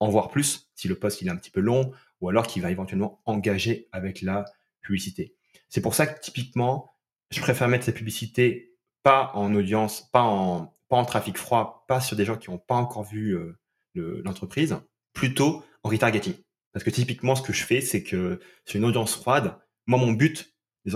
en 0.00 0.08
voir 0.08 0.28
plus 0.28 0.70
si 0.74 0.88
le 0.88 0.94
post 0.94 1.20
il 1.20 1.28
est 1.28 1.30
un 1.30 1.36
petit 1.36 1.50
peu 1.50 1.60
long, 1.60 1.92
ou 2.20 2.28
alors 2.28 2.46
qui 2.46 2.60
va 2.60 2.70
éventuellement 2.70 3.20
engager 3.24 3.88
avec 3.92 4.22
la 4.22 4.44
publicité. 4.80 5.34
C'est 5.68 5.80
pour 5.80 5.94
ça 5.94 6.06
que 6.06 6.20
typiquement, 6.20 6.92
je 7.30 7.40
préfère 7.40 7.68
mettre 7.68 7.84
cette 7.84 7.96
publicité 7.96 8.74
pas 9.02 9.30
en 9.34 9.54
audience, 9.54 10.10
pas 10.10 10.22
en 10.22 10.74
pas 10.88 10.96
en 10.96 11.04
trafic 11.04 11.38
froid, 11.38 11.84
pas 11.86 12.00
sur 12.00 12.16
des 12.16 12.24
gens 12.24 12.36
qui 12.36 12.50
n'ont 12.50 12.58
pas 12.58 12.74
encore 12.74 13.04
vu 13.04 13.36
euh, 13.36 13.59
l'entreprise, 13.94 14.76
plutôt 15.12 15.64
en 15.82 15.88
retargeting. 15.88 16.34
Parce 16.72 16.84
que 16.84 16.90
typiquement, 16.90 17.34
ce 17.34 17.42
que 17.42 17.52
je 17.52 17.64
fais, 17.64 17.80
c'est 17.80 18.02
que 18.02 18.40
c'est 18.64 18.78
une 18.78 18.84
audience 18.84 19.14
froide. 19.14 19.58
Moi, 19.86 19.98
mon 19.98 20.12
but 20.12 20.54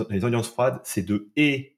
les 0.09 0.23
audiences 0.25 0.49
froides, 0.49 0.79
c'est 0.83 1.03
de 1.03 1.31
et 1.35 1.77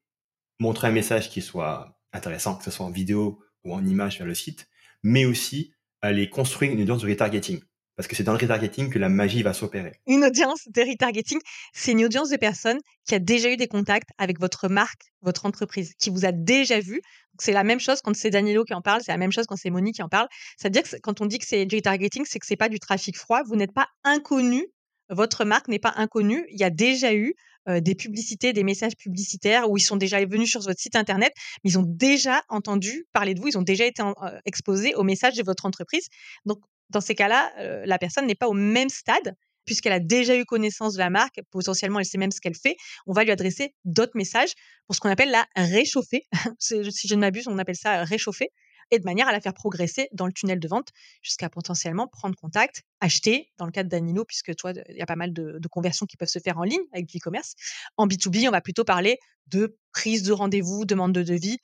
montrer 0.58 0.88
un 0.88 0.92
message 0.92 1.30
qui 1.30 1.42
soit 1.42 2.00
intéressant, 2.12 2.56
que 2.56 2.64
ce 2.64 2.70
soit 2.70 2.86
en 2.86 2.90
vidéo 2.90 3.42
ou 3.64 3.74
en 3.74 3.84
image 3.84 4.18
vers 4.18 4.26
le 4.26 4.34
site, 4.34 4.68
mais 5.02 5.24
aussi 5.24 5.74
aller 6.00 6.30
construire 6.30 6.72
une 6.72 6.80
audience 6.80 7.02
de 7.02 7.08
retargeting. 7.08 7.60
Parce 7.98 8.06
que 8.06 8.14
c'est 8.14 8.22
dans 8.22 8.32
le 8.32 8.38
retargeting 8.38 8.90
que 8.90 8.98
la 9.00 9.08
magie 9.08 9.42
va 9.42 9.52
s'opérer. 9.52 9.90
Une 10.06 10.24
audience 10.24 10.68
de 10.68 10.82
retargeting, 10.82 11.40
c'est 11.72 11.90
une 11.90 12.04
audience 12.04 12.30
de 12.30 12.36
personnes 12.36 12.78
qui 13.04 13.16
a 13.16 13.18
déjà 13.18 13.50
eu 13.50 13.56
des 13.56 13.66
contacts 13.66 14.10
avec 14.18 14.38
votre 14.38 14.68
marque, 14.68 15.10
votre 15.20 15.46
entreprise, 15.46 15.94
qui 15.98 16.08
vous 16.10 16.24
a 16.24 16.30
déjà 16.30 16.78
vu. 16.78 17.02
C'est 17.40 17.50
la 17.50 17.64
même 17.64 17.80
chose 17.80 18.00
quand 18.00 18.14
c'est 18.14 18.30
Danilo 18.30 18.62
qui 18.62 18.72
en 18.72 18.82
parle, 18.82 19.00
c'est 19.04 19.10
la 19.10 19.18
même 19.18 19.32
chose 19.32 19.46
quand 19.48 19.56
c'est 19.56 19.70
Monique 19.70 19.96
qui 19.96 20.02
en 20.04 20.08
parle. 20.08 20.28
C'est-à-dire 20.56 20.84
que 20.84 20.94
quand 21.02 21.20
on 21.20 21.26
dit 21.26 21.40
que 21.40 21.44
c'est 21.44 21.66
du 21.66 21.74
retargeting, 21.74 22.24
c'est 22.24 22.38
que 22.38 22.46
c'est 22.46 22.54
pas 22.54 22.68
du 22.68 22.78
trafic 22.78 23.18
froid. 23.18 23.42
Vous 23.44 23.56
n'êtes 23.56 23.72
pas 23.72 23.88
inconnu. 24.04 24.64
Votre 25.10 25.44
marque 25.44 25.66
n'est 25.66 25.80
pas 25.80 25.94
inconnue. 25.96 26.46
Il 26.52 26.60
y 26.60 26.64
a 26.64 26.70
déjà 26.70 27.12
eu 27.14 27.34
euh, 27.68 27.80
des 27.80 27.96
publicités, 27.96 28.52
des 28.52 28.62
messages 28.62 28.94
publicitaires 28.96 29.68
où 29.68 29.76
ils 29.76 29.82
sont 29.82 29.96
déjà 29.96 30.24
venus 30.24 30.50
sur 30.50 30.60
votre 30.60 30.78
site 30.78 30.94
internet, 30.94 31.32
mais 31.64 31.70
ils 31.70 31.78
ont 31.80 31.84
déjà 31.84 32.44
entendu 32.48 33.06
parler 33.12 33.34
de 33.34 33.40
vous, 33.40 33.48
ils 33.48 33.58
ont 33.58 33.62
déjà 33.62 33.86
été 33.86 34.02
euh, 34.02 34.38
exposés 34.44 34.94
au 34.94 35.02
message 35.02 35.34
de 35.34 35.42
votre 35.42 35.66
entreprise. 35.66 36.06
Donc, 36.46 36.60
dans 36.90 37.00
ces 37.00 37.14
cas-là, 37.14 37.52
la 37.84 37.98
personne 37.98 38.26
n'est 38.26 38.34
pas 38.34 38.48
au 38.48 38.54
même 38.54 38.88
stade 38.88 39.34
puisqu'elle 39.68 39.92
a 39.92 40.00
déjà 40.00 40.34
eu 40.34 40.46
connaissance 40.46 40.94
de 40.94 40.98
la 40.98 41.10
marque, 41.10 41.40
potentiellement 41.50 41.98
elle 41.98 42.06
sait 42.06 42.16
même 42.16 42.30
ce 42.30 42.40
qu'elle 42.40 42.54
fait, 42.54 42.74
on 43.06 43.12
va 43.12 43.22
lui 43.22 43.30
adresser 43.30 43.74
d'autres 43.84 44.16
messages 44.16 44.54
pour 44.86 44.96
ce 44.96 45.00
qu'on 45.00 45.10
appelle 45.10 45.30
la 45.30 45.46
réchauffer. 45.56 46.22
si 46.58 47.06
je 47.06 47.14
ne 47.14 47.20
m'abuse, 47.20 47.46
on 47.48 47.58
appelle 47.58 47.76
ça 47.76 48.02
réchauffer, 48.02 48.48
et 48.90 48.98
de 48.98 49.04
manière 49.04 49.28
à 49.28 49.32
la 49.32 49.40
faire 49.40 49.54
progresser 49.54 50.08
dans 50.12 50.26
le 50.26 50.32
tunnel 50.32 50.58
de 50.58 50.68
vente 50.68 50.88
jusqu'à 51.22 51.50
potentiellement 51.50 52.08
prendre 52.08 52.34
contact, 52.34 52.82
acheter, 53.00 53.50
dans 53.58 53.66
le 53.66 53.72
cas 53.72 53.82
de 53.82 53.88
Danilo, 53.88 54.24
puisque 54.24 54.54
toi, 54.56 54.72
il 54.88 54.96
y 54.96 55.02
a 55.02 55.06
pas 55.06 55.16
mal 55.16 55.32
de, 55.32 55.58
de 55.58 55.68
conversions 55.68 56.06
qui 56.06 56.16
peuvent 56.16 56.28
se 56.28 56.38
faire 56.38 56.58
en 56.58 56.62
ligne 56.62 56.80
avec 56.92 57.06
du 57.06 57.18
e-commerce. 57.18 57.54
En 57.96 58.06
B2B, 58.06 58.48
on 58.48 58.52
va 58.52 58.60
plutôt 58.60 58.84
parler 58.84 59.18
de 59.46 59.76
prise 59.92 60.22
de 60.22 60.32
rendez-vous, 60.32 60.84
demande 60.84 61.12
de 61.12 61.22
devis, 61.22 61.58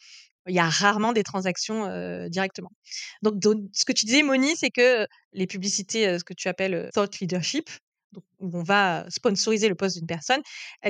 il 0.46 0.54
y 0.54 0.59
a 0.59 0.68
rarement 0.68 1.12
des 1.12 1.22
transactions 1.22 1.88
directement. 2.28 2.70
Donc, 3.22 3.42
ce 3.72 3.85
que 3.85 3.92
tu 3.92 4.07
disais, 4.07 4.22
Moni, 4.22 4.57
c'est 4.57 4.70
que 4.70 5.07
les 5.33 5.46
publicités, 5.46 6.18
ce 6.18 6.24
que 6.24 6.35
tu 6.35 6.48
appelles 6.48 6.90
thought 6.92 7.18
leadership, 7.20 7.70
où 8.38 8.50
on 8.59 8.62
va 8.62 9.07
sponsoriser 9.09 9.68
le 9.68 9.74
poste 9.74 9.96
d'une 9.96 10.07
personne, 10.07 10.40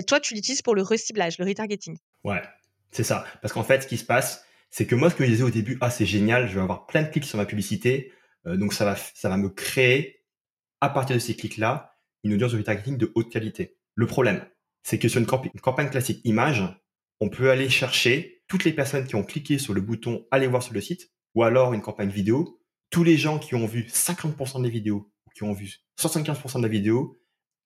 toi, 0.06 0.20
tu 0.20 0.34
l'utilises 0.34 0.62
pour 0.62 0.74
le 0.74 0.82
reciblage, 0.82 1.38
le 1.38 1.44
retargeting. 1.44 1.96
Ouais, 2.24 2.42
c'est 2.90 3.04
ça. 3.04 3.24
Parce 3.42 3.54
qu'en 3.54 3.64
fait, 3.64 3.82
ce 3.82 3.86
qui 3.86 3.96
se 3.96 4.04
passe, 4.04 4.44
c'est 4.70 4.86
que 4.86 4.94
moi, 4.94 5.08
ce 5.08 5.14
que 5.14 5.24
je 5.24 5.30
disais 5.30 5.44
au 5.44 5.50
début, 5.50 5.78
ah, 5.80 5.90
c'est 5.90 6.06
génial, 6.06 6.48
je 6.48 6.54
vais 6.54 6.60
avoir 6.60 6.86
plein 6.86 7.02
de 7.02 7.08
clics 7.08 7.24
sur 7.24 7.38
ma 7.38 7.46
publicité, 7.46 8.12
donc 8.44 8.74
ça 8.74 8.84
va, 8.84 8.96
ça 8.96 9.28
va 9.28 9.36
me 9.36 9.48
créer, 9.48 10.24
à 10.80 10.90
partir 10.90 11.14
de 11.14 11.20
ces 11.20 11.34
clics-là, 11.36 11.96
une 12.24 12.34
audience 12.34 12.52
de 12.52 12.58
retargeting 12.58 12.98
de 12.98 13.12
haute 13.14 13.30
qualité. 13.30 13.76
Le 13.94 14.06
problème, 14.06 14.44
c'est 14.82 14.98
que 14.98 15.08
sur 15.08 15.20
une, 15.20 15.28
une 15.54 15.60
campagne 15.60 15.88
classique 15.88 16.20
image, 16.24 16.62
on 17.20 17.28
peut 17.28 17.50
aller 17.50 17.70
chercher 17.70 18.33
toutes 18.48 18.64
les 18.64 18.72
personnes 18.72 19.06
qui 19.06 19.14
ont 19.14 19.24
cliqué 19.24 19.58
sur 19.58 19.74
le 19.74 19.80
bouton 19.80 20.26
aller 20.30 20.46
voir 20.46 20.62
sur 20.62 20.74
le 20.74 20.80
site, 20.80 21.10
ou 21.34 21.42
alors 21.42 21.74
une 21.74 21.80
campagne 21.80 22.10
vidéo, 22.10 22.60
tous 22.90 23.04
les 23.04 23.16
gens 23.16 23.38
qui 23.38 23.54
ont 23.54 23.66
vu 23.66 23.82
50% 23.88 24.62
des 24.62 24.70
vidéos, 24.70 25.10
ou 25.26 25.30
qui 25.30 25.42
ont 25.42 25.52
vu 25.52 25.78
75% 25.98 26.58
de 26.58 26.62
la 26.62 26.68
vidéo, 26.68 27.16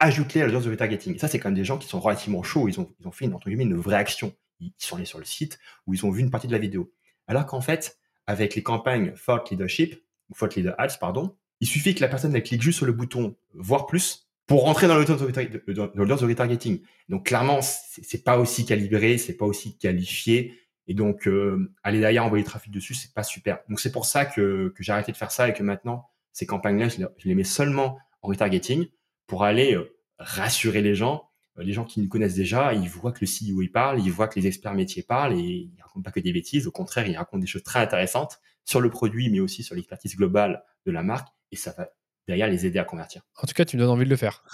ajoute-les 0.01 0.43
à 0.43 0.45
l'audience 0.45 0.65
de 0.65 0.71
retargeting. 0.71 1.19
ça, 1.19 1.29
c'est 1.29 1.39
quand 1.39 1.49
même 1.49 1.57
des 1.57 1.65
gens 1.65 1.79
qui 1.79 1.89
sont 1.89 2.01
relativement 2.01 2.43
chauds, 2.43 2.69
ils 2.69 2.79
ont, 2.81 2.89
ils 3.01 3.09
ont 3.09 3.13
fait 3.13 3.25
une, 3.25 3.35
entre 3.35 3.49
guillemets, 3.49 3.65
une 3.65 3.77
vraie 3.77 3.97
action. 3.97 4.33
Ils 4.61 4.73
sont 4.79 4.97
allés 4.97 5.05
sur 5.05 5.19
le 5.19 5.25
site, 5.25 5.59
ou 5.87 5.95
ils 5.95 6.05
ont 6.07 6.11
vu 6.11 6.21
une 6.21 6.31
partie 6.31 6.47
de 6.47 6.53
la 6.53 6.59
vidéo. 6.59 6.93
Alors 7.27 7.47
qu'en 7.47 7.61
fait, 7.61 7.99
avec 8.27 8.55
les 8.55 8.63
campagnes 8.63 9.13
Thought 9.25 9.51
Leadership, 9.51 10.03
ou 10.31 10.35
Thought 10.35 10.57
Leader 10.57 10.75
Ads, 10.79 10.99
pardon, 11.01 11.37
il 11.61 11.67
suffit 11.67 11.95
que 11.95 12.01
la 12.01 12.09
personne 12.09 12.41
clique 12.43 12.63
juste 12.63 12.79
sur 12.79 12.87
le 12.87 12.93
bouton 12.93 13.37
voir 13.55 13.87
plus 13.87 14.29
pour 14.47 14.63
rentrer 14.63 14.89
dans 14.89 14.97
l'audience 14.97 15.21
de, 15.21 16.27
retargeting. 16.27 16.81
Donc 17.09 17.27
clairement, 17.27 17.61
c'est 17.61 18.25
pas 18.25 18.39
aussi 18.39 18.65
calibré, 18.65 19.19
c'est 19.19 19.37
pas 19.37 19.45
aussi 19.45 19.77
qualifié. 19.77 20.55
Et 20.89 20.95
donc, 20.95 21.29
euh, 21.29 21.71
aller 21.83 22.01
derrière 22.01 22.25
envoyer 22.25 22.43
le 22.43 22.49
trafic 22.49 22.73
dessus, 22.73 22.95
c'est 22.95 23.13
pas 23.13 23.23
super. 23.23 23.59
Donc 23.69 23.79
c'est 23.79 23.93
pour 23.93 24.07
ça 24.07 24.25
que, 24.25 24.73
que 24.75 24.83
j'ai 24.83 24.93
arrêté 24.93 25.13
de 25.13 25.17
faire 25.17 25.31
ça 25.31 25.49
et 25.49 25.53
que 25.53 25.63
maintenant, 25.63 26.09
ces 26.33 26.47
campagnes-là, 26.47 26.89
je, 26.89 27.05
les 27.25 27.35
mets 27.35 27.45
seulement 27.45 27.99
en 28.23 28.29
retargeting 28.29 28.87
pour 29.27 29.45
aller 29.45 29.75
euh, 29.75 29.95
rassurer 30.19 30.81
les 30.81 30.95
gens, 30.95 31.29
les 31.59 31.73
gens 31.73 31.85
qui 31.85 32.01
nous 32.01 32.09
connaissent 32.09 32.35
déjà, 32.35 32.73
ils 32.73 32.89
voient 32.89 33.13
que 33.13 33.21
le 33.21 33.27
CEO 33.27 33.63
il 33.63 33.71
parle, 33.71 34.01
ils 34.01 34.11
voient 34.11 34.29
que 34.29 34.39
les 34.39 34.47
experts 34.47 34.75
métiers 34.75 35.03
parlent 35.03 35.35
et 35.35 35.71
ils 35.73 35.83
racontent 35.83 36.03
pas 36.03 36.13
que 36.13 36.21
des 36.21 36.33
bêtises. 36.33 36.67
Au 36.67 36.73
contraire, 36.73 37.07
ils 37.07 37.17
racontent 37.17 37.41
des 37.41 37.47
choses 37.47 37.65
très 37.65 37.81
intéressantes 37.81 38.41
sur 38.65 38.81
le 38.81 38.91
produit, 38.91 39.29
mais 39.31 39.41
aussi 39.41 39.63
sur 39.63 39.75
l'expertise 39.75 40.17
globale 40.17 40.63
de 40.87 40.93
la 40.93 41.03
marque 41.03 41.29
et 41.51 41.57
ça 41.57 41.75
va 41.77 41.89
derrière 42.27 42.49
les 42.49 42.65
aider 42.65 42.79
à 42.79 42.85
convertir. 42.85 43.23
En 43.43 43.47
tout 43.47 43.55
cas, 43.55 43.65
tu 43.65 43.77
me 43.77 43.83
donnes 43.83 43.91
envie 43.91 44.05
de 44.05 44.11
le 44.11 44.17
faire. 44.17 44.45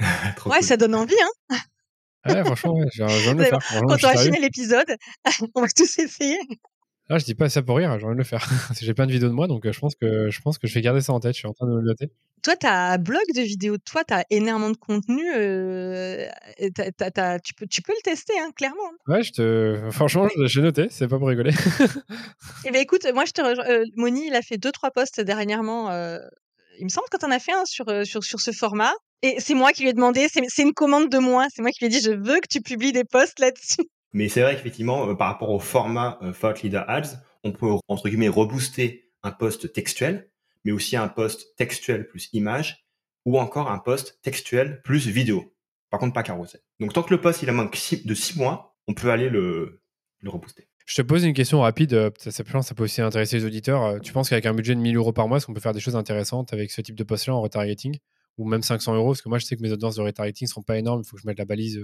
ouais, 0.46 0.62
ça 0.62 0.76
donne 0.76 0.94
envie, 0.94 1.14
hein. 1.50 1.56
Ouais, 2.26 2.44
franchement, 2.44 2.76
j'ai 2.92 3.02
envie 3.02 3.34
de 3.34 3.38
le 3.38 3.44
faire. 3.44 3.58
Quand 3.80 4.04
on 4.04 4.12
va 4.12 4.16
finir 4.16 4.40
l'épisode, 4.40 4.96
on 5.54 5.62
va 5.62 5.68
tous 5.68 5.98
essayer. 5.98 6.38
Ah, 7.12 7.18
je 7.18 7.24
dis 7.24 7.34
pas 7.34 7.48
ça 7.48 7.60
pour 7.60 7.76
rire, 7.76 7.98
j'ai 7.98 8.06
envie 8.06 8.14
de 8.14 8.18
le 8.18 8.24
faire. 8.24 8.48
j'ai 8.80 8.94
plein 8.94 9.06
de 9.06 9.10
vidéos 9.10 9.28
de 9.28 9.34
moi, 9.34 9.48
donc 9.48 9.66
euh, 9.66 9.72
je 9.72 9.80
pense 9.80 9.96
que 9.96 10.30
je 10.30 10.40
pense 10.42 10.58
que 10.58 10.68
je 10.68 10.74
vais 10.74 10.80
garder 10.80 11.00
ça 11.00 11.12
en 11.12 11.18
tête. 11.18 11.34
Je 11.34 11.38
suis 11.38 11.48
en 11.48 11.52
train 11.52 11.66
de 11.66 11.72
me 11.72 11.80
le 11.80 11.82
noter. 11.82 12.12
Toi, 12.44 12.54
tu 12.54 12.66
as 12.68 12.92
un 12.92 12.98
blog 12.98 13.24
de 13.34 13.40
vidéos 13.40 13.76
de 13.76 13.82
toi, 13.82 14.04
tu 14.04 14.14
as 14.14 14.24
énormément 14.30 14.70
de 14.70 14.76
contenu. 14.76 15.28
Euh, 15.34 16.24
tu, 16.60 17.54
peux, 17.54 17.66
tu 17.66 17.82
peux 17.82 17.92
le 17.92 18.02
tester, 18.04 18.34
hein, 18.38 18.50
clairement. 18.54 18.76
Hein. 18.92 19.12
Ouais, 19.12 19.22
je 19.24 19.32
te... 19.32 19.90
franchement, 19.90 20.28
j'ai 20.44 20.62
noté, 20.62 20.86
c'est 20.90 21.08
pas 21.08 21.18
pour 21.18 21.26
rigoler. 21.26 21.52
eh 22.64 22.70
bien, 22.70 22.80
écoute, 22.80 23.04
moi, 23.12 23.24
je 23.24 23.32
te 23.32 23.42
euh, 23.42 23.84
Moni, 23.96 24.28
il 24.28 24.34
a 24.36 24.42
fait 24.42 24.56
deux, 24.56 24.70
trois 24.70 24.92
posts 24.92 25.20
dernièrement. 25.20 25.90
Il 26.78 26.84
me 26.84 26.88
semble 26.88 27.08
que 27.10 27.16
tu 27.16 27.26
en 27.26 27.30
as 27.30 27.38
fait 27.38 27.52
un 27.52 27.64
sur, 27.64 27.86
sur, 28.06 28.24
sur 28.24 28.40
ce 28.40 28.52
format. 28.52 28.92
Et 29.22 29.36
c'est 29.38 29.54
moi 29.54 29.72
qui 29.72 29.82
lui 29.82 29.90
ai 29.90 29.92
demandé, 29.92 30.28
c'est 30.28 30.62
une 30.62 30.72
commande 30.72 31.10
de 31.10 31.18
moi. 31.18 31.46
C'est 31.54 31.62
moi 31.62 31.70
qui 31.70 31.84
lui 31.84 31.86
ai 31.86 31.90
dit, 31.90 32.00
je 32.00 32.12
veux 32.12 32.40
que 32.40 32.48
tu 32.48 32.62
publies 32.62 32.92
des 32.92 33.04
posts 33.04 33.38
là-dessus. 33.38 33.84
Mais 34.12 34.28
c'est 34.28 34.40
vrai 34.40 34.56
qu'effectivement, 34.56 35.08
euh, 35.08 35.14
par 35.14 35.28
rapport 35.28 35.50
au 35.50 35.60
format 35.60 36.18
euh, 36.22 36.32
Thought 36.32 36.62
Leader 36.62 36.88
Ads, 36.88 37.18
on 37.44 37.52
peut, 37.52 37.70
entre 37.86 38.08
guillemets, 38.08 38.28
rebooster 38.28 39.12
un 39.22 39.30
post 39.30 39.72
textuel, 39.72 40.30
mais 40.64 40.72
aussi 40.72 40.96
un 40.96 41.08
post 41.08 41.54
textuel 41.56 42.08
plus 42.08 42.28
image, 42.32 42.84
ou 43.24 43.38
encore 43.38 43.70
un 43.70 43.78
post 43.78 44.18
textuel 44.22 44.80
plus 44.82 45.06
vidéo. 45.06 45.54
Par 45.90 46.00
contre, 46.00 46.14
pas 46.14 46.22
carousel. 46.22 46.60
Donc, 46.80 46.92
tant 46.92 47.02
que 47.02 47.14
le 47.14 47.20
post, 47.20 47.42
il 47.42 47.48
a 47.48 47.52
moins 47.52 47.70
de 47.70 48.14
six 48.14 48.36
mois, 48.36 48.76
on 48.88 48.94
peut 48.94 49.10
aller 49.10 49.28
le, 49.28 49.82
le 50.20 50.30
rebooster. 50.30 50.69
Je 50.90 50.96
te 50.96 51.02
pose 51.02 51.22
une 51.22 51.34
question 51.34 51.60
rapide, 51.60 51.94
euh, 51.94 52.10
ça, 52.18 52.42
peut 52.42 52.82
aussi 52.82 53.00
intéresser 53.00 53.36
les 53.36 53.44
auditeurs. 53.44 54.00
Tu 54.00 54.12
penses 54.12 54.28
qu'avec 54.28 54.46
un 54.46 54.54
budget 54.54 54.74
de 54.74 54.80
1000 54.80 54.96
euros 54.96 55.12
par 55.12 55.28
mois, 55.28 55.36
est-ce 55.36 55.46
qu'on 55.46 55.54
peut 55.54 55.60
faire 55.60 55.72
des 55.72 55.78
choses 55.78 55.94
intéressantes 55.94 56.52
avec 56.52 56.72
ce 56.72 56.80
type 56.80 56.96
de 56.96 57.04
post-là 57.04 57.34
en 57.34 57.40
retargeting 57.40 57.98
Ou 58.38 58.44
même 58.44 58.62
500 58.62 58.96
euros? 58.96 59.10
Parce 59.10 59.22
que 59.22 59.28
moi, 59.28 59.38
je 59.38 59.46
sais 59.46 59.56
que 59.56 59.62
mes 59.62 59.70
audiences 59.70 59.94
de 59.94 60.02
retargeting 60.02 60.48
ne 60.48 60.50
sont 60.50 60.62
pas 60.62 60.78
énormes, 60.78 61.02
il 61.04 61.08
faut 61.08 61.14
que 61.14 61.22
je 61.22 61.28
mette 61.28 61.38
la 61.38 61.44
balise 61.44 61.80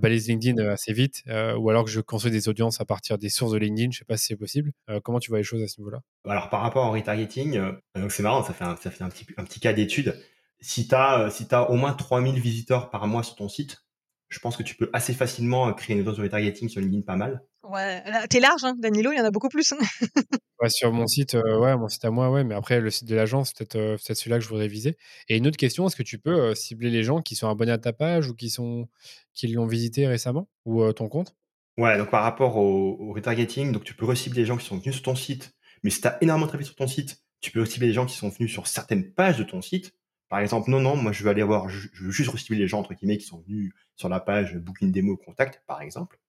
balise 0.00 0.28
LinkedIn 0.28 0.62
euh, 0.62 0.72
assez 0.72 0.92
vite, 0.92 1.22
euh, 1.28 1.56
ou 1.56 1.70
alors 1.70 1.84
que 1.84 1.90
je 1.90 2.00
construis 2.00 2.32
des 2.32 2.48
audiences 2.48 2.80
à 2.80 2.84
partir 2.84 3.18
des 3.18 3.28
sources 3.28 3.52
de 3.52 3.58
LinkedIn, 3.58 3.90
je 3.92 3.98
sais 3.98 4.04
pas 4.04 4.16
si 4.16 4.26
c'est 4.26 4.36
possible. 4.36 4.72
Euh, 4.90 5.00
comment 5.00 5.20
tu 5.20 5.30
vois 5.30 5.38
les 5.38 5.44
choses 5.44 5.62
à 5.62 5.68
ce 5.68 5.80
niveau-là? 5.80 6.00
Alors 6.26 6.50
par 6.50 6.60
rapport 6.60 6.86
au 6.86 6.92
retargeting, 6.92 7.60
c'est 8.08 8.22
marrant, 8.22 8.42
ça 8.42 8.52
fait 8.52 8.64
un, 8.64 8.74
petit, 8.74 9.60
cas 9.60 9.72
d'étude. 9.72 10.20
Si 10.60 10.88
tu 10.88 10.94
as, 10.94 11.28
as 11.50 11.70
au 11.70 11.74
moins 11.74 11.92
3000 11.92 12.40
visiteurs 12.40 12.90
par 12.90 13.06
mois 13.06 13.22
sur 13.22 13.36
ton 13.36 13.48
site, 13.48 13.85
je 14.28 14.38
pense 14.38 14.56
que 14.56 14.62
tu 14.62 14.74
peux 14.74 14.90
assez 14.92 15.12
facilement 15.12 15.72
créer 15.72 15.94
une 15.94 16.00
audience 16.00 16.16
de 16.16 16.22
retargeting 16.22 16.68
sur 16.68 16.80
LinkedIn 16.80 17.02
pas 17.02 17.16
mal. 17.16 17.42
Ouais, 17.62 18.02
t'es 18.28 18.40
large, 18.40 18.64
hein, 18.64 18.74
Danilo, 18.78 19.10
il 19.12 19.18
y 19.18 19.20
en 19.20 19.24
a 19.24 19.30
beaucoup 19.30 19.48
plus. 19.48 19.72
Hein. 19.72 19.78
ouais, 20.62 20.68
sur 20.68 20.92
mon 20.92 21.06
site, 21.06 21.34
euh, 21.34 21.58
ouais, 21.58 21.76
mon 21.76 21.88
site 21.88 22.04
à 22.04 22.10
moi, 22.10 22.30
ouais, 22.30 22.44
mais 22.44 22.54
après 22.54 22.80
le 22.80 22.90
site 22.90 23.08
de 23.08 23.16
l'agence, 23.16 23.52
peut-être 23.52 23.76
euh, 23.76 23.96
peut 23.96 24.14
celui-là 24.14 24.38
que 24.38 24.44
je 24.44 24.48
voudrais 24.48 24.68
viser. 24.68 24.96
Et 25.28 25.36
une 25.36 25.46
autre 25.46 25.56
question, 25.56 25.86
est-ce 25.86 25.96
que 25.96 26.04
tu 26.04 26.18
peux 26.18 26.34
euh, 26.34 26.54
cibler 26.54 26.90
les 26.90 27.02
gens 27.02 27.22
qui 27.22 27.34
sont 27.34 27.48
abonnés 27.48 27.72
à 27.72 27.78
ta 27.78 27.92
page 27.92 28.28
ou 28.28 28.34
qui 28.34 28.50
sont 28.50 28.88
qui 29.34 29.48
l'ont 29.48 29.66
visité 29.66 30.06
récemment 30.06 30.48
ou 30.64 30.92
ton 30.92 31.08
compte? 31.08 31.34
Ouais, 31.76 31.98
donc 31.98 32.10
par 32.10 32.22
rapport 32.22 32.56
au, 32.56 33.12
retargeting, 33.12 33.72
donc 33.72 33.84
tu 33.84 33.94
peux 33.94 34.06
recibler 34.06 34.40
les 34.40 34.46
gens 34.46 34.56
qui 34.56 34.64
sont 34.64 34.78
venus 34.78 34.94
sur 34.94 35.02
ton 35.02 35.16
site, 35.16 35.54
mais 35.82 35.90
si 35.90 36.00
tu 36.00 36.08
as 36.08 36.16
énormément 36.22 36.46
de 36.46 36.50
trafic 36.50 36.66
sur 36.66 36.76
ton 36.76 36.86
site, 36.86 37.22
tu 37.40 37.50
peux 37.50 37.60
recibler 37.60 37.88
les 37.88 37.92
gens 37.92 38.06
qui 38.06 38.16
sont 38.16 38.30
venus 38.30 38.50
sur 38.50 38.66
certaines 38.66 39.12
pages 39.12 39.38
de 39.38 39.44
ton 39.44 39.60
site. 39.60 39.92
Par 40.28 40.40
exemple, 40.40 40.70
non, 40.70 40.80
non, 40.80 40.96
moi 40.96 41.12
je 41.12 41.22
veux 41.22 41.30
aller 41.30 41.42
voir, 41.42 41.68
je, 41.68 41.88
veux 42.00 42.10
juste 42.10 42.30
recibler 42.30 42.58
les 42.58 42.68
gens 42.68 42.80
entre 42.80 42.94
guillemets 42.94 43.18
qui 43.18 43.26
sont 43.26 43.40
venus 43.46 43.72
sur 43.94 44.08
la 44.08 44.20
page 44.20 44.56
Booking 44.56 44.90
Demo 44.90 45.16
Contact, 45.16 45.62
par 45.66 45.82
exemple. 45.82 46.20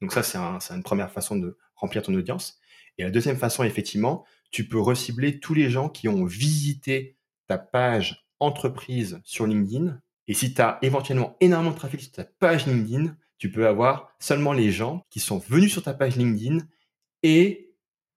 Donc 0.00 0.12
ça, 0.12 0.22
c'est 0.22 0.38
une 0.38 0.82
première 0.82 1.12
façon 1.12 1.36
de 1.36 1.56
remplir 1.76 2.02
ton 2.02 2.14
audience. 2.14 2.58
Et 2.98 3.04
la 3.04 3.10
deuxième 3.10 3.36
façon, 3.36 3.62
effectivement, 3.62 4.24
tu 4.50 4.66
peux 4.66 4.80
recibler 4.80 5.38
tous 5.38 5.54
les 5.54 5.70
gens 5.70 5.88
qui 5.88 6.08
ont 6.08 6.24
visité 6.24 7.16
ta 7.46 7.58
page 7.58 8.26
entreprise 8.40 9.20
sur 9.24 9.46
LinkedIn. 9.46 10.00
Et 10.28 10.34
si 10.34 10.54
tu 10.54 10.60
as 10.60 10.78
éventuellement 10.82 11.36
énormément 11.40 11.72
de 11.72 11.78
trafic 11.78 12.00
sur 12.00 12.12
ta 12.12 12.24
page 12.24 12.66
LinkedIn, 12.66 13.16
tu 13.38 13.50
peux 13.50 13.66
avoir 13.66 14.14
seulement 14.18 14.52
les 14.52 14.70
gens 14.70 15.04
qui 15.10 15.20
sont 15.20 15.38
venus 15.38 15.72
sur 15.72 15.82
ta 15.82 15.94
page 15.94 16.16
LinkedIn 16.16 16.58
et 17.22 17.71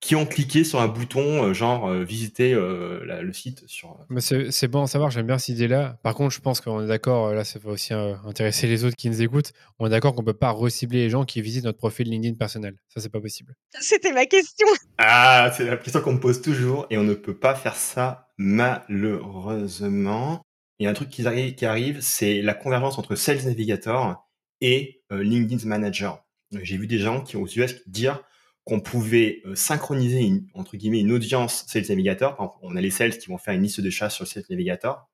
qui 0.06 0.14
ont 0.14 0.24
cliqué 0.24 0.62
sur 0.62 0.80
un 0.80 0.86
bouton 0.86 1.42
euh, 1.42 1.52
genre 1.52 1.88
euh, 1.88 2.04
visiter 2.04 2.54
euh, 2.54 3.20
le 3.20 3.32
site 3.32 3.64
sur. 3.66 3.98
Mais 4.08 4.20
c'est 4.20 4.68
bon 4.68 4.84
à 4.84 4.86
savoir, 4.86 5.10
j'aime 5.10 5.26
bien 5.26 5.36
cette 5.36 5.56
idée-là. 5.56 5.98
Par 6.04 6.14
contre, 6.14 6.32
je 6.32 6.40
pense 6.40 6.60
qu'on 6.60 6.84
est 6.84 6.86
d'accord, 6.86 7.34
là 7.34 7.42
ça 7.42 7.58
va 7.58 7.72
aussi 7.72 7.92
intéresser 7.92 8.68
les 8.68 8.84
autres 8.84 8.94
qui 8.94 9.10
nous 9.10 9.20
écoutent. 9.20 9.52
On 9.80 9.88
est 9.88 9.90
d'accord 9.90 10.14
qu'on 10.14 10.22
peut 10.22 10.32
pas 10.32 10.50
recibler 10.50 11.00
les 11.00 11.10
gens 11.10 11.24
qui 11.24 11.42
visitent 11.42 11.64
notre 11.64 11.78
profil 11.78 12.08
LinkedIn 12.08 12.36
personnel. 12.36 12.76
Ça, 12.86 13.00
c'est 13.00 13.08
pas 13.08 13.20
possible. 13.20 13.56
C'était 13.80 14.12
ma 14.12 14.26
question. 14.26 14.68
Ah, 14.98 15.50
c'est 15.56 15.64
la 15.64 15.76
question 15.76 16.00
qu'on 16.00 16.12
me 16.12 16.20
pose 16.20 16.40
toujours 16.40 16.86
et 16.88 16.98
on 16.98 17.04
ne 17.04 17.14
peut 17.14 17.36
pas 17.36 17.56
faire 17.56 17.74
ça 17.74 18.28
malheureusement. 18.38 20.40
Il 20.78 20.84
y 20.84 20.86
a 20.86 20.90
un 20.90 20.94
truc 20.94 21.08
qui 21.08 21.26
arrive, 21.26 21.56
qui 21.56 21.66
arrive 21.66 21.98
c'est 22.00 22.42
la 22.42 22.54
convergence 22.54 22.96
entre 23.00 23.16
Sales 23.16 23.44
Navigator 23.44 24.24
et 24.60 25.02
LinkedIn 25.10 25.66
Manager. 25.66 26.24
J'ai 26.62 26.76
vu 26.76 26.86
des 26.86 26.98
gens 26.98 27.22
qui 27.22 27.36
ont 27.36 27.42
aux 27.42 27.48
US 27.48 27.82
dire 27.88 28.22
qu'on 28.66 28.80
pouvait 28.80 29.42
euh, 29.46 29.54
synchroniser 29.54 30.20
une, 30.20 30.48
entre 30.52 30.76
guillemets 30.76 31.00
une 31.00 31.12
audience 31.12 31.64
Sales 31.68 31.86
Navigator. 31.88 32.58
on 32.62 32.74
a 32.74 32.80
les 32.80 32.90
sales 32.90 33.16
qui 33.16 33.28
vont 33.28 33.38
faire 33.38 33.54
une 33.54 33.62
liste 33.62 33.80
de 33.80 33.90
chats 33.90 34.10
sur 34.10 34.26
Sales 34.26 34.44
Navigator. 34.50 35.08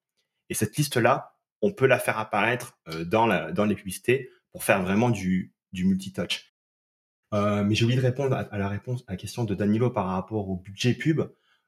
Et 0.48 0.54
cette 0.54 0.76
liste-là, 0.76 1.36
on 1.60 1.70
peut 1.70 1.86
la 1.86 1.98
faire 1.98 2.18
apparaître 2.18 2.78
euh, 2.88 3.04
dans, 3.04 3.26
la, 3.26 3.52
dans 3.52 3.66
les 3.66 3.74
publicités 3.74 4.30
pour 4.52 4.64
faire 4.64 4.82
vraiment 4.82 5.10
du, 5.10 5.54
du 5.72 5.84
multi-touch. 5.84 6.54
Euh, 7.34 7.62
mais 7.62 7.74
j'ai 7.74 7.84
oublié 7.84 8.00
de 8.00 8.04
répondre 8.04 8.34
à, 8.34 8.58
la 8.58 8.68
réponse 8.68 9.04
à 9.06 9.12
la 9.12 9.16
question 9.18 9.44
de 9.44 9.54
Danilo 9.54 9.90
par 9.90 10.06
rapport 10.06 10.48
au 10.48 10.56
budget 10.56 10.94
pub. 10.94 11.20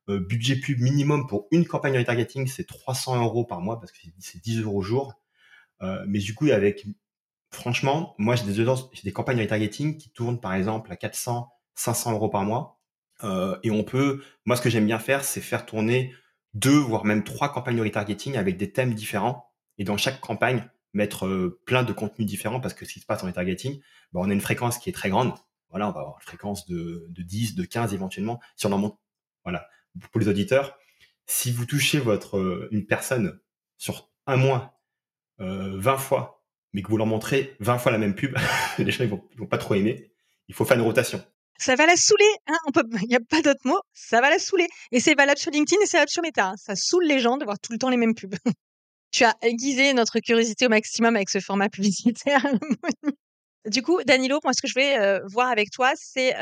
budget 0.09 0.57
pub 0.57 0.81
minimum 0.81 1.27
pour 1.27 1.49
une 1.51 1.67
campagne 1.67 1.93
de 1.93 1.99
retargeting, 1.99 2.47
c'est 2.47 2.67
300 2.67 3.23
euros 3.23 3.45
par 3.45 3.61
mois 3.61 3.79
parce 3.79 3.93
que 3.93 3.99
c'est 4.21 4.43
10 4.43 4.63
euros 4.63 4.79
au 4.79 4.83
jour. 4.83 5.15
mais 6.07 6.19
du 6.19 6.35
coup, 6.35 6.49
avec, 6.51 6.87
franchement, 7.51 8.15
moi 8.19 8.37
j'ai 8.37 8.45
des 8.45 8.65
des 9.05 9.13
campagnes 9.13 9.39
de 9.39 9.43
retargeting 9.43 9.97
qui 9.97 10.11
tournent 10.11 10.41
par 10.41 10.53
exemple 10.53 10.93
à 10.93 10.97
400, 10.97 11.54
500 11.75 12.13
euros 12.13 12.29
par 12.29 12.45
mois. 12.45 12.81
Euh, 13.23 13.59
et 13.63 13.71
on 13.71 13.85
peut, 13.85 14.23
moi, 14.45 14.57
ce 14.57 14.63
que 14.63 14.71
j'aime 14.71 14.87
bien 14.87 14.99
faire, 14.99 15.25
c'est 15.25 15.41
faire 15.41 15.67
tourner 15.67 16.15
deux, 16.53 16.79
voire 16.79 17.05
même 17.05 17.25
trois 17.25 17.53
campagnes 17.53 17.77
de 17.77 17.83
retargeting 17.83 18.37
avec 18.37 18.57
des 18.57 18.73
thèmes 18.73 18.95
différents. 18.95 19.53
Et 19.79 19.85
dans 19.85 19.97
chaque 19.97 20.21
campagne, 20.21 20.69
mettre 20.95 21.27
euh, 21.27 21.61
plein 21.67 21.83
de 21.83 21.93
contenus 21.93 22.27
différents 22.27 22.61
parce 22.61 22.73
que 22.73 22.87
ce 22.87 22.93
qui 22.95 23.01
se 23.01 23.07
passe 23.07 23.23
en 23.23 23.27
retargeting, 23.27 23.81
bah, 24.13 24.21
on 24.23 24.31
a 24.31 24.33
une 24.33 24.41
fréquence 24.41 24.79
qui 24.79 24.89
est 24.89 24.93
très 24.93 25.11
grande. 25.11 25.35
Voilà, 25.71 25.89
on 25.89 25.93
va 25.93 26.01
avoir 26.01 26.17
une 26.17 26.27
fréquence 26.27 26.67
de, 26.67 27.07
de 27.11 27.23
10, 27.23 27.57
de 27.57 27.65
15 27.65 27.93
éventuellement. 27.93 28.41
Si 28.57 28.67
on 28.67 28.73
en 28.73 28.79
monte, 28.79 28.99
voilà. 29.43 29.67
Pour 30.13 30.21
les 30.21 30.29
auditeurs, 30.29 30.79
si 31.27 31.53
vous 31.53 31.67
touchez 31.67 31.99
votre, 31.99 32.39
euh, 32.39 32.69
une 32.71 32.87
personne 32.87 33.41
sur 33.77 34.11
un 34.27 34.37
mois, 34.37 34.81
euh, 35.41 35.79
20 35.79 35.99
fois, 35.99 36.45
mais 36.73 36.83
que 36.83 36.89
vous 36.89 36.97
leur 36.97 37.07
montrez 37.07 37.57
20 37.61 37.79
fois 37.79 37.93
la 37.93 37.99
même 37.99 38.15
pub, 38.15 38.37
les 38.79 38.91
gens 38.91 39.05
ils 39.05 39.11
ils 39.33 39.39
vont 39.39 39.47
pas 39.47 39.59
trop 39.59 39.75
aimer. 39.75 40.13
Il 40.49 40.55
faut 40.55 40.65
faire 40.65 40.77
une 40.77 40.85
rotation 40.85 41.25
ça 41.59 41.77
va 41.77 41.87
la 41.87 41.97
saouler. 41.97 42.31
Hein 42.47 42.59
il 43.03 43.09
n'y 43.09 43.15
a 43.15 43.21
pas 43.21 43.43
d'autre 43.43 43.61
mot. 43.65 43.81
Ça 43.93 44.21
va 44.21 44.31
la 44.31 44.39
saouler. 44.39 44.67
Et 44.93 45.01
c'est 45.01 45.15
valable 45.15 45.39
sur 45.39 45.51
LinkedIn 45.51 45.81
et 45.83 45.87
c'est 45.87 45.97
valable 45.97 46.11
sur 46.11 46.23
Meta. 46.23 46.49
Hein. 46.49 46.55
Ça 46.57 46.77
saoule 46.77 47.05
les 47.05 47.21
gens 47.21 47.37
de 47.37 47.45
voir 47.45 47.59
tout 47.59 47.73
le 47.73 47.79
temps 47.79 47.91
les 47.91 47.97
mêmes 47.97 48.15
pubs. 48.15 48.35
tu 49.13 49.25
as 49.25 49.37
aiguisé 49.43 49.93
notre 49.93 50.19
curiosité 50.21 50.67
au 50.67 50.69
maximum 50.69 51.17
avec 51.17 51.31
ce 51.31 51.41
format 51.41 51.69
publicitaire. 51.69 52.45
du 53.67 53.83
coup, 53.83 54.03
Danilo, 54.05 54.41
moi, 54.43 54.53
ce 54.53 54.61
que 54.61 54.69
je 54.69 54.75
vais 54.75 54.99
euh, 54.99 55.21
voir 55.27 55.49
avec 55.49 55.71
toi, 55.71 55.93
c'est 55.95 56.35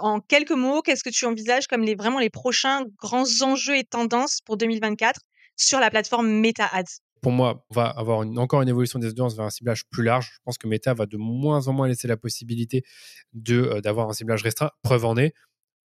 en 0.00 0.20
quelques 0.20 0.52
mots, 0.52 0.80
qu'est-ce 0.80 1.04
que 1.04 1.10
tu 1.10 1.26
envisages 1.26 1.66
comme 1.66 1.82
les, 1.82 1.94
vraiment 1.94 2.18
les 2.18 2.30
prochains 2.30 2.84
grands 2.98 3.42
enjeux 3.42 3.76
et 3.76 3.84
tendances 3.84 4.40
pour 4.44 4.56
2024 4.56 5.20
sur 5.56 5.80
la 5.80 5.90
plateforme 5.90 6.28
Meta 6.28 6.66
Ads? 6.72 7.03
Pour 7.24 7.32
moi, 7.32 7.64
on 7.70 7.74
va 7.74 7.86
avoir 7.86 8.18
encore 8.18 8.60
une 8.60 8.68
évolution 8.68 8.98
des 8.98 9.08
audiences 9.08 9.34
vers 9.34 9.46
un 9.46 9.50
ciblage 9.50 9.88
plus 9.88 10.02
large. 10.02 10.32
Je 10.34 10.38
pense 10.44 10.58
que 10.58 10.68
Meta 10.68 10.92
va 10.92 11.06
de 11.06 11.16
moins 11.16 11.68
en 11.68 11.72
moins 11.72 11.88
laisser 11.88 12.06
la 12.06 12.18
possibilité 12.18 12.84
euh, 13.48 13.80
d'avoir 13.80 14.10
un 14.10 14.12
ciblage 14.12 14.42
restreint. 14.42 14.70
Preuve 14.82 15.06
en 15.06 15.16
est, 15.16 15.32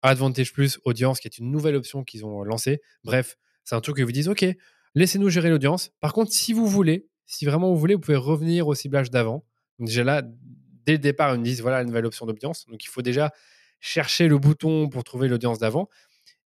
Advantage 0.03 0.53
Plus 0.53 0.79
Audience, 0.85 1.19
qui 1.19 1.27
est 1.27 1.39
une 1.39 1.49
nouvelle 1.49 1.75
option 1.75 2.03
qu'ils 2.03 2.23
ont 2.23 2.43
lancée. 2.43 2.81
Bref, 3.03 3.35
c'est 3.63 3.73
un 3.73 3.81
truc 3.81 3.97
que 3.97 4.03
vous 4.03 4.11
disent, 4.11 4.29
OK, 4.29 4.45
laissez-nous 4.93 5.29
gérer 5.29 5.49
l'audience. 5.49 5.89
Par 6.01 6.13
contre, 6.13 6.31
si 6.31 6.53
vous 6.53 6.67
voulez, 6.67 7.09
si 7.25 7.45
vraiment 7.45 7.73
vous 7.73 7.79
voulez, 7.79 7.95
vous 7.95 8.01
pouvez 8.01 8.15
revenir 8.15 8.67
au 8.67 8.75
ciblage 8.75 9.09
d'avant. 9.09 9.43
Déjà 9.79 10.03
là, 10.03 10.21
dès 10.85 10.91
le 10.91 10.99
départ, 10.99 11.33
ils 11.33 11.39
me 11.39 11.43
disent, 11.43 11.61
voilà 11.61 11.79
la 11.79 11.85
nouvelle 11.85 12.05
option 12.05 12.27
d'audience. 12.27 12.67
Donc 12.67 12.85
il 12.85 12.89
faut 12.89 13.01
déjà 13.01 13.31
chercher 13.79 14.27
le 14.27 14.37
bouton 14.37 14.87
pour 14.87 15.03
trouver 15.03 15.27
l'audience 15.27 15.57
d'avant. 15.57 15.89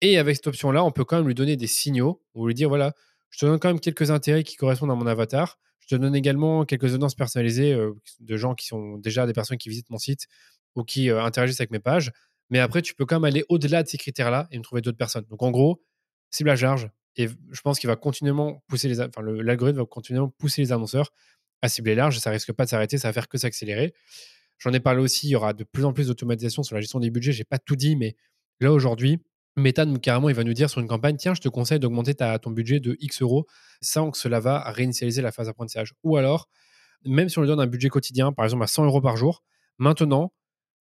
Et 0.01 0.17
avec 0.17 0.37
cette 0.37 0.47
option-là, 0.47 0.83
on 0.83 0.91
peut 0.91 1.05
quand 1.05 1.17
même 1.17 1.27
lui 1.27 1.35
donner 1.35 1.55
des 1.55 1.67
signaux, 1.67 2.23
ou 2.33 2.47
lui 2.47 2.55
dire, 2.55 2.67
voilà, 2.67 2.93
je 3.31 3.39
te 3.39 3.45
donne 3.45 3.59
quand 3.59 3.69
même 3.69 3.79
quelques 3.79 4.11
intérêts 4.11 4.43
qui 4.43 4.55
correspondent 4.55 4.91
à 4.91 4.95
mon 4.95 5.07
avatar. 5.07 5.57
Je 5.79 5.95
te 5.95 5.99
donne 5.99 6.15
également 6.15 6.63
quelques 6.65 6.93
audiences 6.93 7.15
personnalisées 7.15 7.73
euh, 7.73 7.93
de 8.19 8.37
gens 8.37 8.53
qui 8.53 8.67
sont 8.67 8.97
déjà 8.97 9.25
des 9.25 9.33
personnes 9.33 9.57
qui 9.57 9.69
visitent 9.69 9.89
mon 9.89 9.97
site 9.97 10.27
ou 10.75 10.83
qui 10.83 11.09
euh, 11.09 11.23
interagissent 11.23 11.59
avec 11.59 11.71
mes 11.71 11.79
pages. 11.79 12.11
Mais 12.49 12.59
après, 12.59 12.81
tu 12.81 12.93
peux 12.93 13.05
quand 13.05 13.15
même 13.15 13.25
aller 13.25 13.43
au-delà 13.49 13.81
de 13.83 13.87
ces 13.87 13.97
critères-là 13.97 14.47
et 14.51 14.57
me 14.57 14.63
trouver 14.63 14.81
d'autres 14.81 14.97
personnes. 14.97 15.25
Donc 15.29 15.41
en 15.41 15.51
gros, 15.51 15.81
ciblage 16.29 16.61
large. 16.61 16.89
Et 17.15 17.27
je 17.27 17.61
pense 17.61 17.79
qu'il 17.79 17.87
va 17.87 17.95
continuellement 17.95 18.63
pousser 18.67 18.87
les, 18.87 19.01
enfin, 19.01 19.21
pousser 20.37 20.61
les 20.61 20.71
annonceurs 20.71 21.11
à 21.61 21.69
cibler 21.69 21.95
large, 21.95 22.17
ça 22.19 22.31
risque 22.31 22.51
pas 22.53 22.65
de 22.65 22.69
s'arrêter, 22.69 22.97
ça 22.97 23.09
va 23.09 23.13
faire 23.13 23.27
que 23.27 23.37
s'accélérer. 23.37 23.93
J'en 24.57 24.73
ai 24.73 24.79
parlé 24.79 25.01
aussi, 25.01 25.27
il 25.27 25.31
y 25.31 25.35
aura 25.35 25.53
de 25.53 25.63
plus 25.63 25.85
en 25.85 25.93
plus 25.93 26.07
d'automatisation 26.07 26.63
sur 26.63 26.75
la 26.75 26.81
gestion 26.81 26.99
des 26.99 27.09
budgets. 27.09 27.31
J'ai 27.31 27.43
pas 27.43 27.59
tout 27.59 27.75
dit, 27.75 27.95
mais 27.95 28.15
là 28.59 28.71
aujourd'hui, 28.71 29.19
Meta, 29.57 29.85
carrément, 30.01 30.29
il 30.29 30.35
va 30.35 30.43
nous 30.43 30.53
dire 30.53 30.69
sur 30.69 30.79
une 30.79 30.87
campagne, 30.87 31.17
tiens, 31.17 31.33
je 31.33 31.41
te 31.41 31.49
conseille 31.49 31.79
d'augmenter 31.79 32.15
ton 32.15 32.51
budget 32.51 32.79
de 32.79 32.95
X 32.99 33.21
euros 33.21 33.47
sans 33.81 34.11
que 34.11 34.17
cela 34.17 34.39
va 34.39 34.71
réinitialiser 34.71 35.21
la 35.21 35.31
phase 35.31 35.47
d'apprentissage. 35.47 35.93
Ou 36.03 36.17
alors, 36.17 36.47
même 37.03 37.29
si 37.29 37.37
on 37.37 37.41
lui 37.41 37.47
donne 37.47 37.59
un 37.59 37.67
budget 37.67 37.89
quotidien, 37.89 38.31
par 38.31 38.45
exemple 38.45 38.63
à 38.63 38.67
100 38.67 38.85
euros 38.85 39.01
par 39.01 39.17
jour, 39.17 39.43
maintenant, 39.77 40.31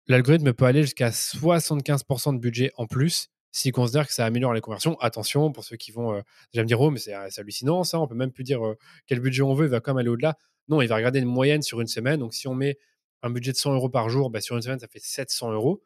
l'algorithme 0.08 0.54
peut 0.54 0.66
aller 0.66 0.84
jusqu'à 0.84 1.10
75% 1.10 2.34
de 2.34 2.40
budget 2.40 2.72
en 2.78 2.86
plus 2.86 3.30
s'il 3.52 3.72
considère 3.72 4.08
que 4.08 4.14
ça 4.14 4.26
améliore 4.26 4.54
les 4.54 4.62
conversions. 4.62 5.00
Attention, 5.00 5.52
pour 5.52 5.64
ceux 5.64 5.76
qui 5.76 5.92
vont 5.92 6.14
euh, 6.14 6.22
déjà 6.54 6.62
me 6.64 6.68
dire, 6.68 6.80
oh, 6.80 6.92
mais 6.92 7.00
c'est 7.00 7.14
hallucinant 7.14 7.84
ça, 7.84 8.00
on 8.00 8.08
peut 8.08 8.16
même 8.16 8.32
plus 8.32 8.44
dire 8.44 8.64
euh, 8.66 8.78
quel 9.08 9.20
budget 9.20 9.42
on 9.42 9.54
veut, 9.54 9.66
il 9.66 9.72
va 9.72 9.80
quand 9.80 9.94
même 9.94 10.00
aller 10.00 10.10
au-delà. 10.10 10.38
Non, 10.68 10.82
il 10.82 10.88
va 10.88 10.96
regarder 10.96 11.20
une 11.20 11.26
moyenne 11.26 11.64
sur 11.64 11.82
une 11.82 11.88
semaine. 11.88 12.20
Donc, 12.20 12.36
si 12.36 12.48
on 12.48 12.54
met 12.54 12.78
un 13.24 13.32
budget 13.32 13.52
de 13.52 13.58
100 13.58 13.74
euros 13.74 13.90
par 13.90 14.10
jour, 14.10 14.30
bah, 14.30 14.40
sur 14.40 14.56
une 14.56 14.62
semaine, 14.62 14.80
ça 14.80 14.88
fait 14.88 15.02
700 15.02 15.52
euros. 15.54 15.82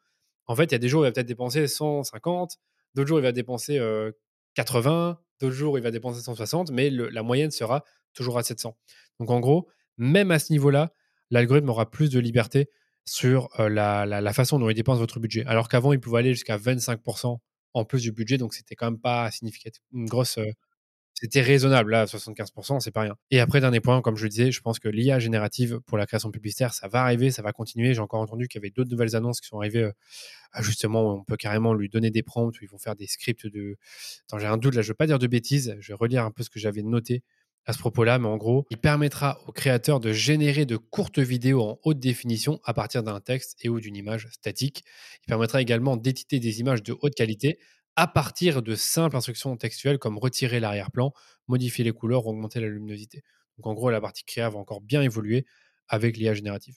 En 0.46 0.54
fait, 0.54 0.64
il 0.64 0.72
y 0.72 0.74
a 0.74 0.78
des 0.78 0.88
jours 0.88 1.00
où 1.00 1.04
il 1.04 1.08
va 1.08 1.12
peut-être 1.12 1.26
dépenser 1.26 1.66
150, 1.66 2.58
d'autres 2.94 3.08
jours, 3.08 3.18
il 3.18 3.22
va 3.22 3.32
dépenser 3.32 3.80
80, 4.54 5.18
d'autres 5.40 5.54
jours, 5.54 5.78
il 5.78 5.82
va 5.82 5.90
dépenser 5.90 6.20
160, 6.20 6.70
mais 6.70 6.90
la 6.90 7.22
moyenne 7.22 7.50
sera 7.50 7.84
toujours 8.12 8.38
à 8.38 8.42
700. 8.42 8.76
Donc, 9.20 9.30
en 9.30 9.40
gros, 9.40 9.68
même 9.96 10.30
à 10.30 10.38
ce 10.38 10.52
niveau-là, 10.52 10.92
l'algorithme 11.30 11.68
aura 11.68 11.90
plus 11.90 12.10
de 12.10 12.18
liberté 12.18 12.68
sur 13.04 13.48
la, 13.58 14.32
façon 14.32 14.58
dont 14.58 14.70
il 14.70 14.74
dépense 14.74 14.98
votre 14.98 15.20
budget. 15.20 15.44
Alors 15.46 15.68
qu'avant, 15.68 15.92
il 15.92 16.00
pouvait 16.00 16.20
aller 16.20 16.34
jusqu'à 16.34 16.56
25% 16.56 17.38
en 17.74 17.84
plus 17.84 18.02
du 18.02 18.12
budget, 18.12 18.38
donc 18.38 18.54
c'était 18.54 18.76
quand 18.76 18.86
même 18.86 19.00
pas 19.00 19.30
significatif. 19.30 19.82
Une 19.92 20.06
grosse, 20.06 20.38
c'était 21.14 21.40
raisonnable, 21.40 21.92
là, 21.92 22.06
75%, 22.06 22.80
c'est 22.80 22.90
pas 22.90 23.02
rien. 23.02 23.16
Et 23.30 23.40
après, 23.40 23.60
dernier 23.60 23.80
point, 23.80 24.02
comme 24.02 24.16
je 24.16 24.24
le 24.24 24.28
disais, 24.28 24.50
je 24.50 24.60
pense 24.60 24.80
que 24.80 24.88
l'IA 24.88 25.20
générative 25.20 25.80
pour 25.86 25.96
la 25.96 26.06
création 26.06 26.30
publicitaire, 26.30 26.74
ça 26.74 26.88
va 26.88 27.02
arriver, 27.02 27.30
ça 27.30 27.40
va 27.40 27.52
continuer. 27.52 27.94
J'ai 27.94 28.00
encore 28.00 28.20
entendu 28.20 28.48
qu'il 28.48 28.60
y 28.60 28.62
avait 28.62 28.70
d'autres 28.70 28.90
nouvelles 28.90 29.14
annonces 29.14 29.40
qui 29.40 29.48
sont 29.48 29.58
arrivées, 29.58 29.84
euh, 29.84 29.92
justement, 30.60 31.02
où 31.02 31.18
on 31.18 31.24
peut 31.24 31.36
carrément 31.36 31.72
lui 31.72 31.88
donner 31.88 32.10
des 32.10 32.22
prompts, 32.22 32.54
où 32.60 32.64
ils 32.64 32.68
vont 32.68 32.78
faire 32.78 32.96
des 32.96 33.06
scripts 33.06 33.46
de. 33.46 33.76
Attends, 34.28 34.38
j'ai 34.38 34.46
un 34.46 34.56
doute, 34.56 34.74
là, 34.74 34.82
je 34.82 34.88
veux 34.88 34.94
pas 34.94 35.06
dire 35.06 35.18
de 35.20 35.26
bêtises, 35.26 35.76
je 35.80 35.88
vais 35.92 35.96
relire 35.96 36.24
un 36.24 36.32
peu 36.32 36.42
ce 36.42 36.50
que 36.50 36.58
j'avais 36.58 36.82
noté 36.82 37.22
à 37.66 37.72
ce 37.72 37.78
propos-là, 37.78 38.18
mais 38.18 38.28
en 38.28 38.36
gros, 38.36 38.66
il 38.70 38.76
permettra 38.76 39.40
aux 39.46 39.52
créateurs 39.52 40.00
de 40.00 40.12
générer 40.12 40.66
de 40.66 40.76
courtes 40.76 41.18
vidéos 41.18 41.62
en 41.62 41.78
haute 41.84 41.98
définition 41.98 42.60
à 42.64 42.74
partir 42.74 43.02
d'un 43.02 43.20
texte 43.20 43.56
et 43.62 43.68
ou 43.68 43.80
d'une 43.80 43.96
image 43.96 44.28
statique. 44.30 44.84
Il 45.22 45.28
permettra 45.28 45.62
également 45.62 45.96
d'éditer 45.96 46.40
des 46.40 46.60
images 46.60 46.82
de 46.82 46.94
haute 47.00 47.14
qualité 47.14 47.58
à 47.96 48.06
partir 48.06 48.62
de 48.62 48.74
simples 48.74 49.16
instructions 49.16 49.56
textuelles 49.56 49.98
comme 49.98 50.18
retirer 50.18 50.60
l'arrière-plan, 50.60 51.12
modifier 51.48 51.84
les 51.84 51.92
couleurs 51.92 52.26
ou 52.26 52.30
augmenter 52.30 52.60
la 52.60 52.68
luminosité. 52.68 53.22
Donc 53.58 53.66
en 53.66 53.74
gros, 53.74 53.90
la 53.90 54.00
partie 54.00 54.24
créa 54.24 54.48
va 54.48 54.58
encore 54.58 54.80
bien 54.80 55.02
évoluer 55.02 55.46
avec 55.88 56.16
l'IA 56.16 56.34
générative. 56.34 56.74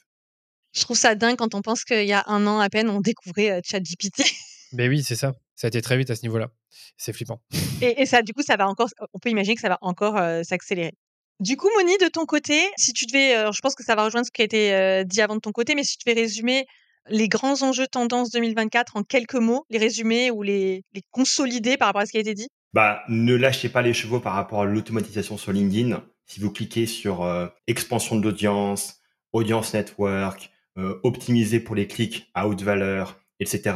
Je 0.74 0.82
trouve 0.82 0.96
ça 0.96 1.14
dingue 1.14 1.36
quand 1.36 1.54
on 1.54 1.62
pense 1.62 1.84
qu'il 1.84 2.06
y 2.06 2.12
a 2.12 2.22
un 2.26 2.46
an 2.46 2.60
à 2.60 2.68
peine, 2.68 2.88
on 2.88 3.00
découvrait 3.00 3.50
euh, 3.50 3.60
ChatGPT. 3.64 4.22
Ben 4.72 4.90
oui, 4.90 5.02
c'est 5.02 5.16
ça. 5.16 5.32
Ça 5.54 5.66
a 5.66 5.68
été 5.68 5.80
très 5.80 5.96
vite 5.96 6.10
à 6.10 6.14
ce 6.14 6.20
niveau-là. 6.20 6.50
C'est 6.98 7.14
flippant. 7.14 7.40
Et, 7.80 8.04
ça, 8.04 8.20
du 8.20 8.34
coup, 8.34 8.42
ça 8.42 8.58
va 8.58 8.68
encore. 8.68 8.88
On 9.14 9.18
peut 9.18 9.30
imaginer 9.30 9.54
que 9.54 9.62
ça 9.62 9.70
va 9.70 9.78
encore 9.80 10.18
euh, 10.18 10.42
s'accélérer. 10.42 10.92
Du 11.40 11.56
coup, 11.56 11.70
Moni, 11.78 11.96
de 11.96 12.08
ton 12.08 12.26
côté, 12.26 12.68
si 12.76 12.92
tu 12.92 13.06
devais, 13.06 13.34
euh, 13.34 13.50
je 13.50 13.60
pense 13.62 13.74
que 13.74 13.82
ça 13.82 13.94
va 13.94 14.04
rejoindre 14.04 14.26
ce 14.26 14.30
qui 14.30 14.42
a 14.42 14.44
été 14.44 15.04
dit 15.06 15.22
avant 15.22 15.36
de 15.36 15.40
ton 15.40 15.52
côté, 15.52 15.74
mais 15.74 15.84
si 15.84 15.96
tu 15.96 16.04
devais 16.06 16.20
résumer 16.20 16.66
les 17.10 17.28
grands 17.28 17.62
enjeux 17.62 17.86
tendance 17.86 18.30
2024 18.30 18.96
en 18.96 19.02
quelques 19.02 19.34
mots, 19.34 19.64
les 19.70 19.78
résumer 19.78 20.30
ou 20.30 20.42
les, 20.42 20.84
consolider 21.10 21.76
par 21.76 21.88
rapport 21.88 22.02
à 22.02 22.06
ce 22.06 22.12
qui 22.12 22.18
a 22.18 22.20
été 22.20 22.34
dit? 22.34 22.48
Bah, 22.72 23.02
Ne 23.08 23.34
lâchez 23.34 23.68
pas 23.68 23.82
les 23.82 23.94
chevaux 23.94 24.20
par 24.20 24.34
rapport 24.34 24.62
à 24.62 24.64
l'automatisation 24.64 25.36
sur 25.36 25.52
LinkedIn. 25.52 26.02
Si 26.26 26.40
vous 26.40 26.50
cliquez 26.50 26.86
sur 26.86 27.22
euh, 27.22 27.46
expansion 27.66 28.16
d'audience, 28.16 29.00
audience 29.32 29.72
network, 29.74 30.50
euh, 30.76 30.98
optimiser 31.02 31.60
pour 31.60 31.74
les 31.74 31.86
clics 31.86 32.30
à 32.34 32.48
haute 32.48 32.62
valeur, 32.62 33.18
etc., 33.40 33.74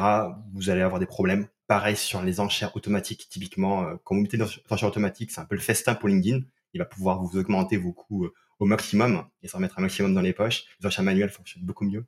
vous 0.52 0.70
allez 0.70 0.82
avoir 0.82 1.00
des 1.00 1.06
problèmes. 1.06 1.46
Pareil 1.66 1.96
sur 1.96 2.22
les 2.22 2.40
enchères 2.40 2.76
automatiques, 2.76 3.28
typiquement, 3.30 3.84
euh, 3.84 3.94
quand 4.04 4.14
vous 4.14 4.22
mettez 4.22 4.36
des 4.36 4.44
enchères 4.68 4.88
automatiques, 4.88 5.30
c'est 5.30 5.40
un 5.40 5.46
peu 5.46 5.54
le 5.54 5.62
festin 5.62 5.94
pour 5.94 6.08
LinkedIn. 6.08 6.40
Il 6.74 6.78
va 6.78 6.84
pouvoir 6.84 7.22
vous 7.22 7.38
augmenter 7.38 7.76
vos 7.76 7.92
coûts 7.92 8.28
au 8.58 8.64
maximum 8.64 9.24
et 9.42 9.48
s'en 9.48 9.58
mettre 9.58 9.78
un 9.78 9.82
maximum 9.82 10.14
dans 10.14 10.20
les 10.20 10.32
poches. 10.32 10.64
Les 10.80 10.86
enchères 10.86 11.04
manuelles 11.04 11.30
fonctionnent 11.30 11.64
beaucoup 11.64 11.84
mieux. 11.84 12.06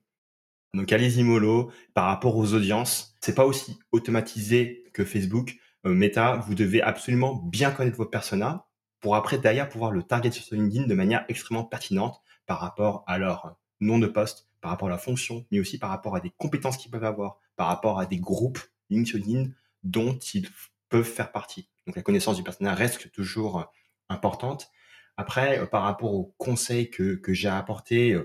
Donc 0.75 0.93
allez-y 0.93 1.23
mollo 1.23 1.71
par 1.95 2.07
rapport 2.07 2.37
aux 2.37 2.53
audiences. 2.53 3.15
C'est 3.21 3.35
pas 3.35 3.47
aussi 3.47 3.79
automatisé 3.93 4.85
que 4.93 5.05
Facebook. 5.05 5.57
Euh, 5.87 5.95
Meta, 5.95 6.37
vous 6.47 6.55
devez 6.55 6.83
absolument 6.83 7.35
bien 7.35 7.71
connaître 7.71 7.97
votre 7.97 8.11
persona 8.11 8.67
pour 9.01 9.17
après 9.17 9.39
derrière 9.39 9.69
pouvoir 9.69 9.93
le 9.93 10.03
target 10.03 10.31
sur 10.31 10.57
LinkedIn 10.57 10.87
de 10.87 10.95
manière 10.95 11.25
extrêmement 11.29 11.65
pertinente 11.65 12.23
par 12.47 12.59
rapport 12.59 13.05
à 13.07 13.19
leur 13.19 13.57
nom 13.81 13.99
de 13.99 14.07
poste, 14.07 14.49
par 14.61 14.71
rapport 14.71 14.89
à 14.89 14.91
la 14.91 14.99
fonction, 14.99 15.47
mais 15.51 15.61
aussi 15.61 15.79
par 15.79 15.91
rapport 15.91 16.17
à 16.17 16.21
des 16.21 16.31
compétences 16.39 16.77
qu'ils 16.77 16.91
peuvent 16.91 17.05
avoir, 17.05 17.39
par 17.57 17.69
rapport 17.69 18.01
à 18.01 18.07
des 18.07 18.19
groupes 18.19 18.61
LinkedIn 18.91 19.51
dont 19.83 20.19
ils 20.35 20.49
peuvent 20.89 21.05
faire 21.05 21.33
partie. 21.33 21.69
Donc 21.87 21.97
la 21.97 22.03
connaissance 22.03 22.37
du 22.37 22.43
persona 22.43 22.75
reste 22.75 23.13
toujours 23.13 23.61
euh, 23.61 23.65
importante. 24.09 24.71
Après, 25.17 25.61
euh, 25.61 25.67
par 25.67 25.83
rapport 25.83 26.15
aux 26.15 26.35
conseils 26.39 26.91
que, 26.91 27.15
que 27.15 27.33
j'ai 27.33 27.49
apportés, 27.49 28.19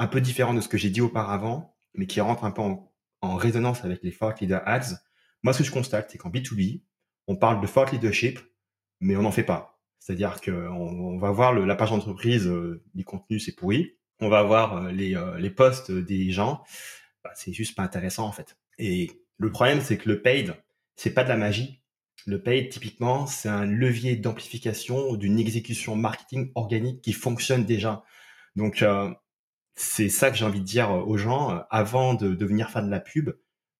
un 0.00 0.06
peu 0.06 0.22
différent 0.22 0.54
de 0.54 0.62
ce 0.62 0.68
que 0.68 0.78
j'ai 0.78 0.88
dit 0.88 1.02
auparavant, 1.02 1.76
mais 1.94 2.06
qui 2.06 2.22
rentre 2.22 2.44
un 2.44 2.50
peu 2.50 2.62
en, 2.62 3.36
résonance 3.36 3.84
avec 3.84 4.02
les 4.02 4.10
thought 4.10 4.40
leader 4.40 4.62
ads. 4.66 4.96
Moi, 5.42 5.52
ce 5.52 5.58
que 5.58 5.64
je 5.64 5.70
constate, 5.70 6.10
c'est 6.10 6.16
qu'en 6.16 6.30
B2B, 6.30 6.82
on 7.26 7.36
parle 7.36 7.60
de 7.60 7.66
thought 7.66 7.92
leadership, 7.92 8.40
mais 9.00 9.14
on 9.16 9.22
n'en 9.22 9.30
fait 9.30 9.42
pas. 9.42 9.78
C'est-à-dire 9.98 10.40
qu'on 10.40 10.52
on 10.52 11.18
va 11.18 11.30
voir 11.32 11.52
la 11.52 11.76
page 11.76 11.90
d'entreprise, 11.90 12.46
euh, 12.46 12.82
les 12.94 13.04
contenus, 13.04 13.44
c'est 13.44 13.54
pourri. 13.54 13.98
On 14.20 14.30
va 14.30 14.42
voir 14.42 14.84
euh, 14.84 14.90
les, 14.90 15.14
euh, 15.14 15.50
posts 15.54 15.90
des 15.92 16.30
gens. 16.30 16.64
Bah, 17.22 17.32
c'est 17.34 17.52
juste 17.52 17.76
pas 17.76 17.82
intéressant, 17.82 18.26
en 18.26 18.32
fait. 18.32 18.56
Et 18.78 19.10
le 19.36 19.52
problème, 19.52 19.82
c'est 19.82 19.98
que 19.98 20.08
le 20.08 20.22
paid, 20.22 20.54
c'est 20.96 21.12
pas 21.12 21.24
de 21.24 21.28
la 21.28 21.36
magie. 21.36 21.82
Le 22.26 22.42
paid, 22.42 22.70
typiquement, 22.70 23.26
c'est 23.26 23.50
un 23.50 23.66
levier 23.66 24.16
d'amplification 24.16 25.14
d'une 25.16 25.38
exécution 25.38 25.94
marketing 25.94 26.52
organique 26.54 27.02
qui 27.02 27.12
fonctionne 27.12 27.66
déjà. 27.66 28.02
Donc, 28.56 28.82
c'est 29.80 30.10
ça 30.10 30.30
que 30.30 30.36
j'ai 30.36 30.44
envie 30.44 30.60
de 30.60 30.66
dire 30.66 30.90
aux 30.90 31.16
gens. 31.16 31.52
Euh, 31.52 31.60
avant 31.70 32.14
de 32.14 32.34
devenir 32.34 32.70
fan 32.70 32.84
de 32.84 32.90
la 32.90 33.00
pub, 33.00 33.30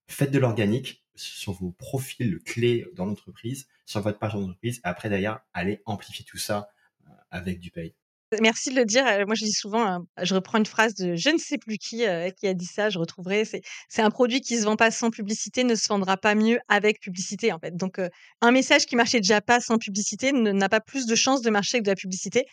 faites 0.09 0.30
de 0.30 0.38
l'organique 0.38 1.05
sur 1.14 1.53
vos 1.53 1.72
profils 1.72 2.38
clés 2.44 2.86
dans 2.94 3.05
l'entreprise, 3.05 3.68
sur 3.84 4.01
votre 4.01 4.18
page 4.18 4.32
d'entreprise. 4.32 4.80
Après, 4.82 5.11
d'ailleurs, 5.11 5.40
allez 5.53 5.82
amplifier 5.84 6.24
tout 6.24 6.38
ça 6.38 6.70
euh, 7.07 7.12
avec 7.30 7.61
du 7.61 7.70
paid. 7.70 7.92
Merci 8.40 8.70
de 8.70 8.76
le 8.76 8.86
dire. 8.86 9.07
Euh, 9.07 9.26
moi, 9.26 9.34
je 9.34 9.44
dis 9.44 9.53
souvent, 9.53 10.07
je 10.22 10.34
reprends 10.34 10.57
une 10.57 10.64
phrase 10.64 10.94
de 10.94 11.16
je 11.16 11.28
ne 11.30 11.36
sais 11.36 11.59
plus 11.59 11.76
qui 11.76 12.05
qui 12.38 12.46
a 12.46 12.55
dit 12.55 12.64
ça, 12.64 12.88
je 12.88 12.98
retrouverai. 12.98 13.44
C'est 13.44 14.03
un 14.03 14.11
produit 14.11 14.40
qui 14.40 14.57
se 14.57 14.64
vend 14.64 14.76
pas 14.76 14.90
sans 14.90 15.11
publicité, 15.11 15.64
ne 15.64 15.74
se 15.74 15.86
vendra 15.88 16.16
pas 16.16 16.34
mieux 16.34 16.61
avec 16.68 17.01
publicité, 17.01 17.53
en 17.53 17.59
fait. 17.59 17.76
Donc, 17.76 18.01
un 18.40 18.51
message 18.53 18.86
qui 18.86 18.96
marchait 18.96 19.20
déjà 19.20 19.42
pas 19.42 19.61
sans 19.61 19.76
publicité 19.76 20.32
n'a 20.32 20.68
pas 20.70 20.80
plus 20.80 21.05
de 21.07 21.14
chances 21.14 21.42
de 21.42 21.51
marcher 21.51 21.78
que 21.78 21.84
de 21.84 21.90
la 21.90 21.96
publicité. 21.96 22.46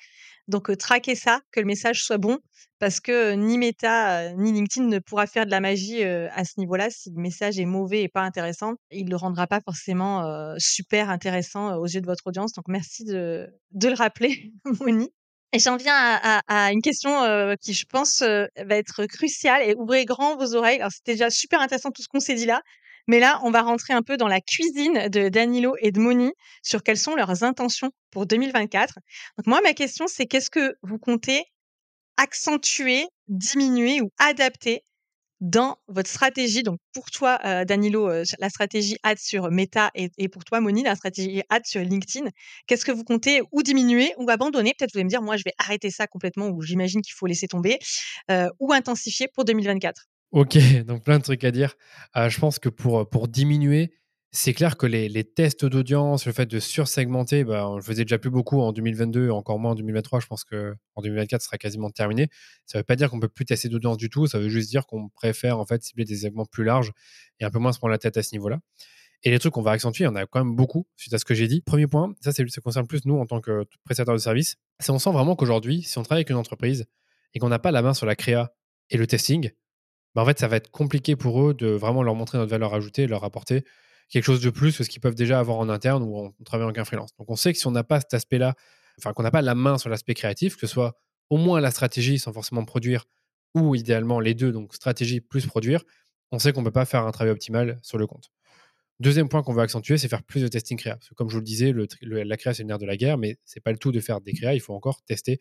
Donc, 0.47 0.75
traquez 0.77 1.15
ça, 1.15 1.41
que 1.51 1.59
le 1.59 1.65
message 1.65 2.03
soit 2.03 2.17
bon, 2.17 2.39
parce 2.79 2.99
que 2.99 3.33
ni 3.33 3.57
Meta 3.57 4.31
ni 4.33 4.51
LinkedIn 4.51 4.87
ne 4.87 4.99
pourra 4.99 5.27
faire 5.27 5.45
de 5.45 5.51
la 5.51 5.59
magie 5.59 6.03
à 6.03 6.45
ce 6.45 6.59
niveau-là. 6.59 6.89
Si 6.89 7.09
le 7.09 7.21
message 7.21 7.59
est 7.59 7.65
mauvais 7.65 8.03
et 8.03 8.07
pas 8.07 8.21
intéressant, 8.21 8.75
il 8.91 9.05
ne 9.05 9.09
le 9.09 9.15
rendra 9.15 9.47
pas 9.47 9.61
forcément 9.61 10.53
super 10.57 11.09
intéressant 11.09 11.75
aux 11.77 11.85
yeux 11.85 12.01
de 12.01 12.05
votre 12.05 12.27
audience. 12.27 12.53
Donc, 12.53 12.65
merci 12.67 13.03
de, 13.03 13.49
de 13.71 13.87
le 13.87 13.95
rappeler, 13.95 14.51
Moni. 14.81 15.09
Et 15.53 15.59
j'en 15.59 15.77
viens 15.77 15.95
à, 15.95 16.41
à, 16.47 16.71
une 16.71 16.81
question 16.81 17.09
qui, 17.61 17.73
je 17.73 17.85
pense, 17.85 18.21
va 18.21 18.75
être 18.75 19.05
cruciale 19.05 19.63
et 19.63 19.75
ouvrez 19.75 20.05
grand 20.05 20.37
vos 20.37 20.55
oreilles. 20.55 20.79
Alors, 20.79 20.91
c'était 20.91 21.13
déjà 21.13 21.29
super 21.29 21.61
intéressant 21.61 21.91
tout 21.91 22.01
ce 22.01 22.07
qu'on 22.07 22.19
s'est 22.19 22.35
dit 22.35 22.45
là, 22.45 22.61
mais 23.07 23.19
là, 23.19 23.39
on 23.43 23.51
va 23.51 23.61
rentrer 23.61 23.93
un 23.93 24.01
peu 24.01 24.17
dans 24.17 24.27
la 24.27 24.41
cuisine 24.41 25.07
de 25.09 25.29
Danilo 25.29 25.75
et 25.81 25.91
de 25.91 25.99
Moni 25.99 26.31
sur 26.61 26.83
quelles 26.83 26.97
sont 26.97 27.15
leurs 27.15 27.43
intentions 27.43 27.91
pour 28.11 28.25
2024. 28.25 28.95
Donc 29.37 29.47
moi, 29.47 29.61
ma 29.63 29.73
question, 29.73 30.07
c'est 30.07 30.25
qu'est-ce 30.25 30.49
que 30.49 30.75
vous 30.83 30.97
comptez 30.99 31.43
accentuer, 32.17 33.07
diminuer 33.27 34.01
ou 34.01 34.11
adapter 34.19 34.81
dans 35.39 35.77
votre 35.87 36.09
stratégie? 36.09 36.63
Donc 36.63 36.79
pour 36.93 37.11
toi, 37.11 37.39
euh, 37.45 37.65
Danilo, 37.65 38.09
euh, 38.09 38.23
la 38.39 38.49
stratégie 38.49 38.97
ad 39.03 39.17
sur 39.19 39.51
Meta 39.51 39.91
et, 39.95 40.29
pour 40.29 40.43
toi, 40.43 40.59
Moni, 40.61 40.83
la 40.83 40.95
stratégie 40.95 41.43
ad 41.49 41.65
sur 41.65 41.81
LinkedIn. 41.81 42.29
Qu'est-ce 42.67 42.85
que 42.85 42.91
vous 42.91 43.03
comptez 43.03 43.41
ou 43.51 43.63
diminuer 43.63 44.13
ou 44.17 44.29
abandonner? 44.29 44.73
Peut-être 44.77 44.93
vous 44.93 44.99
allez 44.99 45.05
me 45.05 45.09
dire, 45.09 45.21
moi, 45.21 45.37
je 45.37 45.43
vais 45.45 45.53
arrêter 45.59 45.91
ça 45.91 46.07
complètement 46.07 46.49
ou 46.49 46.61
j'imagine 46.61 47.01
qu'il 47.01 47.13
faut 47.13 47.27
laisser 47.27 47.47
tomber 47.47 47.79
euh, 48.31 48.49
ou 48.59 48.73
intensifier 48.73 49.27
pour 49.33 49.45
2024. 49.45 50.07
Ok, 50.31 50.57
donc 50.85 51.03
plein 51.03 51.19
de 51.19 51.23
trucs 51.23 51.43
à 51.43 51.51
dire. 51.51 51.75
Euh, 52.15 52.29
je 52.29 52.39
pense 52.39 52.59
que 52.59 52.69
pour, 52.69 53.09
pour 53.09 53.27
diminuer, 53.27 53.93
c'est 54.31 54.53
clair 54.53 54.77
que 54.77 54.85
les, 54.85 55.23
tests 55.23 55.65
d'audience, 55.65 56.25
le 56.25 56.33
fait 56.33 56.45
de 56.45 56.59
sursegmenter, 56.59 57.43
bah, 57.43 57.69
on 57.69 57.77
le 57.77 57.81
faisait 57.81 58.03
déjà 58.03 58.17
plus 58.17 58.29
beaucoup 58.29 58.59
en 58.59 58.73
2022 58.73 59.27
et 59.27 59.29
encore 59.29 59.57
moins 59.57 59.71
en 59.71 59.75
2023. 59.75 60.19
Je 60.19 60.27
pense 60.27 60.43
qu'en 60.43 61.01
2024, 61.01 61.41
ce 61.41 61.47
sera 61.47 61.57
quasiment 61.57 61.89
terminé. 61.89 62.27
Ça 62.65 62.77
ne 62.77 62.81
veut 62.81 62.83
pas 62.83 62.95
dire 62.95 63.09
qu'on 63.09 63.19
peut 63.19 63.29
plus 63.29 63.45
tester 63.45 63.69
d'audience 63.69 63.97
du 63.97 64.09
tout. 64.09 64.27
Ça 64.27 64.37
veut 64.37 64.49
juste 64.49 64.69
dire 64.69 64.85
qu'on 64.85 65.09
préfère 65.09 65.59
en 65.59 65.65
cibler 65.79 66.03
des 66.03 66.17
segments 66.17 66.45
plus 66.45 66.65
larges 66.65 66.91
et 67.39 67.45
un 67.45 67.49
peu 67.49 67.59
moins 67.59 67.71
se 67.71 67.79
prendre 67.79 67.91
la 67.91 67.97
tête 67.97 68.17
à 68.17 68.23
ce 68.23 68.35
niveau-là. 68.35 68.59
Et 69.23 69.31
les 69.31 69.39
trucs 69.39 69.53
qu'on 69.53 69.63
va 69.63 69.71
accentuer, 69.71 70.03
il 70.03 70.07
y 70.07 70.09
en 70.09 70.15
a 70.15 70.25
quand 70.25 70.43
même 70.43 70.55
beaucoup 70.55 70.85
suite 70.97 71.13
à 71.13 71.17
ce 71.17 71.25
que 71.25 71.33
j'ai 71.33 71.47
dit. 71.47 71.61
Premier 71.61 71.87
point, 71.87 72.13
ça, 72.21 72.31
ça 72.31 72.61
concerne 72.61 72.85
plus 72.85 73.05
nous 73.05 73.17
en 73.17 73.25
tant 73.25 73.41
que 73.41 73.65
prestataire 73.85 74.13
de 74.13 74.19
service. 74.19 74.57
C'est 74.79 74.91
on 74.91 74.99
sent 74.99 75.11
vraiment 75.11 75.35
qu'aujourd'hui, 75.35 75.81
si 75.81 75.97
on 75.97 76.03
travaille 76.03 76.19
avec 76.19 76.29
une 76.29 76.35
entreprise 76.35 76.85
et 77.33 77.39
qu'on 77.39 77.49
n'a 77.49 77.59
pas 77.59 77.71
la 77.71 77.81
main 77.81 77.93
sur 77.93 78.05
la 78.05 78.15
créa 78.15 78.53
et 78.89 78.97
le 78.97 79.07
testing, 79.07 79.51
bah 80.17 80.23
en 80.23 80.25
fait, 80.25 80.39
ça 80.39 80.47
va 80.47 80.55
être 80.55 80.71
compliqué 80.71 81.15
pour 81.15 81.43
eux 81.43 81.53
de 81.53 81.67
vraiment 81.67 82.01
leur 82.01 82.15
montrer 82.15 82.39
notre 82.39 82.49
valeur 82.49 82.73
ajoutée, 82.73 83.05
leur 83.05 83.23
apporter 83.23 83.63
quelque 84.09 84.23
chose 84.23 84.41
de 84.41 84.49
plus 84.49 84.75
que 84.75 84.83
ce 84.83 84.89
qu'ils 84.89 84.99
peuvent 84.99 85.13
déjà 85.13 85.37
avoir 85.37 85.59
en 85.59 85.69
interne 85.69 86.01
ou 86.01 86.17
en 86.17 86.33
travaillant 86.43 86.69
avec 86.69 86.79
un 86.79 86.85
freelance. 86.85 87.11
Donc 87.19 87.29
on 87.29 87.35
sait 87.35 87.53
que 87.53 87.59
si 87.59 87.67
on 87.67 87.71
n'a 87.71 87.83
pas 87.83 87.99
cet 87.99 88.15
aspect-là, 88.15 88.55
enfin 88.97 89.13
qu'on 89.13 89.21
n'a 89.21 89.29
pas 89.29 89.43
la 89.43 89.53
main 89.53 89.77
sur 89.77 89.91
l'aspect 89.91 90.15
créatif, 90.15 90.55
que 90.55 90.61
ce 90.61 90.73
soit 90.73 90.97
au 91.29 91.37
moins 91.37 91.61
la 91.61 91.69
stratégie 91.69 92.17
sans 92.17 92.33
forcément 92.33 92.65
produire, 92.65 93.05
ou 93.53 93.75
idéalement 93.75 94.19
les 94.19 94.33
deux, 94.33 94.51
donc 94.51 94.73
stratégie 94.73 95.21
plus 95.21 95.45
produire, 95.45 95.83
on 96.31 96.39
sait 96.39 96.51
qu'on 96.51 96.61
ne 96.61 96.65
peut 96.65 96.71
pas 96.71 96.85
faire 96.85 97.05
un 97.05 97.11
travail 97.11 97.31
optimal 97.31 97.77
sur 97.83 97.99
le 97.99 98.07
compte. 98.07 98.31
Deuxième 98.99 99.29
point 99.29 99.43
qu'on 99.43 99.53
va 99.53 99.61
accentuer, 99.61 99.99
c'est 99.99 100.07
faire 100.07 100.23
plus 100.23 100.41
de 100.41 100.47
testing 100.47 100.75
créa. 100.75 100.95
Parce 100.95 101.09
que 101.09 101.13
comme 101.13 101.29
je 101.29 101.35
vous 101.35 101.41
le 101.41 101.45
disais, 101.45 101.71
la 102.01 102.37
créa, 102.37 102.55
c'est 102.55 102.63
une 102.63 102.71
ère 102.71 102.79
de 102.79 102.85
la 102.87 102.97
guerre, 102.97 103.19
mais 103.19 103.37
c'est 103.45 103.59
pas 103.59 103.71
le 103.71 103.77
tout 103.77 103.91
de 103.91 103.99
faire 103.99 104.21
des 104.21 104.33
créas. 104.33 104.55
Il 104.55 104.59
faut 104.59 104.73
encore 104.73 105.03
tester 105.03 105.39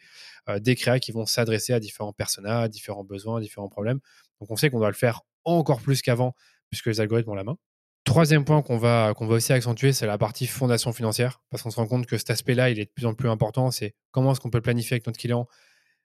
euh, 0.51 0.59
des 0.59 0.75
créas 0.75 0.99
qui 0.99 1.11
vont 1.11 1.25
s'adresser 1.25 1.73
à 1.73 1.81
différents 1.81 2.13
personas, 2.13 2.61
à 2.61 2.69
différents 2.69 3.05
besoins, 3.05 3.39
à 3.39 3.41
différents 3.41 3.71
problèmes. 3.71 4.01
Donc 4.41 4.51
on 4.51 4.57
sait 4.57 4.71
qu'on 4.71 4.79
doit 4.79 4.89
le 4.89 4.95
faire 4.95 5.23
encore 5.45 5.81
plus 5.81 6.03
qu'avant, 6.03 6.35
puisque 6.71 6.87
les 6.87 7.01
algorithmes 7.01 7.31
ont 7.31 7.35
la 7.35 7.45
main. 7.45 7.57
Troisième 8.05 8.45
point 8.45 8.63
qu'on 8.63 8.79
va, 8.79 9.13
va 9.19 9.27
aussi 9.27 9.53
accentuer, 9.53 9.93
c'est 9.93 10.07
la 10.07 10.19
partie 10.19 10.47
fondation 10.47 10.93
financière, 10.93 11.41
parce 11.51 11.63
qu'on 11.63 11.71
se 11.71 11.77
rend 11.77 11.87
compte 11.87 12.07
que 12.07 12.19
cet 12.19 12.31
aspect-là, 12.31 12.71
il 12.71 12.79
est 12.79 12.85
de 12.85 12.91
plus 12.91 13.07
en 13.07 13.15
plus 13.15 13.29
important. 13.29 13.71
C'est 13.71 13.95
comment 14.13 14.33
est-ce 14.33 14.41
qu'on 14.41 14.51
peut 14.51 14.61
planifier 14.61 14.95
avec 14.95 15.07
notre 15.07 15.19
client 15.19 15.49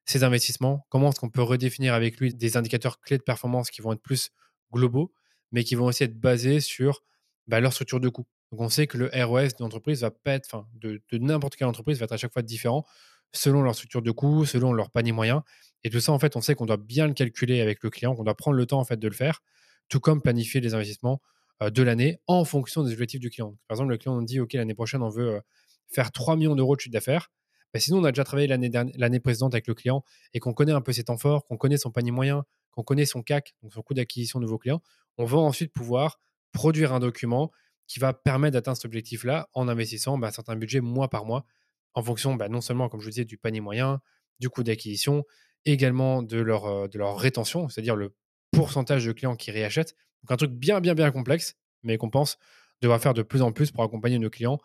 ses 0.06 0.24
investissements, 0.24 0.86
comment 0.90 1.10
est-ce 1.10 1.20
qu'on 1.20 1.30
peut 1.30 1.44
redéfinir 1.44 1.94
avec 1.94 2.20
lui 2.20 2.34
des 2.34 2.58
indicateurs 2.58 3.00
clés 3.02 3.18
de 3.18 3.24
performance 3.24 3.70
qui 3.70 3.82
vont 3.82 3.94
être 3.94 4.02
plus 4.02 4.32
globaux, 4.72 5.14
mais 5.52 5.64
qui 5.64 5.76
vont 5.76 5.86
aussi 5.86 6.04
être 6.04 6.20
basés 6.20 6.60
sur 6.60 7.04
bah, 7.48 7.60
leur 7.60 7.74
structure 7.74 8.00
de 8.00 8.10
coût. 8.10 8.26
Donc 8.52 8.62
on 8.62 8.70
sait 8.70 8.88
que 8.88 8.98
le 8.98 9.10
ROS 9.14 9.56
d'une 9.58 9.66
entreprise 9.66 10.02
va 10.02 10.12
pas 10.12 10.34
être, 10.34 10.48
enfin, 10.52 10.68
de, 10.74 11.02
de 11.12 11.18
n'importe 11.18 11.56
quelle 11.56 11.68
entreprise 11.68 12.00
va 12.00 12.06
être 12.06 12.12
à 12.14 12.18
chaque 12.18 12.34
fois 12.34 12.42
différent 12.42 12.86
selon 13.34 13.62
leur 13.62 13.76
structure 13.76 14.02
de 14.02 14.12
coût, 14.12 14.46
selon 14.46 14.74
leur 14.74 14.90
panier 14.90 15.14
moyen. 15.14 15.44
Et 15.84 15.90
tout 15.90 16.00
ça, 16.00 16.12
en 16.12 16.20
fait, 16.20 16.36
on 16.36 16.42
sait 16.42 16.56
qu'on 16.56 16.66
doit 16.66 16.78
bien 16.78 17.08
le 17.08 17.14
calculer 17.14 17.62
avec 17.62 17.84
le 17.84 17.90
client, 17.90 18.16
qu'on 18.16 18.24
doit 18.24 18.36
prendre 18.36 18.58
le 18.58 18.66
temps 18.66 18.80
en 18.80 18.86
fait 18.86 18.98
de 18.98 19.08
le 19.08 19.14
faire, 19.14 19.42
tout 19.90 20.00
comme 20.00 20.22
planifier 20.22 20.62
les 20.62 20.74
investissements 20.74 21.22
euh, 21.62 21.70
de 21.70 21.84
l'année 21.84 22.20
en 22.28 22.46
fonction 22.46 22.84
des 22.84 22.94
objectifs 22.94 23.20
du 23.20 23.30
client. 23.30 23.58
Par 23.68 23.76
exemple, 23.76 23.92
le 23.92 23.98
client 23.98 24.16
nous 24.16 24.26
dit, 24.26 24.40
OK, 24.40 24.54
l'année 24.54 24.76
prochaine, 24.76 25.02
on 25.02 25.10
veut 25.10 25.36
euh, 25.36 25.40
faire 25.88 26.12
3 26.12 26.36
millions 26.36 26.56
d'euros 26.56 26.76
de 26.76 26.82
chiffre 26.82 26.94
d'affaires. 26.94 27.30
Bah, 27.74 27.80
sinon, 27.80 28.00
on 28.00 28.04
a 28.04 28.12
déjà 28.12 28.24
travaillé 28.24 28.48
l'année 28.48 29.20
précédente 29.20 29.54
avec 29.54 29.68
le 29.68 29.74
client 29.74 30.04
et 30.34 30.40
qu'on 30.40 30.54
connaît 30.54 30.74
un 30.74 30.82
peu 30.82 30.92
ses 30.92 31.06
temps 31.06 31.18
forts, 31.18 31.46
qu'on 31.46 31.58
connaît 31.58 31.78
son 31.78 31.90
panier 31.90 32.12
moyen, 32.12 32.44
qu'on 32.72 32.84
connaît 32.84 33.06
son 33.06 33.22
CAC, 33.22 33.56
donc 33.62 33.74
son 33.74 33.82
coût 33.82 33.94
d'acquisition 33.94 34.40
de 34.40 34.46
nouveaux 34.46 34.58
clients, 34.58 34.82
on 35.18 35.26
va 35.26 35.38
ensuite 35.38 35.72
pouvoir 35.72 36.20
produire 36.52 36.94
un 36.94 37.00
document 37.00 37.52
qui 37.88 38.00
va 38.00 38.14
permettre 38.14 38.54
d'atteindre 38.54 38.78
cet 38.78 38.86
objectif-là 38.86 39.50
en 39.54 39.68
investissant 39.68 40.18
bah, 40.18 40.28
un 40.28 40.32
certain 40.32 40.56
budget 40.56 40.82
mois 40.82 41.10
par 41.10 41.26
mois 41.26 41.46
en 41.94 42.04
fonction 42.04 42.36
bah, 42.36 42.50
non 42.50 42.62
seulement, 42.62 42.90
comme 42.90 43.00
je 43.00 43.06
vous 43.06 43.12
disais, 43.12 43.26
du 43.26 43.38
panier 43.38 43.62
moyen, 43.62 44.02
du 44.40 44.50
coût 44.50 44.64
d'acquisition, 44.64 45.26
également 45.66 46.24
de 46.24 46.40
leur, 46.40 46.66
euh, 46.66 46.88
de 46.88 46.98
leur 46.98 47.18
rétention, 47.18 47.70
c'est-à-dire 47.70 47.96
le 47.96 48.14
pourcentage 48.52 49.06
de 49.06 49.12
clients 49.12 49.36
qui 49.36 49.52
réachètent. 49.52 49.96
Donc 50.24 50.32
un 50.32 50.38
truc 50.38 50.52
bien, 50.52 50.82
bien, 50.82 50.94
bien 50.94 51.12
complexe 51.12 51.56
mais 51.84 51.98
qu'on 51.98 52.12
pense 52.12 52.38
devoir 52.82 53.02
faire 53.02 53.16
de 53.16 53.24
plus 53.24 53.42
en 53.42 53.52
plus 53.52 53.72
pour 53.72 53.84
accompagner 53.84 54.20
nos 54.20 54.30
clients, 54.30 54.60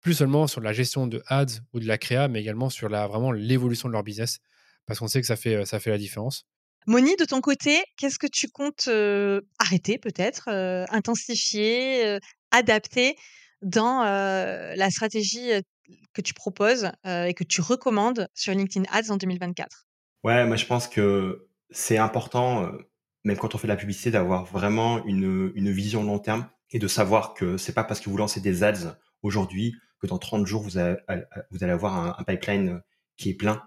plus 0.00 0.14
seulement 0.14 0.46
sur 0.46 0.62
la 0.62 0.72
gestion 0.72 1.06
de 1.06 1.22
ads 1.26 1.60
ou 1.74 1.80
de 1.80 1.86
la 1.86 1.98
créa, 1.98 2.26
mais 2.26 2.40
également 2.40 2.70
sur 2.70 2.88
la, 2.88 3.06
vraiment 3.06 3.32
l'évolution 3.32 3.88
de 3.88 3.92
leur 3.92 4.02
business, 4.02 4.38
parce 4.86 4.98
qu'on 4.98 5.08
sait 5.08 5.20
que 5.20 5.26
ça 5.26 5.36
fait, 5.36 5.66
ça 5.66 5.78
fait 5.78 5.90
la 5.90 5.98
différence. 5.98 6.46
Moni, 6.86 7.16
de 7.16 7.26
ton 7.26 7.42
côté, 7.42 7.82
qu'est-ce 7.98 8.18
que 8.18 8.26
tu 8.26 8.48
comptes 8.48 8.88
arrêter 9.58 9.98
peut-être, 9.98 10.48
intensifier, 10.90 12.18
adapter 12.50 13.16
dans 13.60 14.02
la 14.04 14.90
stratégie 14.90 15.50
que 16.14 16.22
tu 16.22 16.32
proposes 16.32 16.90
et 17.04 17.34
que 17.34 17.44
tu 17.44 17.60
recommandes 17.60 18.28
sur 18.32 18.54
LinkedIn 18.54 18.86
Ads 18.90 19.10
en 19.10 19.18
2024 19.18 19.87
Ouais, 20.24 20.46
moi 20.46 20.56
je 20.56 20.66
pense 20.66 20.88
que 20.88 21.48
c'est 21.70 21.98
important 21.98 22.70
même 23.24 23.36
quand 23.36 23.54
on 23.54 23.58
fait 23.58 23.66
de 23.66 23.72
la 23.72 23.76
publicité, 23.76 24.10
d'avoir 24.10 24.44
vraiment 24.44 25.04
une, 25.04 25.52
une 25.54 25.70
vision 25.70 26.02
long 26.02 26.18
terme 26.18 26.48
et 26.70 26.78
de 26.78 26.88
savoir 26.88 27.34
que 27.34 27.56
c'est 27.56 27.74
pas 27.74 27.84
parce 27.84 28.00
que 28.00 28.10
vous 28.10 28.16
lancez 28.16 28.40
des 28.40 28.62
ads 28.62 28.98
aujourd'hui 29.22 29.74
que 30.00 30.06
dans 30.06 30.18
30 30.18 30.46
jours, 30.46 30.62
vous, 30.62 30.70
vous 30.70 31.64
allez 31.64 31.72
avoir 31.72 32.18
un, 32.18 32.24
pipeline 32.24 32.80
qui 33.16 33.30
est 33.30 33.34
plein. 33.34 33.62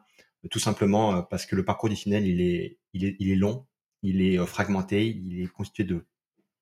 Tout 0.50 0.60
simplement 0.60 1.16
euh, 1.16 1.22
parce 1.22 1.46
que 1.46 1.56
le 1.56 1.64
parcours 1.64 1.90
décisionnel, 1.90 2.26
il 2.26 2.42
est, 2.42 2.80
il 2.94 3.06
est, 3.06 3.16
il 3.20 3.30
est 3.30 3.36
long, 3.36 3.68
il 4.02 4.22
est 4.22 4.40
euh, 4.40 4.46
fragmenté, 4.46 5.06
il 5.08 5.44
est 5.44 5.48
constitué 5.48 5.84
de 5.84 6.08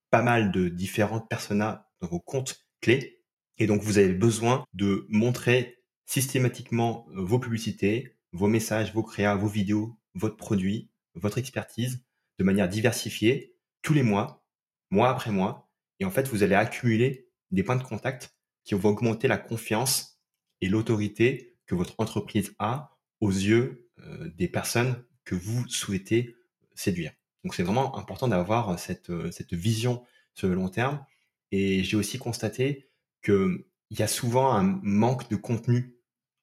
pas 0.10 0.22
mal 0.22 0.52
de 0.52 0.68
différentes 0.68 1.30
personas 1.30 1.88
dans 2.02 2.08
vos 2.08 2.20
comptes 2.20 2.68
clés. 2.82 3.22
Et 3.58 3.68
donc, 3.68 3.82
vous 3.82 3.98
avez 3.98 4.14
besoin 4.14 4.66
de 4.74 5.06
montrer 5.08 5.78
systématiquement 6.06 7.08
euh, 7.12 7.22
vos 7.22 7.40
publicités, 7.40 8.18
vos 8.32 8.48
messages, 8.48 8.94
vos 8.94 9.04
créas, 9.04 9.36
vos 9.36 9.48
vidéos, 9.48 9.98
votre 10.14 10.38
produit, 10.38 10.90
votre 11.16 11.38
expertise 11.38 12.04
de 12.38 12.44
manière 12.44 12.70
diversifiée 12.70 13.56
tous 13.82 13.94
les 13.94 14.04
mois, 14.04 14.46
mois 14.92 15.10
après 15.10 15.32
mois. 15.32 15.70
Et 16.00 16.06
en 16.06 16.12
fait, 16.12 16.28
vous 16.28 16.44
allez 16.44 16.56
accumuler 16.56 17.30
des 17.52 17.64
points 17.64 17.76
de 17.76 17.84
contact 17.84 18.36
qui 18.64 18.76
vont 18.76 18.90
augmenter 18.90 19.28
la 19.28 19.38
confiance 19.38 20.20
et 20.62 20.70
l'autorité 20.70 21.58
que 21.66 21.76
votre 21.76 21.96
entreprise 21.98 22.54
a 22.60 22.98
aux 23.22 23.32
yeux 23.32 23.90
euh, 24.00 24.30
des 24.36 24.48
personnes 24.48 25.04
que 25.26 25.36
vous 25.36 25.68
souhaitez 25.68 26.36
séduire. 26.76 27.12
Donc 27.44 27.56
c'est 27.56 27.64
vraiment 27.64 27.98
important 27.98 28.28
d'avoir 28.28 28.80
cette, 28.80 29.10
euh, 29.10 29.32
cette 29.32 29.54
vision 29.54 30.04
sur 30.34 30.48
le 30.48 30.56
long 30.56 30.70
terme. 30.70 31.04
Et 31.52 31.84
j'ai 31.84 31.98
aussi 31.98 32.18
constaté 32.18 32.90
qu'il 33.24 33.66
y 33.92 34.02
a 34.02 34.08
souvent 34.08 34.54
un 34.54 34.64
manque 34.84 35.30
de 35.30 35.36
contenu 35.36 35.96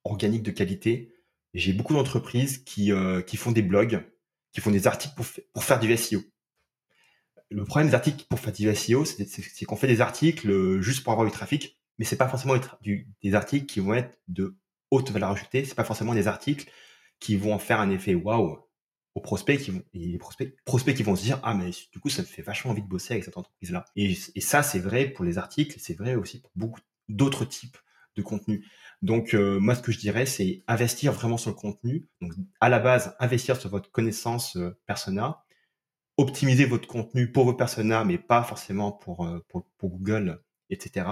organique 0.05 0.43
de 0.43 0.51
qualité. 0.51 1.15
J'ai 1.57 1.73
beaucoup 1.73 1.95
d'entreprises 1.95 2.59
qui, 2.59 2.93
euh, 2.93 3.23
qui 3.23 3.39
font 3.39 3.51
des 3.51 3.63
blogs 3.63 4.05
qui 4.53 4.61
font 4.61 4.71
des 4.71 4.87
articles 4.87 5.15
pour, 5.15 5.27
pour 5.53 5.65
faire 5.65 5.81
du 5.81 5.95
SEO. 5.97 6.23
Le 7.51 7.65
problème 7.65 7.89
des 7.89 7.95
articles 7.95 8.25
pour 8.29 8.41
faire 8.41 8.53
du 8.53 8.75
SEO, 8.75 9.05
c'est 9.05 9.65
qu'on 9.65 9.77
fait 9.77 9.87
des 9.87 10.01
articles 10.01 10.51
euh, 10.51 10.81
juste 10.81 11.03
pour 11.03 11.13
avoir 11.13 11.27
du 11.27 11.33
trafic, 11.33 11.79
mais 11.99 12.05
c'est 12.05 12.17
pas 12.17 12.29
forcément 12.29 12.55
des 13.23 13.35
articles 13.35 13.67
qui 13.67 13.81
vont 13.81 13.95
être 13.95 14.19
de 14.29 14.57
haute 14.91 15.11
valeur 15.11 15.31
ajoutée. 15.31 15.65
C'est 15.65 15.75
pas 15.75 15.85
forcément 15.85 16.15
des 16.15 16.27
articles 16.27 16.71
qui 17.21 17.37
vont 17.37 17.59
faire 17.59 17.81
un 17.81 17.91
effet 17.91 18.15
waouh 18.15 18.59
aux 19.15 19.21
prospects 19.21 19.59
qui 19.59 19.71
vont 19.71 19.83
et 19.95 20.09
les 20.09 20.19
prospects 20.19 20.55
prospects 20.67 20.95
qui 20.95 21.03
vont 21.03 21.17
se 21.17 21.23
dire 21.23 21.41
ah 21.43 21.55
mais 21.55 21.71
du 21.91 22.01
coup 22.01 22.11
ça 22.11 22.21
me 22.21 22.27
fait 22.27 22.43
vachement 22.43 22.73
envie 22.73 22.83
de 22.83 22.87
bosser 22.87 23.15
avec 23.15 23.25
cette 23.25 23.39
entreprise 23.39 23.71
là 23.71 23.87
et, 23.97 24.15
et 24.35 24.41
ça 24.43 24.63
c'est 24.63 24.79
vrai 24.79 25.09
pour 25.09 25.25
les 25.25 25.39
articles 25.39 25.81
c'est 25.81 25.95
vrai 25.95 26.17
aussi 26.17 26.43
pour 26.43 26.51
beaucoup 26.55 26.81
d'autres 27.09 27.47
types 27.47 27.79
de 28.17 28.21
contenus 28.21 28.63
donc, 29.03 29.35
euh, 29.35 29.61
moi, 29.61 29.75
ce 29.75 29.83
que 29.83 29.93
je 29.93 29.99
dirais, 29.99 30.27
c'est 30.27 30.65
investir 30.67 31.13
vraiment 31.13 31.37
sur 31.37 31.51
le 31.51 31.57
contenu. 31.57 32.09
Donc, 32.21 32.33
à 32.61 32.69
la 32.69 32.79
base, 32.79 33.15
investir 33.21 33.57
sur 33.57 33.71
votre 33.71 33.91
connaissance 33.91 34.57
euh, 34.57 34.79
persona, 34.87 35.45
optimiser 36.17 36.65
votre 36.65 36.89
contenu 36.89 37.31
pour 37.31 37.45
vos 37.45 37.55
personas, 37.55 38.05
mais 38.05 38.19
pas 38.19 38.43
forcément 38.43 38.93
pour, 38.93 39.27
euh, 39.27 39.45
pour, 39.49 39.65
Google, 39.83 40.43
etc. 40.71 41.07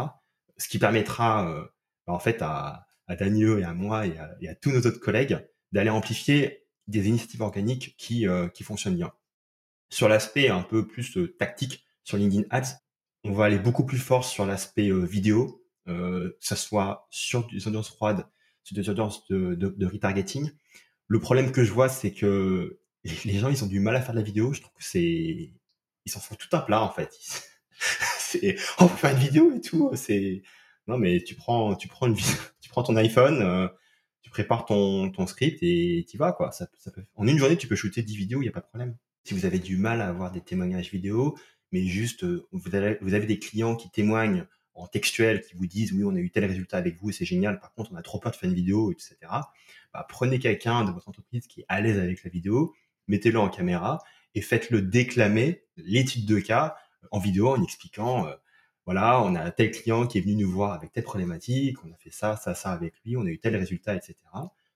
Ce 0.57 0.69
qui 0.69 0.79
permettra, 0.79 1.69
bah, 2.07 2.13
en 2.13 2.19
fait, 2.19 2.41
à, 2.43 2.87
Daniel 3.19 3.59
et 3.59 3.65
à 3.65 3.75
moi 3.75 4.07
et 4.07 4.17
à, 4.17 4.35
et 4.41 4.49
à 4.49 4.55
tous 4.55 4.71
nos 4.71 4.81
autres 4.81 5.01
collègues 5.01 5.39
d'aller 5.73 5.91
amplifier 5.91 6.67
des 6.87 7.09
initiatives 7.09 7.43
organiques 7.43 7.97
qui, 7.99 8.27
qui 8.55 8.65
fonctionnent 8.65 8.97
bien. 8.97 9.13
Sur 9.91 10.09
l'aspect 10.09 10.49
un 10.49 10.63
peu 10.63 10.87
plus 10.87 11.19
tactique 11.39 11.85
sur 12.03 12.17
LinkedIn 12.17 12.45
Ads, 12.51 12.79
on 13.25 13.33
va 13.33 13.47
aller 13.47 13.59
beaucoup 13.59 13.85
plus 13.85 13.99
fort 13.99 14.25
sur 14.25 14.47
l'aspect 14.47 14.91
vidéo, 14.91 15.64
euh, 15.89 16.31
que 16.41 16.47
ça 16.47 16.57
soit 16.57 17.07
sur 17.11 17.47
des 17.49 17.67
audiences 17.69 17.91
froides, 17.91 18.27
sur 18.63 18.75
des 18.75 18.89
audiences 18.89 19.27
de, 19.29 19.87
retargeting. 19.87 20.51
Le 21.09 21.21
problème 21.21 21.53
que 21.53 21.63
je 21.63 21.73
vois, 21.73 21.89
c'est 21.89 22.13
que 22.13 22.79
les 23.05 23.39
gens, 23.39 23.51
ils 23.51 23.63
ont 23.63 23.67
du 23.67 23.81
mal 23.81 23.95
à 23.95 24.01
faire 24.01 24.15
de 24.15 24.19
la 24.19 24.25
vidéo. 24.25 24.53
Je 24.55 24.63
trouve 24.63 24.73
que 24.73 24.85
c'est, 24.85 25.53
ils 26.07 26.11
s'en 26.11 26.21
font 26.21 26.35
tout 26.37 26.49
un 26.53 26.61
plat 26.61 26.83
en 26.83 26.91
fait. 26.91 27.11
c'est, 28.19 28.57
on 28.79 28.89
peut 28.89 28.97
faire 28.97 29.13
une 29.13 29.23
vidéo 29.23 29.55
et 29.55 29.61
tout. 29.61 29.91
C'est, 29.95 30.43
non 30.87 30.97
mais 30.97 31.23
tu 31.23 31.35
prends, 31.35 31.75
tu 31.75 31.89
prends 31.89 32.07
une, 32.07 32.17
tu 32.61 32.71
prends 32.71 32.83
ton 32.83 32.97
iPhone, 32.97 33.43
euh, 33.43 33.69
tu 34.23 34.31
prépares 34.31 34.65
ton, 34.65 35.27
script 35.27 35.59
et 35.63 36.07
tu 36.09 36.17
vas 36.17 36.33
quoi. 36.33 36.51
Ça, 36.51 36.67
peut... 36.67 37.05
En 37.15 37.29
une 37.29 37.37
journée, 37.37 37.59
tu 37.59 37.69
peux 37.69 37.77
shooter 37.77 38.03
10 38.03 38.17
vidéos, 38.17 38.41
il 38.41 38.47
y 38.47 38.49
a 38.49 38.53
pas 38.53 38.61
de 38.61 38.67
problème. 38.67 38.97
Si 39.25 39.35
vous 39.35 39.45
avez 39.45 39.59
du 39.59 39.77
mal 39.77 40.01
à 40.01 40.09
avoir 40.09 40.33
des 40.33 40.41
témoignages 40.41 40.91
vidéo, 40.91 41.37
mais 41.73 41.85
juste 41.85 42.25
euh, 42.25 42.47
vous 42.53 42.75
avez 42.75 43.27
des 43.27 43.39
clients 43.39 43.77
qui 43.77 43.91
témoignent 43.91 44.47
en 44.75 44.87
textuel 44.87 45.41
qui 45.41 45.55
vous 45.55 45.67
disent 45.67 45.93
oui, 45.93 46.05
on 46.05 46.15
a 46.15 46.19
eu 46.19 46.31
tel 46.31 46.45
résultat 46.45 46.77
avec 46.77 47.01
vous, 47.01 47.13
c'est 47.13 47.25
génial. 47.25 47.61
Par 47.61 47.73
contre, 47.73 47.93
on 47.93 47.97
a 47.97 48.03
trop 48.03 48.19
peur 48.19 48.33
de 48.33 48.37
faire 48.37 48.49
une 48.49 48.57
vidéo, 48.57 48.93
etc. 48.93 49.17
Bah, 49.93 50.07
prenez 50.09 50.39
quelqu'un 50.39 50.85
de 50.85 50.91
votre 50.91 51.09
entreprise 51.09 51.47
qui 51.47 51.61
est 51.61 51.67
à 51.69 51.81
l'aise 51.81 51.99
avec 51.99 52.25
la 52.25 52.31
vidéo, 52.31 52.75
mettez-le 53.09 53.39
en 53.39 53.49
caméra 53.49 54.03
et 54.35 54.41
faites-le 54.41 54.83
déclamer 54.83 55.63
l'étude 55.77 56.27
de 56.27 56.41
cas 56.41 56.77
en 57.11 57.19
vidéo 57.19 57.51
en 57.51 57.63
expliquant 57.63 58.27
euh, 58.27 58.35
voilà, 58.87 59.23
on 59.23 59.35
a 59.35 59.51
tel 59.51 59.71
client 59.71 60.07
qui 60.07 60.19
est 60.19 60.21
venu 60.21 60.37
nous 60.37 60.51
voir 60.51 60.73
avec 60.73 60.93
telle 60.93 61.05
problématique, 61.05 61.83
on 61.85 61.93
a 61.93 61.97
fait 61.97 62.11
ça, 62.11 62.37
ça, 62.37 62.55
ça 62.55 62.71
avec 62.71 62.95
lui, 63.05 63.17
on 63.17 63.23
a 63.23 63.29
eu 63.29 63.39
tel 63.39 63.57
résultat, 63.57 63.95
etc. 63.95 64.17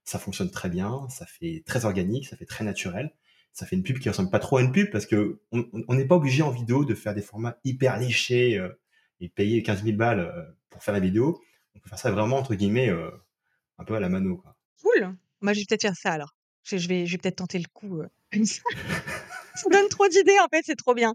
Ça 0.04 0.18
fonctionne 0.18 0.50
très 0.50 0.70
bien, 0.70 1.06
ça 1.10 1.26
fait 1.26 1.62
très 1.66 1.84
organique, 1.84 2.26
ça 2.26 2.36
fait 2.36 2.46
très 2.46 2.64
naturel. 2.64 3.12
Ça 3.52 3.66
fait 3.66 3.76
une 3.76 3.82
pub 3.82 3.98
qui 3.98 4.08
ressemble 4.08 4.30
pas 4.30 4.38
trop 4.38 4.58
à 4.58 4.62
une 4.62 4.72
pub 4.72 4.90
parce 4.90 5.04
que 5.04 5.40
on 5.52 5.94
n'est 5.94 6.06
pas 6.06 6.14
obligé 6.14 6.42
en 6.42 6.50
vidéo 6.50 6.84
de 6.84 6.94
faire 6.94 7.14
des 7.14 7.22
formats 7.22 7.58
hyper 7.64 7.98
léchés. 7.98 8.56
Euh, 8.56 8.68
et 9.20 9.28
payer 9.28 9.62
15 9.62 9.84
000 9.84 9.96
balles 9.96 10.54
pour 10.70 10.82
faire 10.82 10.94
la 10.94 11.00
vidéo, 11.00 11.40
on 11.74 11.78
peut 11.80 11.88
faire 11.88 11.98
ça 11.98 12.10
vraiment 12.10 12.36
entre 12.36 12.54
guillemets 12.54 12.90
un 13.78 13.84
peu 13.84 13.94
à 13.94 14.00
la 14.00 14.08
mano. 14.08 14.42
Cool. 14.82 15.16
Moi, 15.40 15.52
je 15.52 15.60
vais 15.60 15.64
peut-être 15.68 15.82
faire 15.82 15.96
ça 15.96 16.12
alors. 16.12 16.34
Je 16.64 16.76
vais, 16.86 17.06
je 17.06 17.16
peut-être 17.16 17.36
tenter 17.36 17.58
le 17.58 17.64
coup. 17.72 18.02
ça 19.58 19.70
donne 19.70 19.88
trop 19.88 20.06
d'idées, 20.08 20.38
en 20.40 20.48
fait, 20.48 20.62
c'est 20.64 20.76
trop 20.76 20.94
bien. 20.94 21.14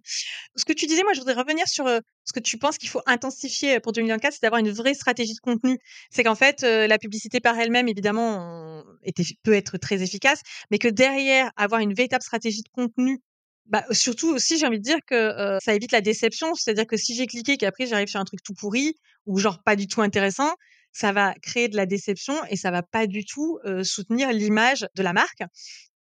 Ce 0.55 0.65
que 0.65 0.73
tu 0.73 0.85
disais, 0.85 1.03
moi, 1.03 1.13
je 1.13 1.19
voudrais 1.19 1.35
revenir 1.35 1.67
sur 1.67 1.87
ce 2.23 2.33
que 2.33 2.39
tu 2.39 2.57
penses 2.57 2.77
qu'il 2.77 2.89
faut 2.89 3.01
intensifier 3.05 3.79
pour 3.79 3.91
2024, 3.91 4.33
c'est 4.33 4.41
d'avoir 4.41 4.59
une 4.59 4.71
vraie 4.71 4.93
stratégie 4.93 5.33
de 5.33 5.39
contenu. 5.39 5.77
C'est 6.09 6.23
qu'en 6.23 6.35
fait, 6.35 6.63
la 6.63 6.97
publicité 6.97 7.39
par 7.39 7.57
elle-même, 7.59 7.87
évidemment, 7.87 8.83
était, 9.03 9.23
peut 9.43 9.53
être 9.53 9.77
très 9.77 10.01
efficace, 10.01 10.41
mais 10.71 10.79
que 10.79 10.87
derrière, 10.87 11.51
avoir 11.55 11.81
une 11.81 11.93
véritable 11.93 12.23
stratégie 12.23 12.63
de 12.63 12.69
contenu 12.69 13.21
bah, 13.66 13.84
surtout 13.91 14.30
aussi, 14.30 14.57
j'ai 14.57 14.66
envie 14.68 14.80
de 14.80 14.84
dire 14.84 14.99
que 15.07 15.57
ça 15.64 15.74
évite 15.74 15.91
la 15.91 16.01
déception. 16.01 16.53
C'est-à-dire 16.55 16.88
que 16.88 16.97
si 16.97 17.16
j'ai 17.16 17.28
cliqué 17.28 17.57
qu'après 17.57 17.88
j'arrive 17.88 18.07
sur 18.07 18.20
un 18.20 18.26
truc 18.26 18.43
tout 18.43 18.53
pourri 18.53 18.95
ou 19.26 19.39
genre 19.39 19.61
pas 19.64 19.76
du 19.76 19.88
tout 19.88 20.01
intéressant, 20.01 20.51
ça 20.91 21.11
va 21.11 21.34
créer 21.41 21.70
de 21.70 21.76
la 21.76 21.86
déception 21.86 22.36
et 22.49 22.55
ça 22.55 22.72
va 22.72 22.84
pas 22.84 23.07
du 23.07 23.26
tout 23.26 23.59
soutenir 23.84 24.32
l'image 24.32 24.86
de 24.95 25.03
la 25.03 25.14
marque 25.14 25.43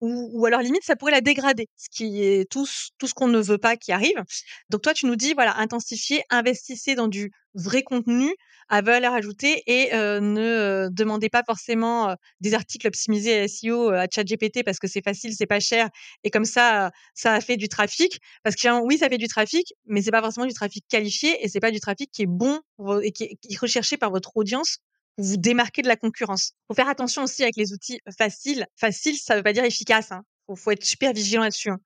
ou, 0.02 0.30
ou, 0.32 0.46
alors 0.46 0.60
limite 0.60 0.82
ça 0.84 0.96
pourrait 0.96 1.12
la 1.12 1.20
dégrader, 1.20 1.68
ce 1.76 1.88
qui 1.88 2.22
est 2.22 2.50
tout, 2.50 2.66
tout 2.98 3.06
ce 3.06 3.14
qu'on 3.14 3.28
ne 3.28 3.40
veut 3.40 3.58
pas 3.58 3.76
qui 3.76 3.92
arrive. 3.92 4.20
Donc 4.68 4.82
toi 4.82 4.92
tu 4.92 5.06
nous 5.06 5.16
dis 5.16 5.32
voilà 5.32 5.56
intensifiez, 5.58 6.24
investissez 6.28 6.96
dans 6.96 7.08
du 7.08 7.30
vrai 7.54 7.82
contenu 7.82 8.34
à 8.68 8.82
valeur 8.82 9.14
ajoutée 9.14 9.62
et 9.66 9.94
euh, 9.94 10.20
ne 10.20 10.88
demandez 10.90 11.28
pas 11.28 11.42
forcément 11.44 12.10
euh, 12.10 12.14
des 12.40 12.54
articles 12.54 12.86
optimisés 12.86 13.40
à 13.40 13.48
SEO 13.48 13.90
à 13.90 14.06
ChatGPT 14.12 14.64
parce 14.64 14.78
que 14.78 14.88
c'est 14.88 15.02
facile, 15.02 15.34
c'est 15.34 15.46
pas 15.46 15.60
cher 15.60 15.88
et 16.24 16.30
comme 16.30 16.44
ça 16.44 16.90
ça 17.14 17.40
fait 17.40 17.56
du 17.56 17.68
trafic 17.68 18.20
parce 18.42 18.56
que 18.56 18.82
oui 18.82 18.98
ça 18.98 19.08
fait 19.08 19.18
du 19.18 19.28
trafic 19.28 19.74
mais 19.86 20.02
c'est 20.02 20.10
pas 20.10 20.22
forcément 20.22 20.46
du 20.46 20.54
trafic 20.54 20.84
qualifié 20.88 21.44
et 21.44 21.48
c'est 21.48 21.60
pas 21.60 21.70
du 21.70 21.80
trafic 21.80 22.10
qui 22.10 22.22
est 22.22 22.26
bon 22.26 22.60
et 23.02 23.12
qui 23.12 23.24
est 23.24 23.58
recherché 23.58 23.96
par 23.96 24.10
votre 24.10 24.36
audience 24.36 24.78
vous 25.18 25.36
démarquer 25.36 25.82
de 25.82 25.88
la 25.88 25.96
concurrence. 25.96 26.52
Faut 26.68 26.74
faire 26.74 26.88
attention 26.88 27.24
aussi 27.24 27.42
avec 27.42 27.56
les 27.56 27.72
outils 27.72 28.00
faciles. 28.16 28.66
Facile, 28.76 29.16
ça 29.16 29.36
veut 29.36 29.42
pas 29.42 29.52
dire 29.52 29.64
efficace. 29.64 30.12
Hein. 30.12 30.22
Faut, 30.54 30.70
être 30.70 30.84
super 30.84 31.12
vigilant 31.12 31.42
là-dessus. 31.42 31.70
Hein. 31.70 31.80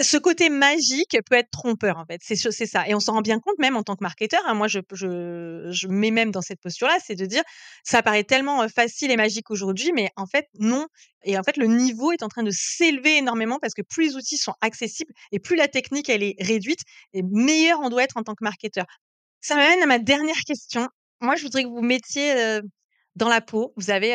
Ce 0.00 0.16
côté 0.16 0.48
magique 0.48 1.16
peut 1.28 1.36
être 1.36 1.50
trompeur, 1.50 1.98
en 1.98 2.04
fait. 2.04 2.20
C'est, 2.22 2.36
ça. 2.66 2.88
Et 2.88 2.94
on 2.94 3.00
s'en 3.00 3.14
rend 3.14 3.20
bien 3.22 3.38
compte, 3.40 3.58
même 3.58 3.76
en 3.76 3.82
tant 3.82 3.96
que 3.96 4.02
marketeur. 4.02 4.40
Hein. 4.46 4.54
Moi, 4.54 4.68
je, 4.68 4.80
je, 4.92 5.68
je 5.70 5.88
mets 5.88 6.10
même 6.10 6.30
dans 6.30 6.42
cette 6.42 6.60
posture-là, 6.60 6.96
c'est 7.04 7.14
de 7.14 7.26
dire, 7.26 7.42
ça 7.84 8.02
paraît 8.02 8.24
tellement 8.24 8.68
facile 8.68 9.10
et 9.10 9.16
magique 9.16 9.50
aujourd'hui, 9.50 9.92
mais 9.92 10.10
en 10.16 10.26
fait, 10.26 10.48
non. 10.58 10.86
Et 11.24 11.38
en 11.38 11.42
fait, 11.42 11.56
le 11.56 11.66
niveau 11.66 12.12
est 12.12 12.22
en 12.22 12.28
train 12.28 12.42
de 12.42 12.50
s'élever 12.52 13.18
énormément 13.18 13.58
parce 13.60 13.74
que 13.74 13.82
plus 13.82 14.08
les 14.08 14.16
outils 14.16 14.36
sont 14.36 14.54
accessibles 14.60 15.12
et 15.32 15.38
plus 15.38 15.56
la 15.56 15.68
technique, 15.68 16.08
elle 16.08 16.22
est 16.22 16.36
réduite, 16.40 16.80
et 17.12 17.22
meilleur 17.22 17.80
on 17.80 17.88
doit 17.88 18.04
être 18.04 18.16
en 18.16 18.22
tant 18.22 18.34
que 18.34 18.44
marketeur. 18.44 18.86
Ça 19.40 19.56
m'amène 19.56 19.82
à 19.82 19.86
ma 19.86 19.98
dernière 19.98 20.40
question. 20.46 20.88
Moi, 21.20 21.36
je 21.36 21.42
voudrais 21.42 21.64
que 21.64 21.68
vous 21.68 21.82
mettiez 21.82 22.60
dans 23.14 23.28
la 23.28 23.40
peau. 23.40 23.72
Vous 23.76 23.90
avez 23.90 24.10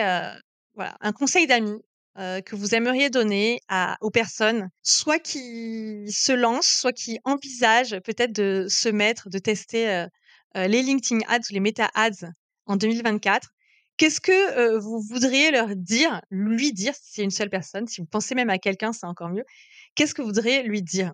voilà, 0.76 0.96
un 1.02 1.12
conseil 1.12 1.48
d'amis 1.48 1.82
que 2.16 2.56
vous 2.56 2.76
aimeriez 2.76 3.10
donner 3.10 3.60
aux 4.02 4.12
personnes, 4.12 4.70
soit 4.82 5.20
qui 5.20 6.12
se 6.12 6.32
lancent, 6.32 6.68
soit 6.68 6.94
qui 6.94 7.20
envisagent 7.24 8.00
peut-être 8.02 8.34
de 8.34 8.68
se 8.70 8.90
mettre, 8.90 9.30
de 9.30 9.40
tester 9.40 10.06
les 10.56 10.82
LinkedIn 10.84 11.22
Ads 11.28 11.50
ou 11.50 11.54
les 11.54 11.60
Meta 11.60 11.90
Ads 11.94 12.28
en 12.66 12.76
2024. 12.76 13.50
Qu'est-ce 13.98 14.22
que 14.22 14.78
vous 14.78 15.02
voudriez 15.02 15.52
leur 15.52 15.76
dire, 15.76 16.22
lui 16.32 16.74
dire, 16.74 16.96
si 16.96 17.12
c'est 17.14 17.24
une 17.24 17.32
seule 17.32 17.50
personne, 17.50 17.88
si 17.88 18.02
vous 18.02 18.08
pensez 18.08 18.36
même 18.36 18.50
à 18.50 18.58
quelqu'un, 18.58 18.94
c'est 18.94 19.06
encore 19.06 19.30
mieux. 19.30 19.46
Qu'est-ce 19.96 20.14
que 20.14 20.22
vous 20.22 20.30
voudriez 20.30 20.64
lui 20.64 20.82
dire? 20.82 21.14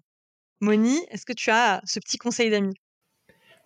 Moni, 0.62 0.98
est-ce 1.10 1.26
que 1.26 1.34
tu 1.34 1.52
as 1.52 1.82
ce 1.86 2.00
petit 2.00 2.18
conseil 2.18 2.50
d'amis? 2.50 2.76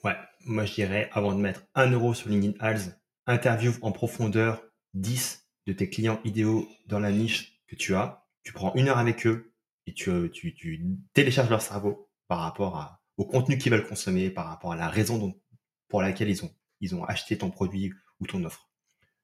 Ouais, 0.03 0.15
moi 0.41 0.65
je 0.65 0.73
dirais, 0.73 1.09
avant 1.13 1.33
de 1.33 1.39
mettre 1.39 1.63
un 1.75 1.91
euro 1.91 2.13
sur 2.13 2.29
LinkedIn 2.29 2.53
Ads, 2.59 2.97
interview 3.27 3.73
en 3.81 3.91
profondeur 3.91 4.63
10 4.95 5.40
de 5.67 5.73
tes 5.73 5.89
clients 5.89 6.19
idéaux 6.23 6.67
dans 6.87 6.99
la 6.99 7.11
niche 7.11 7.61
que 7.67 7.75
tu 7.75 7.95
as. 7.95 8.25
Tu 8.43 8.53
prends 8.53 8.73
une 8.75 8.87
heure 8.87 8.97
avec 8.97 9.25
eux 9.27 9.53
et 9.87 9.93
tu, 9.93 10.31
tu, 10.31 10.85
télécharges 11.13 11.49
leur 11.49 11.61
cerveau 11.61 12.09
par 12.27 12.39
rapport 12.39 12.99
au 13.17 13.25
contenu 13.25 13.57
qu'ils 13.57 13.71
veulent 13.71 13.87
consommer, 13.87 14.29
par 14.29 14.47
rapport 14.47 14.71
à 14.71 14.75
la 14.75 14.89
raison 14.89 15.39
pour 15.87 16.01
laquelle 16.01 16.29
ils 16.29 16.43
ont, 16.43 16.53
ils 16.79 16.95
ont 16.95 17.03
acheté 17.03 17.37
ton 17.37 17.51
produit 17.51 17.93
ou 18.19 18.27
ton 18.27 18.43
offre. 18.43 18.69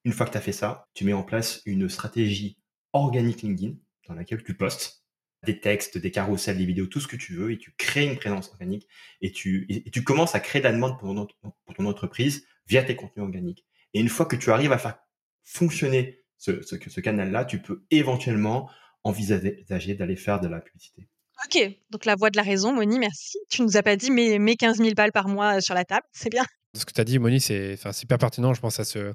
Une 0.04 0.12
fois 0.12 0.26
que 0.26 0.32
tu 0.32 0.38
as 0.38 0.42
fait 0.42 0.52
ça, 0.52 0.86
tu 0.94 1.04
mets 1.04 1.12
en 1.12 1.22
place 1.22 1.62
une 1.66 1.88
stratégie 1.88 2.58
organique 2.92 3.42
LinkedIn 3.42 3.74
dans 4.06 4.14
laquelle 4.14 4.42
tu 4.42 4.54
postes 4.54 5.04
des 5.44 5.60
textes, 5.60 5.98
des 5.98 6.10
carousels, 6.10 6.58
des 6.58 6.66
vidéos, 6.66 6.86
tout 6.86 7.00
ce 7.00 7.06
que 7.06 7.16
tu 7.16 7.34
veux, 7.34 7.52
et 7.52 7.58
tu 7.58 7.72
crées 7.76 8.06
une 8.06 8.16
présence 8.16 8.50
organique, 8.50 8.88
et 9.20 9.30
tu, 9.30 9.66
et 9.68 9.90
tu 9.90 10.02
commences 10.02 10.34
à 10.34 10.40
créer 10.40 10.60
de 10.60 10.66
la 10.66 10.72
demande 10.72 10.98
pour 10.98 11.74
ton 11.74 11.86
entreprise 11.86 12.46
via 12.66 12.82
tes 12.82 12.96
contenus 12.96 13.24
organiques. 13.24 13.64
Et 13.94 14.00
une 14.00 14.08
fois 14.08 14.26
que 14.26 14.36
tu 14.36 14.50
arrives 14.50 14.72
à 14.72 14.78
faire 14.78 14.98
fonctionner 15.44 16.22
ce, 16.38 16.62
ce, 16.62 16.76
ce 16.88 17.00
canal-là, 17.00 17.44
tu 17.44 17.60
peux 17.60 17.84
éventuellement 17.90 18.70
envisager 19.04 19.94
d'aller 19.94 20.16
faire 20.16 20.40
de 20.40 20.48
la 20.48 20.60
publicité. 20.60 21.08
Ok, 21.44 21.78
donc 21.90 22.04
la 22.04 22.16
voix 22.16 22.30
de 22.30 22.36
la 22.36 22.42
raison, 22.42 22.72
Moni, 22.72 22.98
merci. 22.98 23.38
Tu 23.48 23.62
nous 23.62 23.76
as 23.76 23.82
pas 23.82 23.96
dit 23.96 24.10
mes, 24.10 24.38
mes 24.38 24.56
15 24.56 24.78
000 24.78 24.90
balles 24.94 25.12
par 25.12 25.28
mois 25.28 25.58
euh, 25.58 25.60
sur 25.60 25.74
la 25.74 25.84
table, 25.84 26.04
c'est 26.12 26.30
bien. 26.30 26.44
Ce 26.74 26.84
que 26.84 26.92
tu 26.92 27.00
as 27.00 27.04
dit, 27.04 27.18
Moni, 27.18 27.40
c'est 27.40 27.76
super 27.92 28.18
pertinent. 28.18 28.54
Je 28.54 28.60
pense 28.60 28.76
que 28.76 28.84
ça 28.84 28.90
se, 28.90 29.14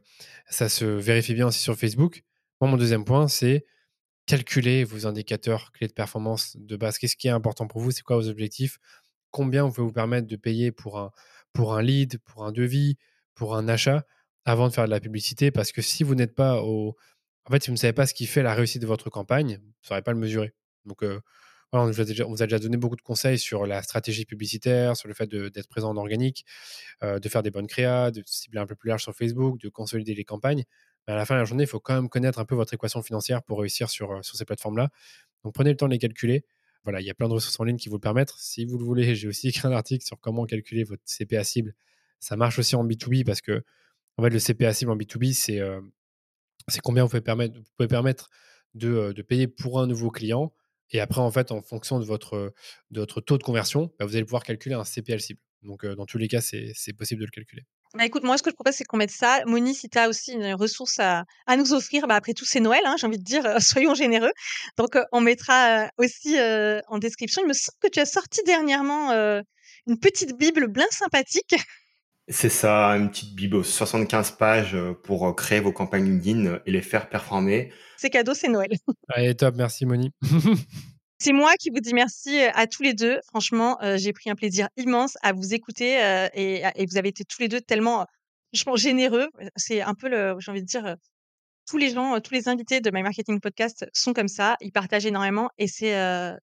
ça 0.50 0.70
se 0.70 0.86
vérifie 0.86 1.34
bien 1.34 1.48
aussi 1.48 1.60
sur 1.60 1.76
Facebook. 1.78 2.24
Moi, 2.62 2.70
mon 2.70 2.78
deuxième 2.78 3.04
point, 3.04 3.28
c'est 3.28 3.66
calculer 4.26 4.84
vos 4.84 5.06
indicateurs 5.06 5.72
clés 5.72 5.88
de 5.88 5.94
performance 5.94 6.56
de 6.58 6.76
base. 6.78 6.98
Qu'est-ce 6.98 7.18
qui 7.18 7.28
est 7.28 7.32
important 7.32 7.68
pour 7.68 7.82
vous? 7.82 7.92
C'est 7.92 8.04
quoi 8.04 8.16
vos 8.16 8.30
objectifs? 8.30 8.80
Combien 9.32 9.66
vous 9.66 9.72
pouvez 9.74 9.88
vous 9.88 9.94
permettre 9.94 10.28
de 10.28 10.36
payer 10.36 10.72
pour 10.72 11.00
un, 11.00 11.12
pour 11.52 11.76
un 11.76 11.82
lead, 11.82 12.20
pour 12.20 12.46
un 12.46 12.52
devis, 12.52 12.98
pour 13.36 13.56
un 13.56 13.68
achat 13.68 14.06
avant 14.46 14.70
de 14.70 14.74
faire 14.74 14.86
de 14.86 14.92
la 14.92 15.00
publicité? 15.02 15.52
Parce 15.52 15.72
que 15.72 15.82
si 15.82 16.04
vous 16.04 16.16
n'êtes 16.16 16.36
pas 16.36 16.62
au. 16.62 16.96
En 17.46 17.52
fait, 17.52 17.64
si 17.64 17.70
vous 17.70 17.74
ne 17.74 17.80
savez 17.80 17.94
pas 17.94 18.06
ce 18.06 18.14
qui 18.14 18.26
fait 18.26 18.44
la 18.44 18.54
réussite 18.54 18.82
de 18.82 18.88
votre 18.88 19.10
campagne, 19.10 19.58
vous 19.62 19.68
ne 19.68 19.88
saurez 19.88 20.02
pas 20.02 20.14
le 20.14 20.20
mesurer. 20.20 20.54
Donc, 20.86 21.04
euh, 21.04 21.20
voilà, 21.72 21.86
on, 21.88 21.92
vous 21.92 22.02
a 22.42 22.46
déjà, 22.46 22.60
donné 22.60 22.78
beaucoup 22.78 22.96
de 22.96 23.02
conseils 23.02 23.40
sur 23.40 23.66
la 23.66 23.82
stratégie 23.82 24.26
publicitaire, 24.26 24.96
sur 24.96 25.08
le 25.08 25.14
fait 25.14 25.28
d'être 25.28 25.68
présent 25.68 25.90
en 25.90 25.98
organique, 25.98 26.46
euh, 27.04 27.20
de 27.20 27.30
faire 27.30 27.44
des 27.44 27.52
bonnes 27.52 27.68
créas, 27.68 28.12
de 28.12 28.24
cibler 28.26 28.60
un 28.60 28.68
peu 28.68 28.76
plus 28.76 28.90
large 28.90 29.04
sur 29.04 29.14
Facebook, 29.16 29.60
de 29.60 29.70
consolider 29.70 30.14
les 30.14 30.24
campagnes 30.24 30.64
à 31.08 31.16
la 31.16 31.26
fin 31.26 31.36
de 31.36 31.40
la 31.40 31.46
journée, 31.46 31.64
il 31.64 31.68
faut 31.68 31.80
quand 31.80 31.96
même 31.96 32.10
connaître 32.10 32.40
un 32.40 32.46
peu 32.46 32.56
votre 32.56 32.74
équation 32.74 33.02
financière 33.02 33.44
pour 33.44 33.60
réussir 33.60 33.90
sur, 33.90 34.12
euh, 34.12 34.22
sur 34.22 34.36
ces 34.36 34.46
plateformes-là. 34.46 34.90
Donc 35.44 35.54
prenez 35.54 35.72
le 35.72 35.78
temps 35.78 35.88
de 35.88 35.94
les 35.94 36.00
calculer. 36.00 36.46
Voilà, 36.84 37.02
il 37.02 37.08
y 37.08 37.10
a 37.10 37.14
plein 37.14 37.28
de 37.28 37.34
ressources 37.34 37.60
en 37.60 37.64
ligne 37.64 37.78
qui 37.78 37.90
vous 37.90 37.96
le 37.96 38.02
permettent. 38.02 38.34
Si 38.38 38.66
vous 38.66 38.78
le 38.78 38.86
voulez, 38.86 39.16
j'ai 39.16 39.28
aussi 39.28 39.50
écrit 39.50 39.68
un 39.68 39.72
article 39.72 40.06
sur 40.06 40.20
comment 40.20 40.46
calculer 40.46 40.84
votre 40.84 41.04
CPA 41.06 41.44
cible. 41.44 41.76
Ça 42.20 42.38
marche 42.38 42.60
aussi 42.60 42.76
en 42.76 42.86
B2B 42.86 43.26
parce 43.26 43.42
que 43.42 43.64
en 44.18 44.24
fait, 44.24 44.30
le 44.30 44.40
CPA 44.40 44.74
cible 44.74 44.92
en 44.92 44.96
B2B, 44.96 45.34
c'est 45.34 45.60
c'est 46.68 46.82
combien 46.82 47.04
vous 47.04 47.10
pouvez 47.10 47.22
permettre, 47.22 47.56
vous 47.56 47.64
pouvez 47.78 47.88
permettre 47.88 48.30
de, 48.74 49.14
de, 49.14 49.22
payer 49.22 49.48
pour 49.48 49.80
un 49.80 49.88
nouveau 49.88 50.10
client. 50.10 50.54
Et 50.92 51.00
après, 51.00 51.22
en 51.22 51.32
fait, 51.32 51.52
en 51.52 51.62
fonction 51.62 52.00
de 52.00 52.06
votre, 52.06 52.54
de 52.92 53.00
votre 53.00 53.22
taux 53.22 53.38
de 53.38 53.44
conversion, 53.44 53.92
bah, 54.00 54.06
vous 54.06 54.16
allez 54.16 54.26
pouvoir 54.26 54.44
calculer 54.44 54.76
un 54.76 54.84
CPA 54.84 55.20
cible. 55.20 55.40
Donc, 55.64 55.86
dans 55.86 56.06
tous 56.06 56.18
les 56.18 56.28
cas, 56.28 56.42
c'est 56.42 56.94
possible 56.98 57.22
de 57.22 57.26
le 57.26 57.32
calculer. 57.32 57.64
Bah, 57.96 58.06
écoute, 58.06 58.24
moi, 58.24 58.38
ce 58.38 58.44
que 58.44 58.50
je 58.50 58.56
propose, 58.56 58.74
c'est 58.74 58.84
qu'on 58.84 58.98
mette 58.98 59.12
ça. 59.12 59.44
Moni, 59.46 59.74
si 59.74 59.90
tu 59.90 59.98
as 59.98 60.10
aussi 60.10 60.34
une 60.34 60.54
ressource 60.54 61.00
à, 61.00 61.26
à 61.46 61.58
nous 61.58 61.74
offrir, 61.74 62.08
bah, 62.08 62.16
après 62.16 62.34
tout, 62.34 62.46
c'est 62.46 62.60
Noël, 62.60 62.82
hein, 62.86 62.96
j'ai 63.00 63.08
envie 63.08 63.20
de 63.20 63.24
dire, 63.24 63.44
soyons 63.62 63.96
généreux. 63.96 64.32
Donc, 64.78 64.98
on 65.12 65.22
mettra 65.22 65.90
aussi 65.98 66.38
en 66.88 66.98
description. 66.98 67.42
Il 67.44 67.48
me 67.48 67.54
semble 67.54 67.78
que 67.82 67.88
tu 67.88 68.00
as 68.00 68.06
sorti 68.06 68.42
dernièrement 68.46 69.12
une 69.88 70.00
petite 70.00 70.38
Bible 70.38 70.68
bien 70.68 70.88
sympathique. 70.92 71.56
C'est 72.30 72.50
ça, 72.50 72.92
une 72.92 73.10
petite 73.10 73.36
Bible, 73.36 73.66
75 73.66 74.32
pages 74.32 74.78
pour 75.04 75.36
créer 75.36 75.60
vos 75.60 75.74
campagnes 75.74 76.06
LinkedIn 76.06 76.60
et 76.66 76.72
les 76.72 76.82
faire 76.82 77.10
performer. 77.10 77.72
C'est 77.98 78.10
cadeau, 78.10 78.34
c'est 78.34 78.48
Noël. 78.48 78.72
Allez, 79.10 79.36
top, 79.36 79.56
merci 79.56 79.86
Moni. 79.86 80.12
C'est 81.20 81.32
moi 81.32 81.54
qui 81.58 81.70
vous 81.70 81.80
dis 81.80 81.94
merci 81.94 82.38
à 82.54 82.68
tous 82.68 82.84
les 82.84 82.94
deux. 82.94 83.18
Franchement, 83.30 83.78
j'ai 83.96 84.12
pris 84.12 84.30
un 84.30 84.36
plaisir 84.36 84.68
immense 84.76 85.18
à 85.22 85.32
vous 85.32 85.54
écouter 85.54 85.94
et, 86.34 86.86
vous 86.86 86.98
avez 86.98 87.08
été 87.08 87.24
tous 87.24 87.40
les 87.40 87.48
deux 87.48 87.62
tellement 87.62 88.06
franchement 88.54 88.76
généreux. 88.76 89.30
C'est 89.56 89.82
un 89.82 89.94
peu 89.94 90.10
le, 90.10 90.36
j'ai 90.40 90.52
envie 90.52 90.62
de 90.62 90.68
dire, 90.68 90.98
tous 91.66 91.78
les 91.78 91.92
gens, 91.92 92.20
tous 92.20 92.34
les 92.34 92.50
invités 92.50 92.82
de 92.82 92.92
My 92.92 93.04
Marketing 93.04 93.40
Podcast 93.40 93.86
sont 93.94 94.12
comme 94.12 94.28
ça. 94.28 94.58
Ils 94.60 94.74
partagent 94.74 95.06
énormément 95.06 95.50
et 95.58 95.68
c'est 95.68 95.96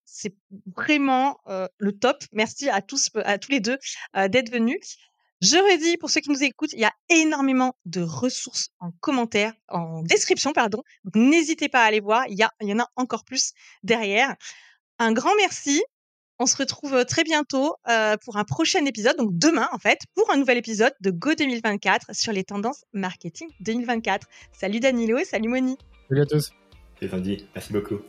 c'est 0.03 0.33
vraiment 0.75 1.37
le 1.45 1.91
top. 1.91 2.23
Merci 2.31 2.67
à 2.67 2.81
tous, 2.81 3.11
à 3.13 3.37
tous 3.37 3.51
les 3.51 3.59
deux 3.59 3.77
d'être 4.15 4.51
venus. 4.51 4.97
Je 5.41 5.57
redis 5.57 5.97
pour 5.97 6.11
ceux 6.11 6.21
qui 6.21 6.29
nous 6.29 6.43
écoutent, 6.43 6.73
il 6.73 6.79
y 6.79 6.85
a 6.85 6.93
énormément 7.09 7.75
de 7.85 8.01
ressources 8.01 8.69
en 8.79 8.91
commentaire, 8.99 9.53
en 9.69 10.03
description, 10.03 10.53
pardon. 10.53 10.83
Donc 11.03 11.15
n'hésitez 11.15 11.67
pas 11.67 11.81
à 11.81 11.85
aller 11.85 11.99
voir. 11.99 12.25
Il 12.27 12.37
y, 12.37 12.43
a, 12.43 12.51
il 12.61 12.69
y 12.69 12.73
en 12.73 12.79
a 12.79 12.87
encore 12.95 13.25
plus 13.25 13.53
derrière. 13.83 14.35
Un 14.99 15.13
grand 15.13 15.35
merci. 15.37 15.81
On 16.37 16.45
se 16.45 16.57
retrouve 16.57 17.05
très 17.05 17.23
bientôt 17.23 17.75
pour 18.23 18.37
un 18.37 18.43
prochain 18.43 18.85
épisode, 18.85 19.17
donc 19.17 19.29
demain 19.33 19.67
en 19.71 19.79
fait, 19.79 19.99
pour 20.15 20.31
un 20.31 20.37
nouvel 20.37 20.57
épisode 20.57 20.93
de 20.99 21.11
Go 21.11 21.33
2024 21.35 22.15
sur 22.15 22.33
les 22.33 22.43
tendances 22.43 22.83
marketing 22.93 23.47
2024. 23.61 24.27
Salut 24.51 24.79
Danilo 24.79 25.17
et 25.17 25.25
salut 25.25 25.49
Moni. 25.49 25.77
Salut 26.09 26.21
à 26.21 26.25
tous. 26.25 26.51
C'est 26.99 27.11
lundi. 27.11 27.47
Merci 27.55 27.73
beaucoup. 27.73 27.99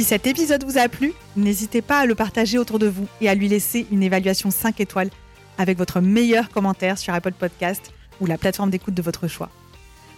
Si 0.00 0.04
cet 0.04 0.26
épisode 0.26 0.64
vous 0.64 0.78
a 0.78 0.88
plu, 0.88 1.12
n'hésitez 1.36 1.82
pas 1.82 1.98
à 1.98 2.06
le 2.06 2.14
partager 2.14 2.56
autour 2.56 2.78
de 2.78 2.86
vous 2.86 3.06
et 3.20 3.28
à 3.28 3.34
lui 3.34 3.48
laisser 3.48 3.86
une 3.92 4.02
évaluation 4.02 4.50
5 4.50 4.80
étoiles 4.80 5.10
avec 5.58 5.76
votre 5.76 6.00
meilleur 6.00 6.48
commentaire 6.48 6.96
sur 6.96 7.12
Apple 7.12 7.34
Podcast 7.34 7.92
ou 8.18 8.24
la 8.24 8.38
plateforme 8.38 8.70
d'écoute 8.70 8.94
de 8.94 9.02
votre 9.02 9.28
choix. 9.28 9.50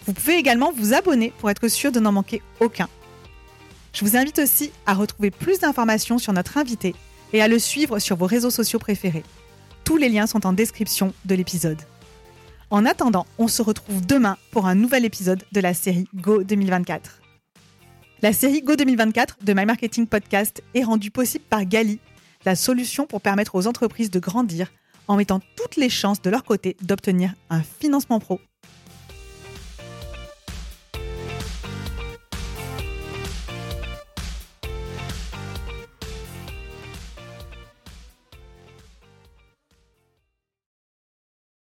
Vous 0.06 0.12
pouvez 0.12 0.36
également 0.36 0.70
vous 0.70 0.94
abonner 0.94 1.32
pour 1.36 1.50
être 1.50 1.66
sûr 1.66 1.90
de 1.90 1.98
n'en 1.98 2.12
manquer 2.12 2.42
aucun. 2.60 2.88
Je 3.92 4.04
vous 4.04 4.16
invite 4.16 4.38
aussi 4.38 4.70
à 4.86 4.94
retrouver 4.94 5.32
plus 5.32 5.58
d'informations 5.58 6.18
sur 6.18 6.32
notre 6.32 6.58
invité 6.58 6.94
et 7.32 7.42
à 7.42 7.48
le 7.48 7.58
suivre 7.58 7.98
sur 7.98 8.14
vos 8.14 8.26
réseaux 8.26 8.50
sociaux 8.50 8.78
préférés. 8.78 9.24
Tous 9.82 9.96
les 9.96 10.08
liens 10.08 10.28
sont 10.28 10.46
en 10.46 10.52
description 10.52 11.12
de 11.24 11.34
l'épisode. 11.34 11.82
En 12.70 12.86
attendant, 12.86 13.26
on 13.36 13.48
se 13.48 13.62
retrouve 13.62 14.06
demain 14.06 14.36
pour 14.52 14.66
un 14.66 14.76
nouvel 14.76 15.04
épisode 15.04 15.42
de 15.50 15.60
la 15.60 15.74
série 15.74 16.06
Go 16.14 16.44
2024. 16.44 17.21
La 18.22 18.32
série 18.32 18.62
Go 18.62 18.76
2024 18.76 19.38
de 19.42 19.52
My 19.52 19.66
Marketing 19.66 20.06
Podcast 20.06 20.62
est 20.74 20.84
rendue 20.84 21.10
possible 21.10 21.44
par 21.50 21.64
Gali, 21.64 21.98
la 22.44 22.54
solution 22.54 23.04
pour 23.04 23.20
permettre 23.20 23.56
aux 23.56 23.66
entreprises 23.66 24.12
de 24.12 24.20
grandir 24.20 24.70
en 25.08 25.16
mettant 25.16 25.40
toutes 25.56 25.74
les 25.74 25.90
chances 25.90 26.22
de 26.22 26.30
leur 26.30 26.44
côté 26.44 26.76
d'obtenir 26.82 27.34
un 27.50 27.64
financement 27.64 28.20
pro 28.20 28.38